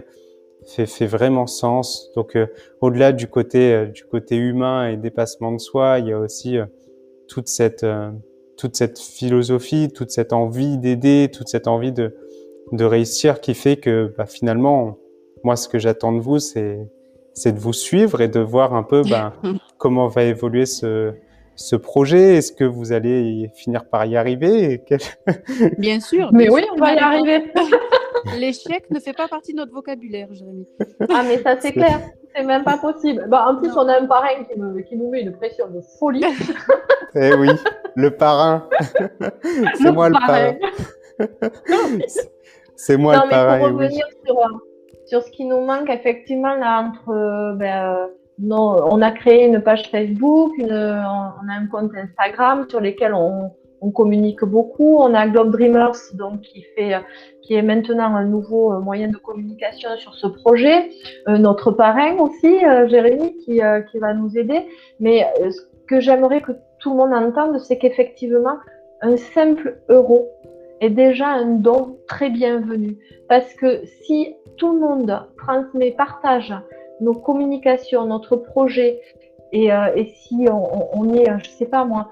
fait, 0.65 0.85
fait 0.85 1.07
vraiment 1.07 1.45
sens. 1.45 2.09
Donc 2.15 2.37
euh, 2.37 2.47
au-delà 2.79 3.11
du 3.11 3.27
côté 3.27 3.73
euh, 3.73 3.85
du 3.87 4.05
côté 4.05 4.37
humain 4.37 4.89
et 4.89 4.95
dépassement 4.95 5.51
de 5.51 5.59
soi, 5.59 5.99
il 5.99 6.07
y 6.07 6.13
a 6.13 6.19
aussi 6.19 6.57
toute 7.27 7.49
cette 7.49 7.85
toute 8.55 8.77
cette 8.77 8.97
philosophie, 8.97 9.89
toute 9.93 10.11
cette 10.11 10.31
envie 10.31 10.77
d'aider, 10.77 11.29
toute 11.33 11.49
cette 11.49 11.67
envie 11.67 11.91
de 11.91 12.15
de 12.71 12.85
réussir 12.85 13.41
qui 13.41 13.55
fait 13.55 13.75
que 13.75 14.13
bah, 14.17 14.25
finalement, 14.25 14.99
moi 15.43 15.57
ce 15.57 15.67
que 15.67 15.79
j'attends 15.79 16.13
de 16.13 16.21
vous, 16.21 16.39
c'est 16.39 16.79
c'est 17.35 17.51
de 17.51 17.59
vous 17.59 17.73
suivre 17.73 18.21
et 18.21 18.27
de 18.29 18.39
voir 18.39 18.73
un 18.73 18.83
peu 18.83 19.03
ben, 19.03 19.33
comment 19.77 20.07
va 20.07 20.23
évoluer 20.23 20.65
ce, 20.65 21.13
ce 21.55 21.75
projet 21.75 22.37
Est-ce 22.37 22.53
que 22.53 22.63
vous 22.63 22.93
allez 22.93 23.51
finir 23.53 23.85
par 23.85 24.05
y 24.05 24.15
arriver 24.15 24.83
Bien 25.77 25.99
sûr. 25.99 26.29
Mais 26.31 26.49
oui, 26.49 26.63
on 26.73 26.79
va 26.79 26.93
y 26.93 26.97
arriver. 26.97 27.51
L'échec 28.39 28.89
ne 28.89 28.99
fait 28.99 29.13
pas 29.13 29.27
partie 29.27 29.51
de 29.51 29.57
notre 29.57 29.73
vocabulaire, 29.73 30.29
Jérémy. 30.31 30.65
Ah, 31.09 31.21
mais 31.27 31.37
ça, 31.43 31.57
c'est 31.59 31.73
clair. 31.73 31.99
C'est 32.35 32.43
même 32.43 32.63
pas 32.63 32.77
possible. 32.77 33.27
Bah, 33.29 33.45
en 33.47 33.57
plus, 33.57 33.71
on 33.73 33.87
a 33.87 34.01
un 34.01 34.07
parrain 34.07 34.43
qui, 34.49 34.83
qui, 34.89 34.95
nous 34.95 35.09
met 35.09 35.21
une 35.21 35.33
pression 35.33 35.67
de 35.69 35.79
folie. 35.99 36.23
eh 37.15 37.35
oui, 37.35 37.49
le 37.95 38.09
parrain. 38.09 38.67
c'est 39.75 39.91
moi 39.91 40.09
le 40.09 40.13
parrain. 40.13 40.55
c'est 42.75 42.97
moi 42.97 43.23
le 43.23 43.29
parrain. 43.29 43.59
Pour 43.59 43.67
revenir 43.67 44.05
sur, 44.25 44.35
sur, 45.05 45.21
ce 45.21 45.31
qui 45.31 45.45
nous 45.45 45.61
manque, 45.61 45.89
effectivement, 45.89 46.55
là, 46.55 46.81
entre. 46.81 47.55
Ben, 47.57 48.09
non, 48.39 48.75
on 48.91 49.01
a 49.01 49.11
créé 49.11 49.45
une 49.45 49.61
page 49.61 49.89
Facebook, 49.89 50.53
on 50.59 50.69
a 50.69 51.53
un 51.57 51.67
compte 51.71 51.91
Instagram 51.95 52.65
sur 52.69 52.81
lesquels 52.81 53.13
on, 53.13 53.51
communique 53.93 54.43
beaucoup. 54.43 54.97
On 54.97 55.13
a 55.13 55.27
Globe 55.27 55.51
Dreamers, 55.51 55.95
donc 56.15 56.41
qui 56.41 56.63
fait, 56.75 56.95
qui 57.43 57.53
est 57.53 57.61
maintenant 57.61 58.15
un 58.15 58.25
nouveau 58.25 58.73
euh, 58.73 58.79
moyen 58.79 59.09
de 59.09 59.17
communication 59.17 59.95
sur 59.97 60.15
ce 60.15 60.25
projet. 60.25 60.89
Euh, 61.27 61.37
notre 61.37 61.69
parrain 61.69 62.17
aussi, 62.17 62.65
euh, 62.65 62.87
Jérémy, 62.87 63.37
qui, 63.45 63.61
qui 63.91 63.99
va 63.99 64.13
nous 64.15 64.35
aider. 64.39 64.65
Mais 64.99 65.27
ce 65.39 65.61
que 65.87 65.99
j'aimerais 65.99 66.41
que 66.41 66.53
tout 66.79 66.89
le 66.89 66.97
monde 66.97 67.13
entende, 67.13 67.59
c'est 67.59 67.77
qu'effectivement, 67.77 68.57
un 69.01 69.17
simple 69.17 69.79
euro 69.87 70.29
est 70.81 70.89
déjà 70.89 71.27
un 71.27 71.45
don 71.45 71.97
très 72.07 72.31
bienvenu. 72.31 72.97
Parce 73.29 73.53
que 73.53 73.85
si 73.85 74.35
tout 74.57 74.73
le 74.73 74.79
monde 74.79 75.27
transmet, 75.37 75.91
partage 75.91 76.53
nos 77.01 77.13
communications, 77.13 78.05
notre 78.05 78.35
projet, 78.35 79.01
et, 79.51 79.67
et 79.67 80.13
si 80.15 80.47
on, 80.51 81.13
est, 81.13 81.27
je 81.43 81.49
sais 81.49 81.65
pas 81.65 81.85
moi, 81.85 82.09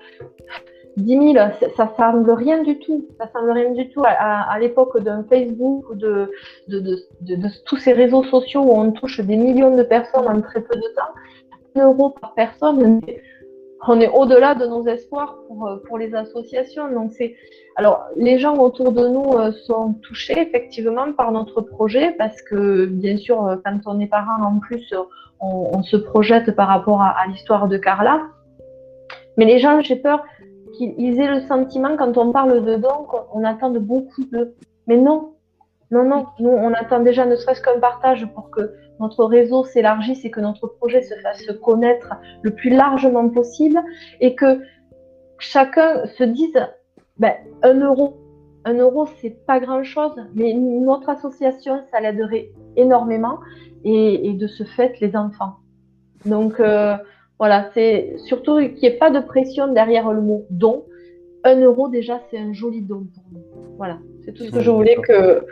10 0.97 1.33
000, 1.33 1.33
ça, 1.75 1.85
ne 1.85 1.89
semble 1.97 2.31
rien 2.31 2.61
du 2.63 2.77
tout. 2.79 3.05
Ça 3.19 3.29
semble 3.33 3.51
rien 3.51 3.71
du 3.71 3.89
tout 3.89 4.03
à, 4.05 4.57
l'époque 4.59 4.99
d'un 5.01 5.23
Facebook 5.23 5.89
ou 5.89 5.95
de 5.95 6.31
de, 6.67 7.63
tous 7.65 7.77
ces 7.77 7.93
réseaux 7.93 8.23
sociaux 8.23 8.61
où 8.61 8.71
on 8.71 8.91
touche 8.91 9.19
des 9.19 9.35
millions 9.35 9.75
de 9.75 9.83
personnes 9.83 10.27
en 10.27 10.41
très 10.41 10.61
peu 10.61 10.75
de 10.75 10.95
temps. 10.95 11.13
Un 11.75 11.85
euro 11.85 12.11
par 12.11 12.33
personne, 12.35 13.01
on 13.87 13.99
est 13.99 14.09
au-delà 14.09 14.55
de 14.55 14.65
nos 14.65 14.85
espoirs 14.87 15.37
pour, 15.47 15.69
pour 15.87 15.97
les 15.97 16.15
associations. 16.15 16.91
Donc 16.91 17.11
c'est, 17.11 17.35
alors 17.75 18.05
les 18.15 18.39
gens 18.39 18.57
autour 18.57 18.91
de 18.91 19.07
nous 19.07 19.33
euh, 19.33 19.51
sont 19.51 19.93
touchés 20.01 20.39
effectivement 20.39 21.11
par 21.13 21.31
notre 21.31 21.61
projet 21.61 22.11
parce 22.17 22.41
que 22.41 22.85
bien 22.85 23.17
sûr 23.17 23.45
euh, 23.45 23.55
quand 23.63 23.79
on 23.85 23.99
est 23.99 24.07
parent 24.07 24.41
en 24.43 24.59
plus 24.59 24.93
on, 25.45 25.83
se 25.83 25.97
projette 25.97 26.55
par 26.55 26.69
rapport 26.69 27.01
à, 27.01 27.09
à 27.09 27.27
l'histoire 27.27 27.67
de 27.67 27.77
Carla. 27.77 28.21
Mais 29.37 29.43
les 29.43 29.59
gens, 29.59 29.81
j'ai 29.81 29.97
peur, 29.97 30.23
qu'ils 30.77 31.19
aient 31.19 31.27
le 31.27 31.41
sentiment, 31.41 31.95
quand 31.97 32.17
on 32.17 32.31
parle 32.31 32.63
de 32.63 32.75
dons, 32.75 33.05
qu'on 33.07 33.43
attend 33.43 33.69
de 33.69 33.79
beaucoup 33.79 34.23
de. 34.31 34.53
Mais 34.87 34.97
non, 34.97 35.32
non, 35.93 36.03
non. 36.03 36.25
Nous, 36.39 36.49
on 36.49 36.73
attend 36.73 37.01
déjà 37.01 37.25
ne 37.25 37.35
serait-ce 37.35 37.61
qu'un 37.61 37.79
partage 37.79 38.25
pour 38.33 38.49
que 38.49 38.73
notre 38.99 39.25
réseau 39.25 39.63
s'élargisse 39.63 40.25
et 40.25 40.31
que 40.31 40.39
notre 40.39 40.67
projet 40.67 41.01
se 41.01 41.15
fasse 41.15 41.45
connaître 41.61 42.13
le 42.41 42.51
plus 42.51 42.69
largement 42.69 43.29
possible 43.29 43.79
et 44.19 44.35
que 44.35 44.61
chacun 45.39 46.05
se 46.07 46.23
dise 46.23 46.57
ben, 47.17 47.33
un 47.61 47.79
euro. 47.79 48.19
Un 48.65 48.75
euro, 48.75 49.07
c'est 49.19 49.45
pas 49.45 49.59
grand-chose, 49.59 50.15
mais 50.35 50.53
notre 50.53 51.09
association, 51.09 51.83
ça 51.91 51.99
l'aiderait 51.99 52.49
énormément 52.77 53.39
et, 53.83 54.29
et, 54.29 54.33
de 54.33 54.47
ce 54.47 54.63
fait, 54.63 54.99
les 55.01 55.17
enfants. 55.17 55.57
Donc, 56.25 56.61
euh, 56.61 56.95
voilà, 57.39 57.69
c'est 57.73 58.15
surtout 58.19 58.59
qu'il 58.59 58.75
n'y 58.75 58.85
ait 58.85 58.97
pas 58.97 59.11
de 59.11 59.19
pression 59.19 59.73
derrière 59.73 60.11
le 60.13 60.21
mot 60.21 60.45
don. 60.49 60.85
Un 61.43 61.59
euro, 61.59 61.89
déjà, 61.89 62.21
c'est 62.31 62.37
un 62.37 62.53
joli 62.53 62.81
don 62.81 63.05
pour 63.13 63.23
nous. 63.33 63.43
Voilà, 63.77 63.99
c'est 64.23 64.31
tout 64.31 64.43
ce 64.43 64.51
que 64.51 64.61
je 64.61 64.71
voulais 64.71 64.95
que. 64.95 65.45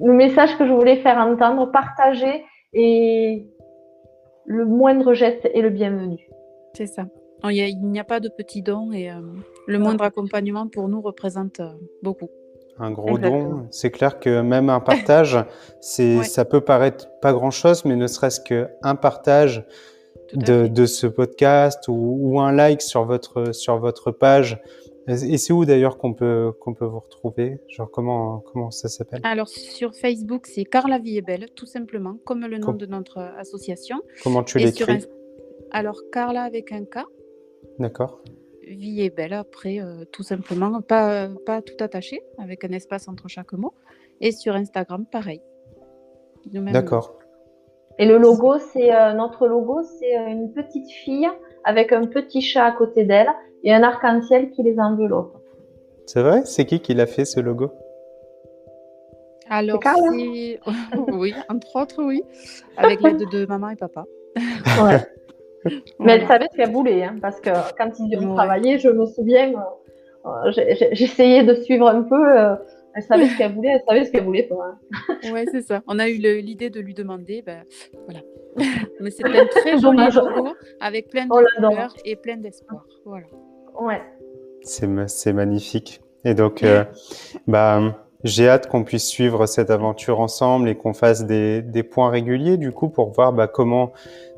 Le 0.00 0.12
message 0.12 0.56
que 0.58 0.66
je 0.66 0.72
voulais 0.72 0.96
faire 0.96 1.18
entendre, 1.18 1.70
partager 1.70 2.44
et 2.72 3.46
le 4.44 4.64
moindre 4.64 5.14
geste 5.14 5.48
est 5.52 5.60
le 5.60 5.70
bienvenu. 5.70 6.28
C'est 6.74 6.86
ça. 6.86 7.06
Il 7.50 7.80
n'y 7.80 7.98
a, 7.98 8.04
pas 8.04 8.20
de 8.20 8.28
petit 8.28 8.62
don 8.62 8.92
et 8.92 9.10
euh, 9.10 9.14
le 9.66 9.78
moindre 9.78 10.04
accompagnement 10.04 10.68
pour 10.68 10.88
nous 10.88 11.00
représente 11.00 11.58
euh, 11.58 11.70
beaucoup. 12.02 12.28
Un 12.78 12.92
gros 12.92 13.18
don, 13.18 13.66
c'est 13.70 13.90
clair 13.90 14.20
que 14.20 14.40
même 14.40 14.70
un 14.70 14.80
partage, 14.80 15.36
c'est, 15.80 16.22
ça 16.22 16.44
peut 16.44 16.60
paraître 16.60 17.08
pas 17.20 17.32
grand 17.32 17.50
chose, 17.50 17.84
mais 17.84 17.96
ne 17.96 18.06
serait-ce 18.06 18.40
qu'un 18.40 18.94
partage 18.94 19.66
de, 20.34 20.68
de, 20.68 20.86
ce 20.86 21.06
podcast 21.06 21.88
ou, 21.88 22.18
ou, 22.20 22.40
un 22.40 22.52
like 22.52 22.80
sur 22.80 23.04
votre, 23.04 23.52
sur 23.52 23.78
votre 23.78 24.12
page. 24.12 24.62
Et 25.08 25.36
c'est 25.36 25.52
où 25.52 25.64
d'ailleurs 25.64 25.98
qu'on 25.98 26.14
peut, 26.14 26.52
qu'on 26.60 26.74
peut 26.74 26.84
vous 26.84 27.00
retrouver? 27.00 27.60
Genre 27.68 27.90
comment, 27.90 28.38
comment 28.38 28.70
ça 28.70 28.88
s'appelle? 28.88 29.20
Alors 29.24 29.48
sur 29.48 29.94
Facebook, 29.94 30.46
c'est 30.46 30.64
Carla 30.64 30.98
Vie 30.98 31.16
est 31.16 31.22
belle, 31.22 31.48
tout 31.56 31.66
simplement, 31.66 32.18
comme 32.24 32.46
le 32.46 32.58
nom 32.58 32.72
de 32.72 32.86
notre 32.86 33.18
association. 33.18 34.00
Comment 34.22 34.44
tu 34.44 34.58
l'écris? 34.58 35.04
Alors 35.72 36.02
Carla 36.12 36.42
avec 36.42 36.70
un 36.72 36.84
K. 36.84 37.00
D'accord. 37.78 38.20
Vie 38.64 39.02
est 39.02 39.10
belle, 39.10 39.32
après, 39.32 39.80
euh, 39.80 40.04
tout 40.12 40.22
simplement, 40.22 40.80
pas, 40.82 41.28
pas 41.46 41.62
tout 41.62 41.74
attaché, 41.80 42.22
avec 42.38 42.62
un 42.64 42.70
espace 42.70 43.08
entre 43.08 43.26
chaque 43.28 43.52
mot. 43.54 43.74
Et 44.20 44.30
sur 44.30 44.54
Instagram, 44.54 45.04
pareil. 45.10 45.40
D'accord. 46.46 47.18
Et 47.98 48.06
le 48.06 48.18
logo, 48.18 48.58
c'est 48.72 48.94
euh, 48.94 49.14
notre 49.14 49.48
logo, 49.48 49.82
c'est 49.82 50.16
euh, 50.16 50.28
une 50.28 50.52
petite 50.52 50.90
fille 50.90 51.28
avec 51.64 51.92
un 51.92 52.06
petit 52.06 52.40
chat 52.40 52.64
à 52.64 52.72
côté 52.72 53.04
d'elle 53.04 53.30
et 53.64 53.72
un 53.72 53.82
arc-en-ciel 53.82 54.50
qui 54.50 54.62
les 54.62 54.78
enveloppe. 54.78 55.36
C'est 56.06 56.22
vrai? 56.22 56.42
C'est 56.44 56.64
qui 56.64 56.80
qui 56.80 56.94
l'a 56.94 57.06
fait 57.06 57.24
ce 57.24 57.40
logo? 57.40 57.72
Alors, 59.48 59.80
c'est 59.82 60.60
oui, 61.12 61.34
entre 61.48 61.76
autres, 61.76 62.02
oui, 62.02 62.22
avec 62.76 63.00
l'aide 63.02 63.28
de 63.30 63.44
maman 63.46 63.70
et 63.70 63.76
papa. 63.76 64.04
Ouais. 64.82 64.98
Mais 65.98 66.14
elle 66.14 66.26
savait 66.26 66.48
ce 66.50 66.56
qu'elle 66.56 66.72
voulait, 66.72 67.04
hein, 67.04 67.16
parce 67.20 67.40
que 67.40 67.50
quand 67.76 67.90
ils 67.98 68.18
ont 68.18 68.34
travaillé, 68.34 68.78
je 68.78 68.88
me 68.88 69.06
souviens, 69.06 69.52
euh, 70.24 70.50
j'essayais 70.92 71.44
de 71.44 71.54
suivre 71.54 71.88
un 71.88 72.02
peu. 72.02 72.56
Elle 72.94 73.02
savait 73.02 73.28
ce 73.28 73.38
qu'elle 73.38 73.52
voulait, 73.54 73.70
elle 73.70 73.82
savait 73.88 74.04
ce 74.04 74.10
qu'elle 74.10 74.24
voulait 74.24 74.48
pas. 74.48 74.78
ouais, 75.32 75.46
c'est 75.50 75.62
ça. 75.62 75.82
On 75.86 75.98
a 75.98 76.08
eu 76.08 76.14
l'idée 76.16 76.70
de 76.70 76.80
lui 76.80 76.94
demander, 76.94 77.42
ben 77.42 77.64
voilà. 78.04 78.20
Mais 79.00 79.10
c'est 79.10 79.24
un 79.24 79.46
très 79.46 79.78
joli 79.78 80.04
logo 80.14 80.50
avec 80.80 81.08
plein 81.08 81.24
de 81.24 81.30
couleurs 81.30 81.94
et 82.04 82.16
plein 82.16 82.36
d'espoir. 82.36 82.84
Voilà. 83.04 83.26
Ouais. 83.80 84.02
C'est 84.62 85.32
magnifique. 85.32 86.02
Et 86.24 86.34
donc, 86.34 86.62
euh, 86.62 86.84
bah, 87.46 87.80
j'ai 88.24 88.48
hâte 88.48 88.68
qu'on 88.68 88.84
puisse 88.84 89.06
suivre 89.06 89.46
cette 89.46 89.70
aventure 89.70 90.20
ensemble 90.20 90.68
et 90.68 90.76
qu'on 90.76 90.94
fasse 90.94 91.24
des, 91.24 91.62
des, 91.62 91.82
points 91.82 92.10
réguliers 92.10 92.56
du 92.56 92.70
coup 92.70 92.88
pour 92.88 93.10
voir 93.10 93.32
bah, 93.32 93.48
comment 93.48 93.92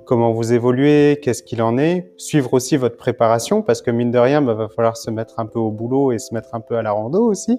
comment 0.05 0.33
vous 0.33 0.53
évoluez, 0.53 1.19
qu'est-ce 1.23 1.43
qu'il 1.43 1.63
en 1.63 1.79
est, 1.79 2.13
suivre 2.17 2.53
aussi 2.55 2.77
votre 2.77 2.97
préparation 2.97 3.63
parce 3.63 3.83
que 3.83 3.91
mine 3.91 4.11
de 4.11 4.19
rien, 4.19 4.43
bah, 4.43 4.55
va 4.55 4.69
falloir 4.69 4.97
se 4.97 5.11
mettre 5.11 5.39
un 5.39 5.47
peu 5.47 5.59
au 5.59 5.71
boulot 5.71 6.13
et 6.13 6.19
se 6.19 6.35
mettre 6.35 6.55
un 6.55 6.61
peu 6.61 6.77
à 6.77 6.83
la 6.83 6.93
rando 6.93 7.25
aussi. 7.25 7.59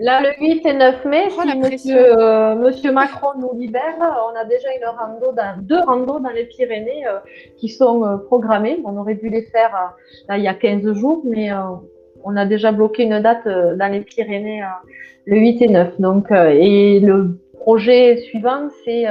Là, 0.00 0.20
le 0.22 0.40
8 0.40 0.66
et 0.66 0.72
9 0.72 1.04
mai, 1.04 1.24
oh, 1.28 1.42
si 1.42 1.58
monsieur, 1.58 2.18
euh, 2.18 2.54
monsieur, 2.54 2.90
Macron 2.90 3.38
nous 3.38 3.58
libère, 3.58 3.96
on 4.00 4.38
a 4.38 4.44
déjà 4.44 4.68
une 4.74 4.86
rando 4.86 5.32
dans, 5.32 5.60
deux 5.60 5.80
randos 5.80 6.20
dans 6.20 6.30
les 6.30 6.44
Pyrénées 6.44 7.06
euh, 7.06 7.18
qui 7.58 7.68
sont 7.68 8.04
euh, 8.04 8.16
programmées. 8.16 8.80
On 8.84 8.96
aurait 8.96 9.16
dû 9.16 9.28
les 9.28 9.42
faire 9.42 9.94
là, 10.28 10.38
il 10.38 10.44
y 10.44 10.48
a 10.48 10.54
15 10.54 10.92
jours, 10.94 11.22
mais 11.24 11.50
on 12.24 12.36
a 12.36 12.46
déjà 12.46 12.72
bloqué 12.72 13.02
une 13.04 13.20
date 13.20 13.46
dans 13.46 13.92
les 13.92 14.00
Pyrénées 14.00 14.62
le 15.26 15.36
8 15.36 15.62
et 15.62 15.68
9. 15.68 16.00
Donc, 16.00 16.30
et 16.30 17.00
le 17.00 17.38
projet 17.60 18.16
suivant, 18.22 18.68
c'est 18.84 19.04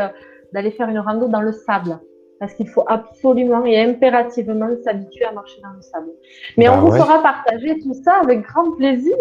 d'aller 0.53 0.71
faire 0.71 0.89
une 0.89 0.99
rando 0.99 1.27
dans 1.27 1.41
le 1.41 1.51
sable 1.51 1.99
parce 2.39 2.53
qu'il 2.55 2.67
faut 2.67 2.83
absolument 2.87 3.65
et 3.65 3.79
impérativement 3.81 4.69
s'habituer 4.83 5.25
à 5.25 5.31
marcher 5.31 5.61
dans 5.61 5.69
le 5.69 5.81
sable. 5.81 6.09
Mais 6.57 6.67
on 6.67 6.75
bah 6.75 6.79
vous 6.81 6.91
fera 6.91 7.21
partager 7.21 7.79
tout 7.79 7.93
ça 7.93 8.15
avec 8.21 8.41
grand 8.41 8.71
plaisir. 8.71 9.15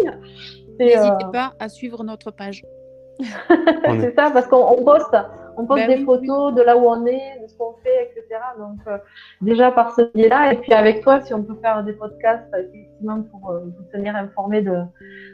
N'hésitez 0.79 1.25
euh, 1.25 1.31
pas 1.31 1.53
à 1.59 1.69
suivre 1.69 2.03
notre 2.03 2.31
page. 2.31 2.63
c'est 3.19 4.15
ça, 4.15 4.31
parce 4.31 4.47
qu'on 4.47 4.83
poste, 4.83 5.15
on 5.57 5.65
poste 5.65 5.87
ben 5.87 5.97
des 5.97 6.03
photos 6.03 6.53
de 6.53 6.61
là 6.61 6.77
où 6.77 6.85
on 6.87 7.05
est, 7.05 7.41
de 7.41 7.47
ce 7.47 7.57
qu'on 7.57 7.73
fait, 7.83 8.11
etc. 8.11 8.39
Donc, 8.57 8.79
euh, 8.87 8.97
déjà 9.41 9.71
par 9.71 9.93
ce 9.95 10.01
biais-là, 10.13 10.53
et 10.53 10.57
puis 10.57 10.73
avec 10.73 11.01
toi, 11.01 11.21
si 11.21 11.33
on 11.33 11.43
peut 11.43 11.55
faire 11.61 11.83
des 11.83 11.93
podcasts, 11.93 12.43
effectivement, 12.53 13.21
pour 13.31 13.51
euh, 13.51 13.59
vous 13.59 13.83
tenir 13.91 14.15
informé 14.15 14.61
de, 14.61 14.77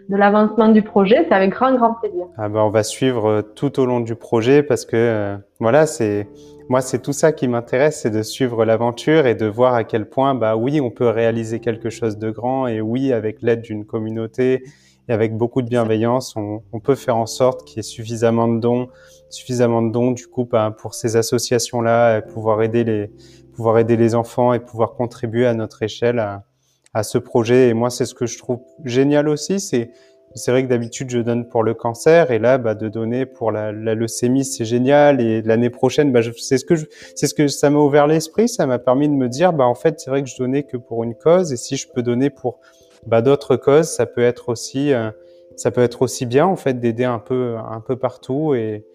de 0.10 0.16
l'avancement 0.16 0.70
du 0.70 0.82
projet, 0.82 1.26
c'est 1.28 1.34
avec 1.34 1.52
grand, 1.52 1.74
grand 1.76 1.94
plaisir. 1.96 2.26
Ah 2.38 2.50
ben, 2.50 2.62
on 2.62 2.70
va 2.70 2.84
suivre 2.84 3.42
tout 3.56 3.80
au 3.80 3.86
long 3.86 4.00
du 4.00 4.16
projet 4.16 4.64
parce 4.64 4.86
que, 4.86 5.38
voilà, 5.60 5.86
c'est, 5.86 6.28
moi, 6.70 6.82
c'est 6.82 7.02
tout 7.02 7.14
ça 7.14 7.32
qui 7.32 7.48
m'intéresse, 7.48 8.02
c'est 8.02 8.12
de 8.12 8.22
suivre 8.22 8.64
l'aventure 8.64 9.26
et 9.26 9.34
de 9.34 9.48
voir 9.48 9.74
à 9.74 9.84
quel 9.84 10.08
point, 10.08 10.36
bah 10.36 10.56
oui, 10.56 10.80
on 10.80 10.92
peut 10.92 11.10
réaliser 11.10 11.60
quelque 11.60 11.90
chose 11.90 12.18
de 12.18 12.30
grand 12.30 12.68
et 12.68 12.80
oui, 12.80 13.12
avec 13.12 13.42
l'aide 13.42 13.62
d'une 13.62 13.86
communauté 13.86 14.64
et 15.08 15.14
avec 15.14 15.36
beaucoup 15.36 15.64
de 15.64 15.68
bienveillance, 15.68 16.36
on, 16.36 16.62
on 16.72 16.80
peut 16.80 16.94
faire 16.94 17.18
en 17.18 17.26
sorte 17.26 17.64
qu'il 17.66 17.78
y 17.78 17.80
ait 17.80 17.84
suffisamment 17.84 18.48
de 18.48 18.60
dons, 18.60 18.90
suffisamment 19.30 19.82
de 19.82 19.92
dons 19.92 20.12
du 20.12 20.28
coup 20.28 20.46
ben, 20.46 20.72
pour 20.72 20.94
ces 20.96 21.16
associations-là, 21.16 22.22
pouvoir 22.22 22.62
aider 22.62 22.84
les 22.84 23.12
pouvoir 23.60 23.78
aider 23.78 23.98
les 23.98 24.16
enfants 24.16 24.54
et 24.54 24.60
pouvoir 24.60 24.94
contribuer 24.94 25.46
à 25.46 25.54
notre 25.54 25.84
échelle 25.84 26.20
à, 26.20 26.46
à 26.94 27.04
ce 27.04 27.18
projet. 27.18 27.68
Et 27.68 27.74
moi, 27.74 27.90
c'est 27.90 28.06
ce 28.06 28.16
que 28.16 28.26
je 28.26 28.38
trouve 28.38 28.62
génial 28.86 29.28
aussi, 29.28 29.60
c'est 29.60 29.92
c'est 30.36 30.52
vrai 30.52 30.64
que 30.64 30.70
d'habitude 30.70 31.10
je 31.10 31.20
donne 31.20 31.48
pour 31.48 31.64
le 31.64 31.74
cancer 31.74 32.30
et 32.30 32.38
là 32.38 32.60
bah, 32.60 32.76
de 32.76 32.88
donner 32.88 33.26
pour 33.26 33.52
la, 33.52 33.72
la 33.72 33.96
leucémie 33.96 34.46
c'est 34.46 34.64
génial 34.64 35.22
et 35.22 35.42
l'année 35.42 35.72
prochaine 35.72 36.12
bah, 36.12 36.20
c'est 36.38 36.60
ce 36.60 36.66
que 36.66 36.76
c'est 37.16 37.26
ce 37.26 37.34
que 37.34 37.48
ça 37.48 37.72
m'a 37.72 37.80
ouvert 37.80 38.06
l'esprit 38.06 38.48
ça 38.48 38.68
m'a 38.68 38.78
permis 38.78 39.10
de 39.10 39.14
me 39.16 39.28
dire 39.28 39.54
bah 39.54 39.66
en 39.66 39.74
fait 39.74 40.00
c'est 40.00 40.12
vrai 40.12 40.22
que 40.22 40.30
je 40.30 40.38
donnais 40.38 40.62
que 40.62 40.78
pour 40.78 41.04
une 41.04 41.16
cause 41.16 41.52
et 41.52 41.58
si 41.58 41.78
je 41.78 41.88
peux 41.90 42.04
donner 42.04 42.30
pour 42.30 42.60
bah, 43.08 43.24
d'autres 43.24 43.56
causes 43.56 43.90
ça 43.90 44.06
peut 44.06 44.22
être 44.22 44.50
aussi 44.50 44.94
euh, 44.94 45.10
ça 45.56 45.72
peut 45.72 45.82
être 45.82 46.04
aussi 46.04 46.28
bien 46.28 46.46
en 46.46 46.56
fait 46.56 46.80
d'aider 46.80 47.06
un 47.06 47.20
peu 47.20 47.56
un 47.58 47.82
peu 47.82 47.96
partout 47.96 48.54
et 48.54 48.86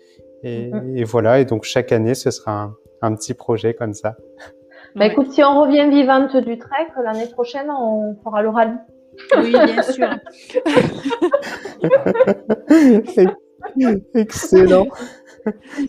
et, 0.44 0.70
mm-hmm. 0.70 0.98
et, 0.98 1.04
voilà 1.04 1.40
et 1.40 1.44
donc 1.44 1.64
chaque 1.64 1.90
année 1.90 2.14
ce 2.14 2.30
sera 2.30 2.52
un, 2.62 2.76
un 3.02 3.14
petit 3.14 3.34
projet 3.34 3.74
comme 3.74 3.94
ça. 3.94 4.16
Bah, 4.94 5.06
écoute, 5.06 5.32
si 5.32 5.42
on 5.42 5.60
revient 5.60 5.88
vivante 5.90 6.36
du 6.36 6.56
trek, 6.56 6.86
l'année 7.02 7.26
prochaine, 7.26 7.68
on 7.68 8.14
fera 8.22 8.42
le 8.42 8.48
rallye. 8.48 8.76
Oui, 9.36 9.50
bien 9.50 9.82
sûr. 9.82 10.08
Excellent. 14.14 14.86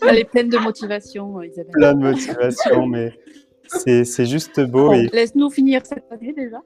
Elle 0.07 0.17
est 0.17 0.29
pleine 0.29 0.49
de 0.49 0.57
motivation, 0.57 1.39
Isabelle. 1.41 1.71
Plein 1.71 1.93
de 1.93 1.99
motivation, 1.99 2.87
mais 2.87 3.13
c'est 3.67 4.25
juste 4.25 4.59
beau. 4.61 4.91
et... 4.93 5.07
Laisse-nous 5.13 5.51
finir 5.51 5.81
cette 5.85 6.11
année 6.11 6.33
déjà. 6.33 6.61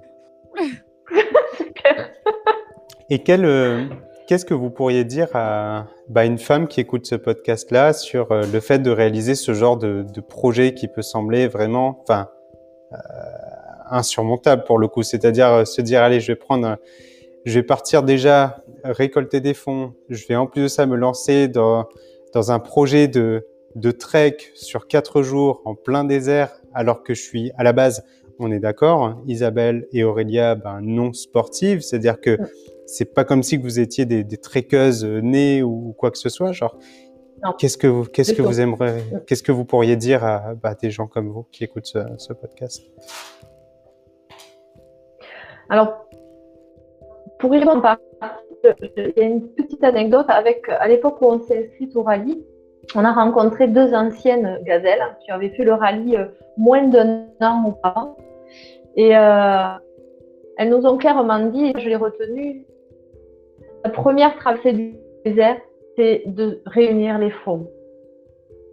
et 3.10 3.20
quel, 3.20 3.44
euh, 3.46 3.84
qu'est-ce 4.30 4.46
que 4.46 4.54
vous 4.54 4.70
pourriez 4.70 5.06
dire 5.06 5.28
à 5.34 5.88
bah, 6.08 6.24
une 6.24 6.38
femme 6.38 6.68
qui 6.68 6.80
écoute 6.82 7.08
ce 7.08 7.16
podcast-là 7.16 7.94
sur 7.94 8.32
euh, 8.32 8.44
le 8.54 8.60
fait 8.60 8.78
de 8.78 8.92
réaliser 8.92 9.34
ce 9.34 9.56
genre 9.56 9.76
de, 9.76 10.06
de 10.14 10.22
projet 10.22 10.76
qui 10.76 10.88
peut 10.88 11.02
sembler 11.02 11.48
vraiment, 11.48 12.00
enfin, 12.04 12.30
euh, 12.94 12.96
insurmontable 13.90 14.66
pour 14.66 14.78
le 14.78 14.88
coup? 14.88 15.02
C'est-à-dire 15.02 15.48
euh, 15.48 15.66
se 15.66 15.82
dire, 15.82 16.04
allez, 16.04 16.20
je 16.20 16.32
vais 16.32 16.36
prendre, 16.36 16.78
je 17.44 17.56
vais 17.56 17.64
partir 17.64 18.04
déjà 18.04 18.64
récolter 18.84 19.42
des 19.42 19.56
fonds. 19.56 19.96
Je 20.10 20.28
vais 20.28 20.36
en 20.36 20.46
plus 20.46 20.62
de 20.62 20.68
ça 20.68 20.86
me 20.86 20.96
lancer 20.96 21.48
dans, 21.48 21.88
dans 22.32 22.52
un 22.52 22.60
projet 22.60 23.08
de, 23.08 23.48
de 23.74 23.90
trek 23.90 24.38
sur 24.54 24.86
quatre 24.86 25.24
jours 25.24 25.64
en 25.66 25.74
plein 25.74 26.04
désert, 26.04 26.52
alors 26.76 27.02
que 27.02 27.16
je 27.16 27.22
suis 27.24 27.52
à 27.58 27.64
la 27.64 27.74
base, 27.74 28.04
on 28.38 28.52
est 28.52 28.60
d'accord, 28.60 29.20
Isabelle 29.26 29.88
et 29.92 30.04
Aurélia, 30.04 30.54
ben, 30.54 30.82
non 30.84 31.14
sportives. 31.14 31.82
C'est-à-dire 31.82 32.22
que 32.22 32.38
c'est 32.92 33.14
pas 33.14 33.24
comme 33.24 33.44
si 33.44 33.58
vous 33.58 33.80
étiez 33.80 34.06
des, 34.06 34.24
des 34.24 34.38
trekkeuses 34.38 35.06
nées 35.06 35.62
ou 35.64 35.94
quoi 35.98 36.12
que 36.12 36.18
ce 36.18 36.30
soit. 36.30 36.52
Genre, 36.52 36.76
qu'est-ce 37.58 37.78
que 37.78 37.88
vous, 37.88 38.06
qu'est-ce 38.06 38.34
que 38.34 38.42
vous 38.42 38.60
aimeriez, 38.60 39.02
qu'est-ce 39.28 39.44
que 39.44 39.52
vous 39.52 39.66
pourriez 39.66 39.96
dire 39.96 40.24
à 40.24 40.56
bah, 40.56 40.76
des 40.76 40.92
gens 40.92 41.08
comme 41.08 41.30
vous 41.30 41.46
qui 41.52 41.64
écoutent 41.64 41.86
ce, 41.86 42.00
ce 42.18 42.34
podcast? 42.34 42.84
Alors, 45.70 46.06
pour 47.40 47.54
y 47.54 47.60
répondre, 47.60 47.98
il 48.98 49.14
y 49.16 49.22
a 49.22 49.24
une 49.24 49.48
petite 49.50 49.84
anecdote 49.84 50.26
avec, 50.30 50.68
à 50.68 50.88
l'époque 50.88 51.22
où 51.22 51.28
on 51.28 51.40
s'est 51.40 51.68
inscrit 51.68 51.90
au 51.96 52.04
rallye, 52.04 52.44
on 52.96 53.06
a 53.06 53.14
rencontré 53.14 53.68
deux 53.68 53.94
anciennes 53.94 54.60
gazelles 54.64 55.16
qui 55.24 55.32
avaient 55.32 55.52
fait 55.52 55.64
le 55.64 55.74
rallye 55.74 56.18
euh, 56.18 56.26
moins 56.58 56.88
d'un 56.88 57.28
an 57.40 57.66
auparavant. 57.68 58.18
Et 58.96 59.16
euh, 59.16 59.68
elles 60.58 60.70
nous 60.70 60.86
ont 60.88 60.98
clairement 60.98 61.40
dit, 61.40 61.72
je 61.78 61.88
l'ai 61.88 61.96
retenu, 61.96 62.66
la 63.84 63.90
première 63.90 64.36
traversée 64.36 64.74
du 64.74 64.96
désert, 65.26 65.58
c'est 65.96 66.24
de 66.26 66.62
réunir 66.66 67.18
les 67.18 67.32
fonds. 67.32 67.68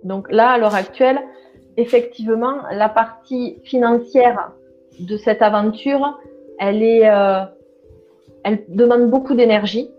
Donc 0.04 0.30
là, 0.30 0.50
à 0.50 0.58
l'heure 0.58 0.74
actuelle, 0.74 1.20
effectivement, 1.76 2.56
la 2.70 2.88
partie 2.88 3.60
financière 3.64 4.52
de 5.00 5.16
cette 5.16 5.42
aventure, 5.42 6.18
elle 6.58 6.82
est, 6.82 7.08
euh, 7.08 7.42
elle 8.44 8.64
demande 8.68 9.10
beaucoup 9.10 9.34
d'énergie. 9.34 9.90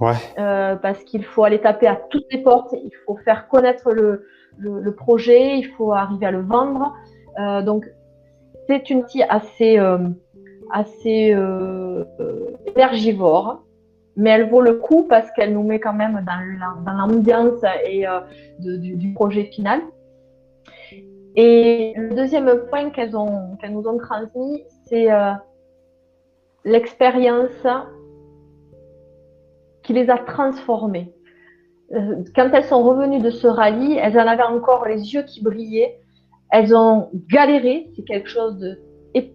Ouais. 0.00 0.14
Euh, 0.38 0.76
parce 0.76 1.04
qu'il 1.04 1.24
faut 1.24 1.44
aller 1.44 1.60
taper 1.60 1.86
à 1.86 1.96
toutes 2.08 2.24
les 2.32 2.38
portes, 2.38 2.72
il 2.72 2.90
faut 3.04 3.16
faire 3.16 3.48
connaître 3.48 3.92
le, 3.92 4.24
le, 4.56 4.80
le 4.80 4.94
projet, 4.94 5.58
il 5.58 5.64
faut 5.64 5.92
arriver 5.92 6.24
à 6.26 6.30
le 6.30 6.40
vendre. 6.40 6.94
Euh, 7.38 7.60
donc, 7.60 7.84
c'est 8.66 8.88
une 8.88 9.02
partie 9.02 9.22
assez, 9.24 9.78
assez 10.72 11.36
énergivore, 12.74 13.62
mais 14.16 14.30
elle 14.30 14.48
vaut 14.48 14.60
le 14.60 14.74
coup 14.74 15.06
parce 15.08 15.30
qu'elle 15.32 15.52
nous 15.52 15.62
met 15.62 15.80
quand 15.80 15.92
même 15.92 16.24
dans 16.26 16.92
l'ambiance 16.92 17.60
et 17.86 18.04
de, 18.58 18.76
du, 18.76 19.12
projet 19.12 19.44
final. 19.44 19.80
Et 21.36 21.94
le 21.96 22.14
deuxième 22.14 22.66
point 22.68 22.90
qu'elles 22.90 23.12
nous 23.12 23.86
ont 23.86 23.98
transmis, 23.98 24.64
c'est 24.86 25.08
l'expérience 26.64 27.66
qui 29.82 29.92
les 29.92 30.10
a 30.10 30.18
transformées. 30.18 31.12
Euh, 31.92 32.22
quand 32.36 32.50
elles 32.52 32.64
sont 32.64 32.82
revenues 32.84 33.20
de 33.20 33.30
ce 33.30 33.46
rallye, 33.46 33.98
elles 34.00 34.18
en 34.18 34.26
avaient 34.26 34.42
encore 34.44 34.86
les 34.86 35.12
yeux 35.14 35.22
qui 35.22 35.42
brillaient. 35.42 35.98
Elles 36.50 36.74
ont 36.74 37.10
galéré, 37.28 37.90
c'est 37.96 38.04
quelque 38.04 38.28
chose 38.28 38.76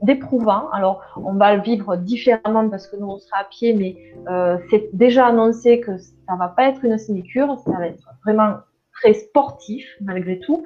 d'éprouvant. 0.02 0.70
Alors, 0.72 1.02
on 1.18 1.34
va 1.34 1.56
le 1.56 1.62
vivre 1.62 1.96
différemment 1.98 2.70
parce 2.70 2.88
que 2.88 2.96
nous, 2.96 3.08
on 3.08 3.18
sera 3.18 3.42
à 3.42 3.44
pied, 3.44 3.74
mais 3.74 3.96
euh, 4.30 4.58
c'est 4.70 4.90
déjà 4.94 5.28
annoncé 5.28 5.80
que 5.82 5.98
ça 5.98 6.36
va 6.38 6.48
pas 6.48 6.70
être 6.70 6.84
une 6.84 6.98
sinécure, 6.98 7.58
ça 7.66 7.72
va 7.72 7.88
être 7.88 8.04
vraiment 8.26 8.56
très 8.94 9.14
sportif 9.14 9.86
malgré 10.02 10.40
tout. 10.40 10.64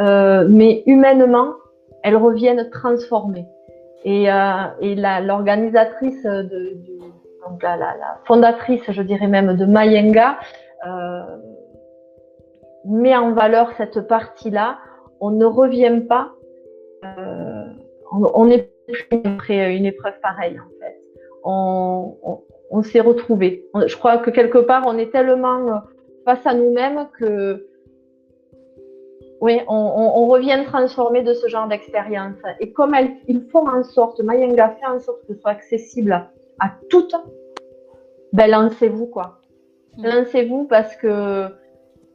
Euh, 0.00 0.46
mais 0.48 0.82
humainement, 0.86 1.54
elles 2.02 2.16
reviennent 2.16 2.70
transformées. 2.70 3.46
Et, 4.04 4.30
euh, 4.30 5.20
l'organisatrice, 5.22 6.22
de, 6.22 6.76
donc 7.48 7.62
la, 7.62 7.96
fondatrice, 8.26 8.82
je 8.88 9.02
dirais 9.02 9.28
même, 9.28 9.56
de 9.56 9.64
Mayenga, 9.64 10.38
met 12.86 13.16
en 13.16 13.32
valeur 13.32 13.72
cette 13.76 14.06
partie-là. 14.06 14.78
On 15.20 15.30
ne 15.30 15.46
revient 15.46 16.02
pas, 16.06 16.32
on 18.34 18.46
n'est 18.46 18.70
plus 18.86 19.06
après 19.24 19.76
une 19.76 19.86
épreuve 19.86 20.18
pareille 20.22 20.58
en 20.58 20.68
fait. 20.80 21.00
On, 21.44 22.16
on, 22.22 22.40
on 22.70 22.82
s'est 22.82 23.00
retrouvé. 23.00 23.66
Je 23.86 23.96
crois 23.96 24.18
que 24.18 24.30
quelque 24.30 24.58
part, 24.58 24.84
on 24.86 24.98
est 24.98 25.12
tellement 25.12 25.82
face 26.24 26.44
à 26.46 26.54
nous-mêmes 26.54 27.08
que 27.18 27.66
oui, 29.40 29.60
on, 29.68 30.26
revient 30.26 30.62
transformé 30.66 31.22
de 31.22 31.34
ce 31.34 31.48
genre 31.48 31.68
d'expérience. 31.68 32.36
Et 32.60 32.72
comme 32.72 32.94
elles, 32.94 33.12
ils 33.28 33.42
font 33.52 33.68
en 33.68 33.84
sorte, 33.84 34.20
Mayenga 34.20 34.70
fait 34.80 34.86
en 34.86 34.98
sorte 34.98 35.20
que 35.26 35.34
ce 35.34 35.40
soit 35.40 35.50
accessible 35.50 36.28
à 36.60 36.72
toutes, 36.88 37.14
ben 38.32 38.50
lancez-vous 38.50 39.06
quoi. 39.06 39.40
Mm. 39.98 40.06
Lancez-vous 40.06 40.64
parce 40.64 40.96
que 40.96 41.46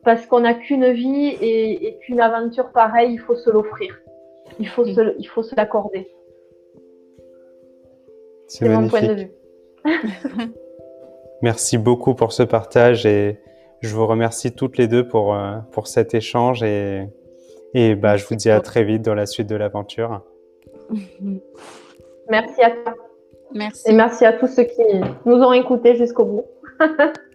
parce 0.03 0.25
qu'on 0.25 0.39
n'a 0.39 0.55
qu'une 0.55 0.91
vie 0.91 1.27
et, 1.41 1.87
et 1.87 1.99
qu'une 1.99 2.19
aventure 2.19 2.71
pareille, 2.71 3.13
il 3.13 3.19
faut 3.19 3.35
se 3.35 3.49
l'offrir. 3.49 3.95
Il 4.59 4.67
faut 4.67 4.85
se, 4.85 5.15
il 5.17 5.27
faut 5.27 5.43
se 5.43 5.55
l'accorder. 5.55 6.07
C'est 8.47 8.67
mon 8.67 8.87
point 8.87 9.01
de 9.01 9.13
vue. 9.13 9.31
Merci 11.41 11.77
beaucoup 11.77 12.15
pour 12.15 12.33
ce 12.33 12.43
partage 12.43 13.05
et 13.05 13.39
je 13.81 13.95
vous 13.95 14.05
remercie 14.05 14.51
toutes 14.53 14.77
les 14.77 14.87
deux 14.87 15.07
pour, 15.07 15.33
euh, 15.33 15.57
pour 15.71 15.87
cet 15.87 16.13
échange 16.13 16.63
et, 16.63 17.07
et 17.73 17.95
bah, 17.95 18.17
je 18.17 18.25
vous 18.25 18.35
dis 18.35 18.49
à 18.49 18.59
très 18.59 18.83
vite 18.83 19.03
dans 19.03 19.15
la 19.15 19.25
suite 19.25 19.47
de 19.47 19.55
l'aventure. 19.55 20.21
Merci 22.29 22.61
à 22.61 22.71
toi. 22.71 22.93
Merci. 23.53 23.89
Et 23.89 23.93
merci 23.93 24.25
à 24.25 24.33
tous 24.33 24.47
ceux 24.47 24.63
qui 24.63 24.81
nous 25.25 25.37
ont 25.37 25.53
écoutés 25.53 25.95
jusqu'au 25.95 26.25
bout. 26.25 26.45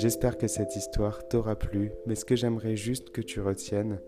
J'espère 0.00 0.38
que 0.38 0.48
cette 0.48 0.76
histoire 0.76 1.28
t'aura 1.28 1.56
plu, 1.56 1.92
mais 2.06 2.14
ce 2.14 2.24
que 2.24 2.34
j'aimerais 2.34 2.74
juste 2.74 3.10
que 3.10 3.20
tu 3.20 3.38
retiennes, 3.42 4.00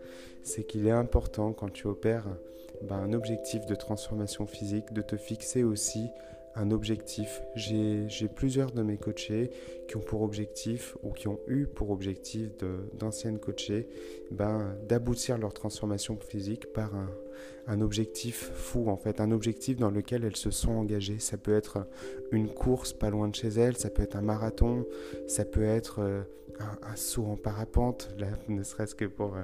c'est 0.42 0.64
qu'il 0.64 0.86
est 0.86 0.90
important 0.90 1.52
quand 1.52 1.70
tu 1.70 1.86
opères 1.86 2.24
ben, 2.80 2.96
un 2.96 3.12
objectif 3.12 3.66
de 3.66 3.74
transformation 3.74 4.46
physique, 4.46 4.94
de 4.94 5.02
te 5.02 5.18
fixer 5.18 5.64
aussi 5.64 6.08
un 6.54 6.70
objectif. 6.70 7.42
J'ai 7.54 8.28
plusieurs 8.34 8.72
de 8.72 8.82
mes 8.82 8.96
coachés 8.96 9.50
qui 9.88 9.96
ont 9.96 10.00
pour 10.00 10.22
objectif 10.22 10.96
ou 11.02 11.10
qui 11.10 11.28
ont 11.28 11.40
eu 11.46 11.66
pour 11.66 11.90
objectif 11.90 12.48
d'anciennes 12.94 13.38
coachées 13.38 13.88
ben, 14.30 14.76
d'aboutir 14.88 15.38
leur 15.38 15.52
transformation 15.52 16.18
physique 16.20 16.72
par 16.72 16.94
un, 16.94 17.10
un, 17.66 17.80
objectif 17.80 18.50
fou 18.54 18.88
en 18.88 18.96
fait, 18.96 19.20
un 19.20 19.30
objectif 19.30 19.76
dans 19.78 19.90
lequel 19.90 20.24
elles 20.24 20.36
se 20.36 20.50
sont 20.50 20.72
engagées. 20.72 21.18
Ça 21.18 21.36
peut 21.36 21.54
être 21.54 21.86
une 22.30 22.48
course 22.48 22.92
pas 22.92 23.10
loin 23.10 23.28
de 23.28 23.34
chez 23.34 23.48
elles, 23.48 23.76
ça 23.76 23.90
peut 23.90 24.02
être 24.02 24.16
un 24.16 24.22
marathon, 24.22 24.86
ça 25.26 25.44
peut 25.44 25.64
être 25.64 26.24
un, 26.82 26.96
saut 26.96 27.26
en 27.26 27.36
parapente, 27.36 28.08
là, 28.18 28.26
ne 28.48 28.62
serait-ce 28.62 28.94
que 28.94 29.04
pour, 29.04 29.36
euh, 29.36 29.42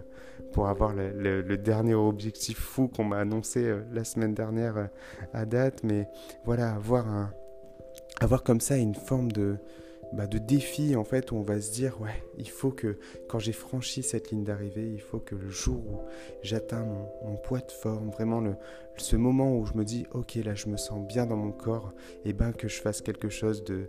pour 0.53 0.69
avoir 0.69 0.95
le, 0.95 1.57
dernier 1.57 1.95
objectif 1.95 2.59
fou 2.59 2.89
qu'on 2.89 3.05
m'a 3.05 3.19
annoncé 3.19 3.65
euh, 3.65 3.83
la 3.93 4.05
semaine 4.05 4.35
dernière 4.35 4.77
euh, 4.77 4.87
à 5.33 5.45
date. 5.45 5.83
Mais 5.85 6.09
voilà, 6.45 6.75
avoir, 6.75 7.09
un, 7.09 7.33
avoir 8.21 8.43
comme 8.43 8.61
ça 8.61 8.77
une 8.77 8.95
forme 8.95 9.33
de, 9.33 9.59
bah, 10.13 10.27
de 10.27 10.39
défi 10.39 10.97
en 10.97 11.05
fait 11.05 11.33
où 11.33 11.37
on 11.37 11.43
va 11.43 11.61
se 11.61 11.71
dire 11.71 12.01
ouais 12.01 12.25
il 12.39 12.49
faut 12.49 12.71
que 12.71 12.99
quand 13.29 13.39
j'ai 13.39 13.53
franchi 13.53 14.03
cette 14.03 14.31
ligne 14.31 14.43
d'arrivée 14.43 14.91
il 14.91 15.03
faut 15.03 15.19
que 15.19 15.35
le 15.35 15.51
jour 15.51 15.77
où 15.87 16.01
j'atteins 16.43 16.87
mon, 17.25 17.37
poids 17.37 17.59
de 17.59 17.71
forme 17.71 18.09
vraiment 18.11 18.41
le, 18.41 18.55
ce 19.01 19.17
moment 19.17 19.57
où 19.57 19.67
je 19.67 19.75
me 19.75 19.85
dis 19.85 20.07
ok 20.13 20.37
là 20.37 20.55
je 20.55 20.69
me 20.69 20.77
sens 20.77 21.07
bien 21.07 21.27
dans 21.27 21.37
mon 21.37 21.53
corps 21.53 21.93
et 22.25 22.33
ben 22.33 22.53
que 22.53 22.69
je 22.69 22.81
fasse 22.81 23.01
quelque 23.01 23.29
chose 23.29 23.65
de 23.65 23.89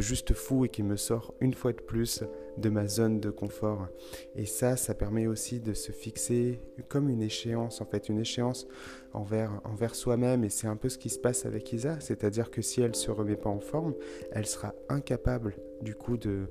juste 0.00 0.34
fou 0.34 0.64
et 0.64 0.68
qui 0.68 0.82
me 0.82 0.96
sort 0.96 1.34
une 1.40 1.54
fois 1.54 1.72
de 1.72 1.80
plus 1.80 2.24
de 2.58 2.68
ma 2.68 2.86
zone 2.86 3.20
de 3.20 3.30
confort. 3.30 3.88
Et 4.36 4.46
ça, 4.46 4.76
ça 4.76 4.94
permet 4.94 5.26
aussi 5.26 5.60
de 5.60 5.74
se 5.74 5.92
fixer 5.92 6.60
comme 6.88 7.08
une 7.08 7.22
échéance, 7.22 7.80
en 7.80 7.84
fait, 7.84 8.08
une 8.08 8.18
échéance 8.18 8.66
envers, 9.12 9.60
soi-même. 9.94 10.44
Et 10.44 10.48
c'est 10.48 10.66
un 10.66 10.76
peu 10.76 10.88
ce 10.88 10.98
qui 10.98 11.08
se 11.08 11.18
passe 11.18 11.46
avec 11.46 11.72
Isa, 11.72 12.00
c'est-à-dire 12.00 12.50
que 12.50 12.62
si 12.62 12.80
elle 12.80 12.90
ne 12.90 12.96
se 12.96 13.10
remet 13.10 13.36
pas 13.36 13.50
en 13.50 13.60
forme, 13.60 13.94
elle 14.32 14.46
sera 14.46 14.74
incapable 14.88 15.56
du 15.80 15.94
coup 15.94 16.16
de, 16.16 16.46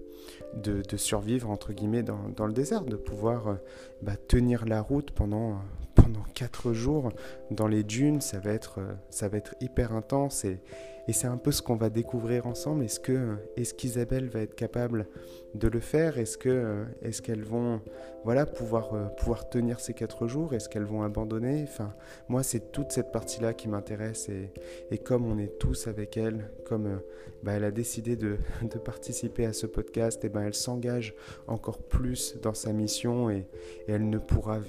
de, 0.55 0.97
survivre, 0.97 1.49
entre 1.49 1.73
guillemets, 1.73 2.03
dans, 2.03 2.29
dans, 2.35 2.47
le 2.47 2.53
désert, 2.53 2.83
de 2.83 2.97
pouvoir 2.97 3.47
euh, 3.47 3.55
bah, 4.01 4.17
tenir 4.17 4.65
la 4.65 4.81
route 4.81 5.11
pendant, 5.11 5.59
pendant 6.01 6.23
quatre 6.33 6.73
jours 6.73 7.11
dans 7.49 7.67
les 7.67 7.83
dunes. 7.83 8.21
Ça 8.21 8.39
va 8.39 8.51
être, 8.51 8.79
euh, 8.79 8.93
ça 9.09 9.29
va 9.29 9.37
être 9.37 9.55
hyper 9.61 9.93
intense 9.93 10.45
et, 10.45 10.61
et 11.07 11.13
c'est 11.13 11.27
un 11.27 11.37
peu 11.37 11.51
ce 11.51 11.61
qu'on 11.61 11.75
va 11.75 11.89
découvrir 11.89 12.47
ensemble. 12.47 12.83
Est-ce 12.83 12.99
que 12.99 13.35
est-ce 13.57 13.73
qu'Isabelle 13.73 14.29
va 14.29 14.41
être 14.41 14.55
capable 14.55 15.07
de 15.55 15.67
le 15.67 15.79
faire? 15.79 16.17
Est-ce 16.17 16.37
que 16.37 16.85
est-ce 17.01 17.21
qu'elles 17.21 17.43
vont 17.43 17.81
voilà 18.23 18.45
pouvoir 18.45 18.93
euh, 18.93 19.05
pouvoir 19.05 19.49
tenir 19.49 19.79
ces 19.79 19.93
quatre 19.93 20.27
jours? 20.27 20.53
Est-ce 20.53 20.69
qu'elles 20.69 20.85
vont 20.85 21.03
abandonner? 21.03 21.63
Enfin, 21.63 21.93
moi, 22.29 22.43
c'est 22.43 22.71
toute 22.71 22.91
cette 22.91 23.11
partie-là 23.11 23.53
qui 23.53 23.67
m'intéresse 23.67 24.29
et, 24.29 24.51
et, 24.91 24.97
comme 24.97 25.25
on 25.25 25.37
est 25.37 25.57
tous 25.59 25.87
avec 25.87 26.17
elle, 26.17 26.51
comme 26.65 26.85
euh, 26.85 26.97
bah, 27.43 27.53
elle 27.53 27.63
a 27.63 27.71
décidé 27.71 28.15
de, 28.15 28.37
de, 28.61 28.77
participer 28.77 29.45
à 29.45 29.53
ce 29.53 29.65
podcast, 29.65 30.25
ben 30.27 30.41
elle 30.41 30.53
s'engage 30.53 31.15
encore 31.47 31.79
plus 31.79 32.37
dans 32.41 32.53
sa 32.53 32.73
mission 32.73 33.29
et, 33.29 33.47
et 33.87 33.91
elle 33.91 34.09
ne 34.09 34.17
pourra, 34.19 34.59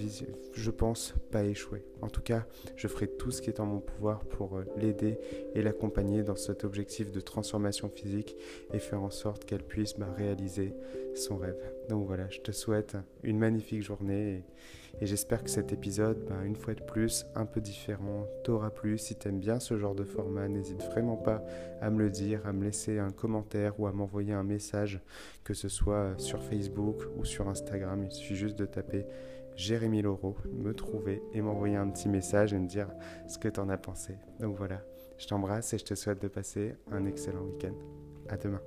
je 0.52 0.70
pense, 0.70 1.14
pas 1.30 1.44
échouer. 1.44 1.84
En 2.00 2.08
tout 2.08 2.22
cas, 2.22 2.46
je 2.76 2.88
ferai 2.88 3.06
tout 3.06 3.30
ce 3.30 3.40
qui 3.42 3.50
est 3.50 3.60
en 3.60 3.66
mon 3.66 3.80
pouvoir 3.80 4.24
pour 4.24 4.56
euh, 4.56 4.64
l'aider 4.76 5.18
et 5.54 5.62
l'accompagner 5.62 6.21
dans 6.22 6.36
cet 6.36 6.64
objectif 6.64 7.12
de 7.12 7.20
transformation 7.20 7.88
physique 7.88 8.36
et 8.72 8.78
faire 8.78 9.02
en 9.02 9.10
sorte 9.10 9.44
qu'elle 9.44 9.62
puisse 9.62 9.94
bah, 9.98 10.08
réaliser 10.16 10.74
son 11.14 11.36
rêve. 11.36 11.56
Donc 11.88 12.06
voilà, 12.06 12.28
je 12.30 12.40
te 12.40 12.52
souhaite 12.52 12.96
une 13.22 13.38
magnifique 13.38 13.82
journée 13.82 14.44
et, 15.00 15.06
j'espère 15.06 15.42
que 15.42 15.50
cet 15.50 15.72
épisode, 15.72 16.24
bah, 16.28 16.44
une 16.44 16.54
fois 16.54 16.74
de 16.74 16.82
plus, 16.82 17.26
un 17.34 17.46
peu 17.46 17.60
différent, 17.60 18.26
t'aura 18.44 18.70
plu. 18.70 18.98
Si 18.98 19.16
t'aimes 19.16 19.40
bien 19.40 19.58
ce 19.58 19.76
genre 19.76 19.94
de 19.94 20.04
format, 20.04 20.48
n'hésite 20.48 20.82
vraiment 20.82 21.16
pas 21.16 21.42
à 21.80 21.90
me 21.90 21.98
le 21.98 22.10
dire, 22.10 22.46
à 22.46 22.52
me 22.52 22.64
laisser 22.64 22.98
un 22.98 23.10
commentaire 23.10 23.78
ou 23.80 23.86
à 23.86 23.92
m'envoyer 23.92 24.32
un 24.32 24.44
message, 24.44 25.00
que 25.44 25.54
ce 25.54 25.68
soit 25.68 26.14
sur 26.18 26.42
Facebook 26.42 27.02
ou 27.16 27.24
sur 27.24 27.48
Instagram. 27.48 28.04
Il 28.04 28.12
suffit 28.12 28.36
juste 28.36 28.58
de 28.58 28.66
taper 28.66 29.06
Jérémy 29.56 30.02
Laureau, 30.02 30.36
me 30.52 30.72
trouver 30.74 31.22
et 31.32 31.40
m'envoyer 31.40 31.76
un 31.76 31.88
petit 31.88 32.08
message 32.08 32.52
et 32.52 32.58
me 32.58 32.66
dire 32.66 32.88
ce 33.28 33.38
que 33.38 33.48
tu 33.48 33.60
en 33.60 33.68
as 33.68 33.78
pensé. 33.78 34.14
Donc 34.40 34.56
voilà, 34.56 34.82
je 35.18 35.26
t'embrasse 35.26 35.72
et 35.74 35.78
je 35.78 35.84
te 35.84 35.94
souhaite 35.94 36.20
de 36.22 36.28
passer 36.28 36.74
un 36.90 37.06
excellent 37.06 37.42
week-end. 37.42 37.74
À 38.28 38.36
demain. 38.36 38.60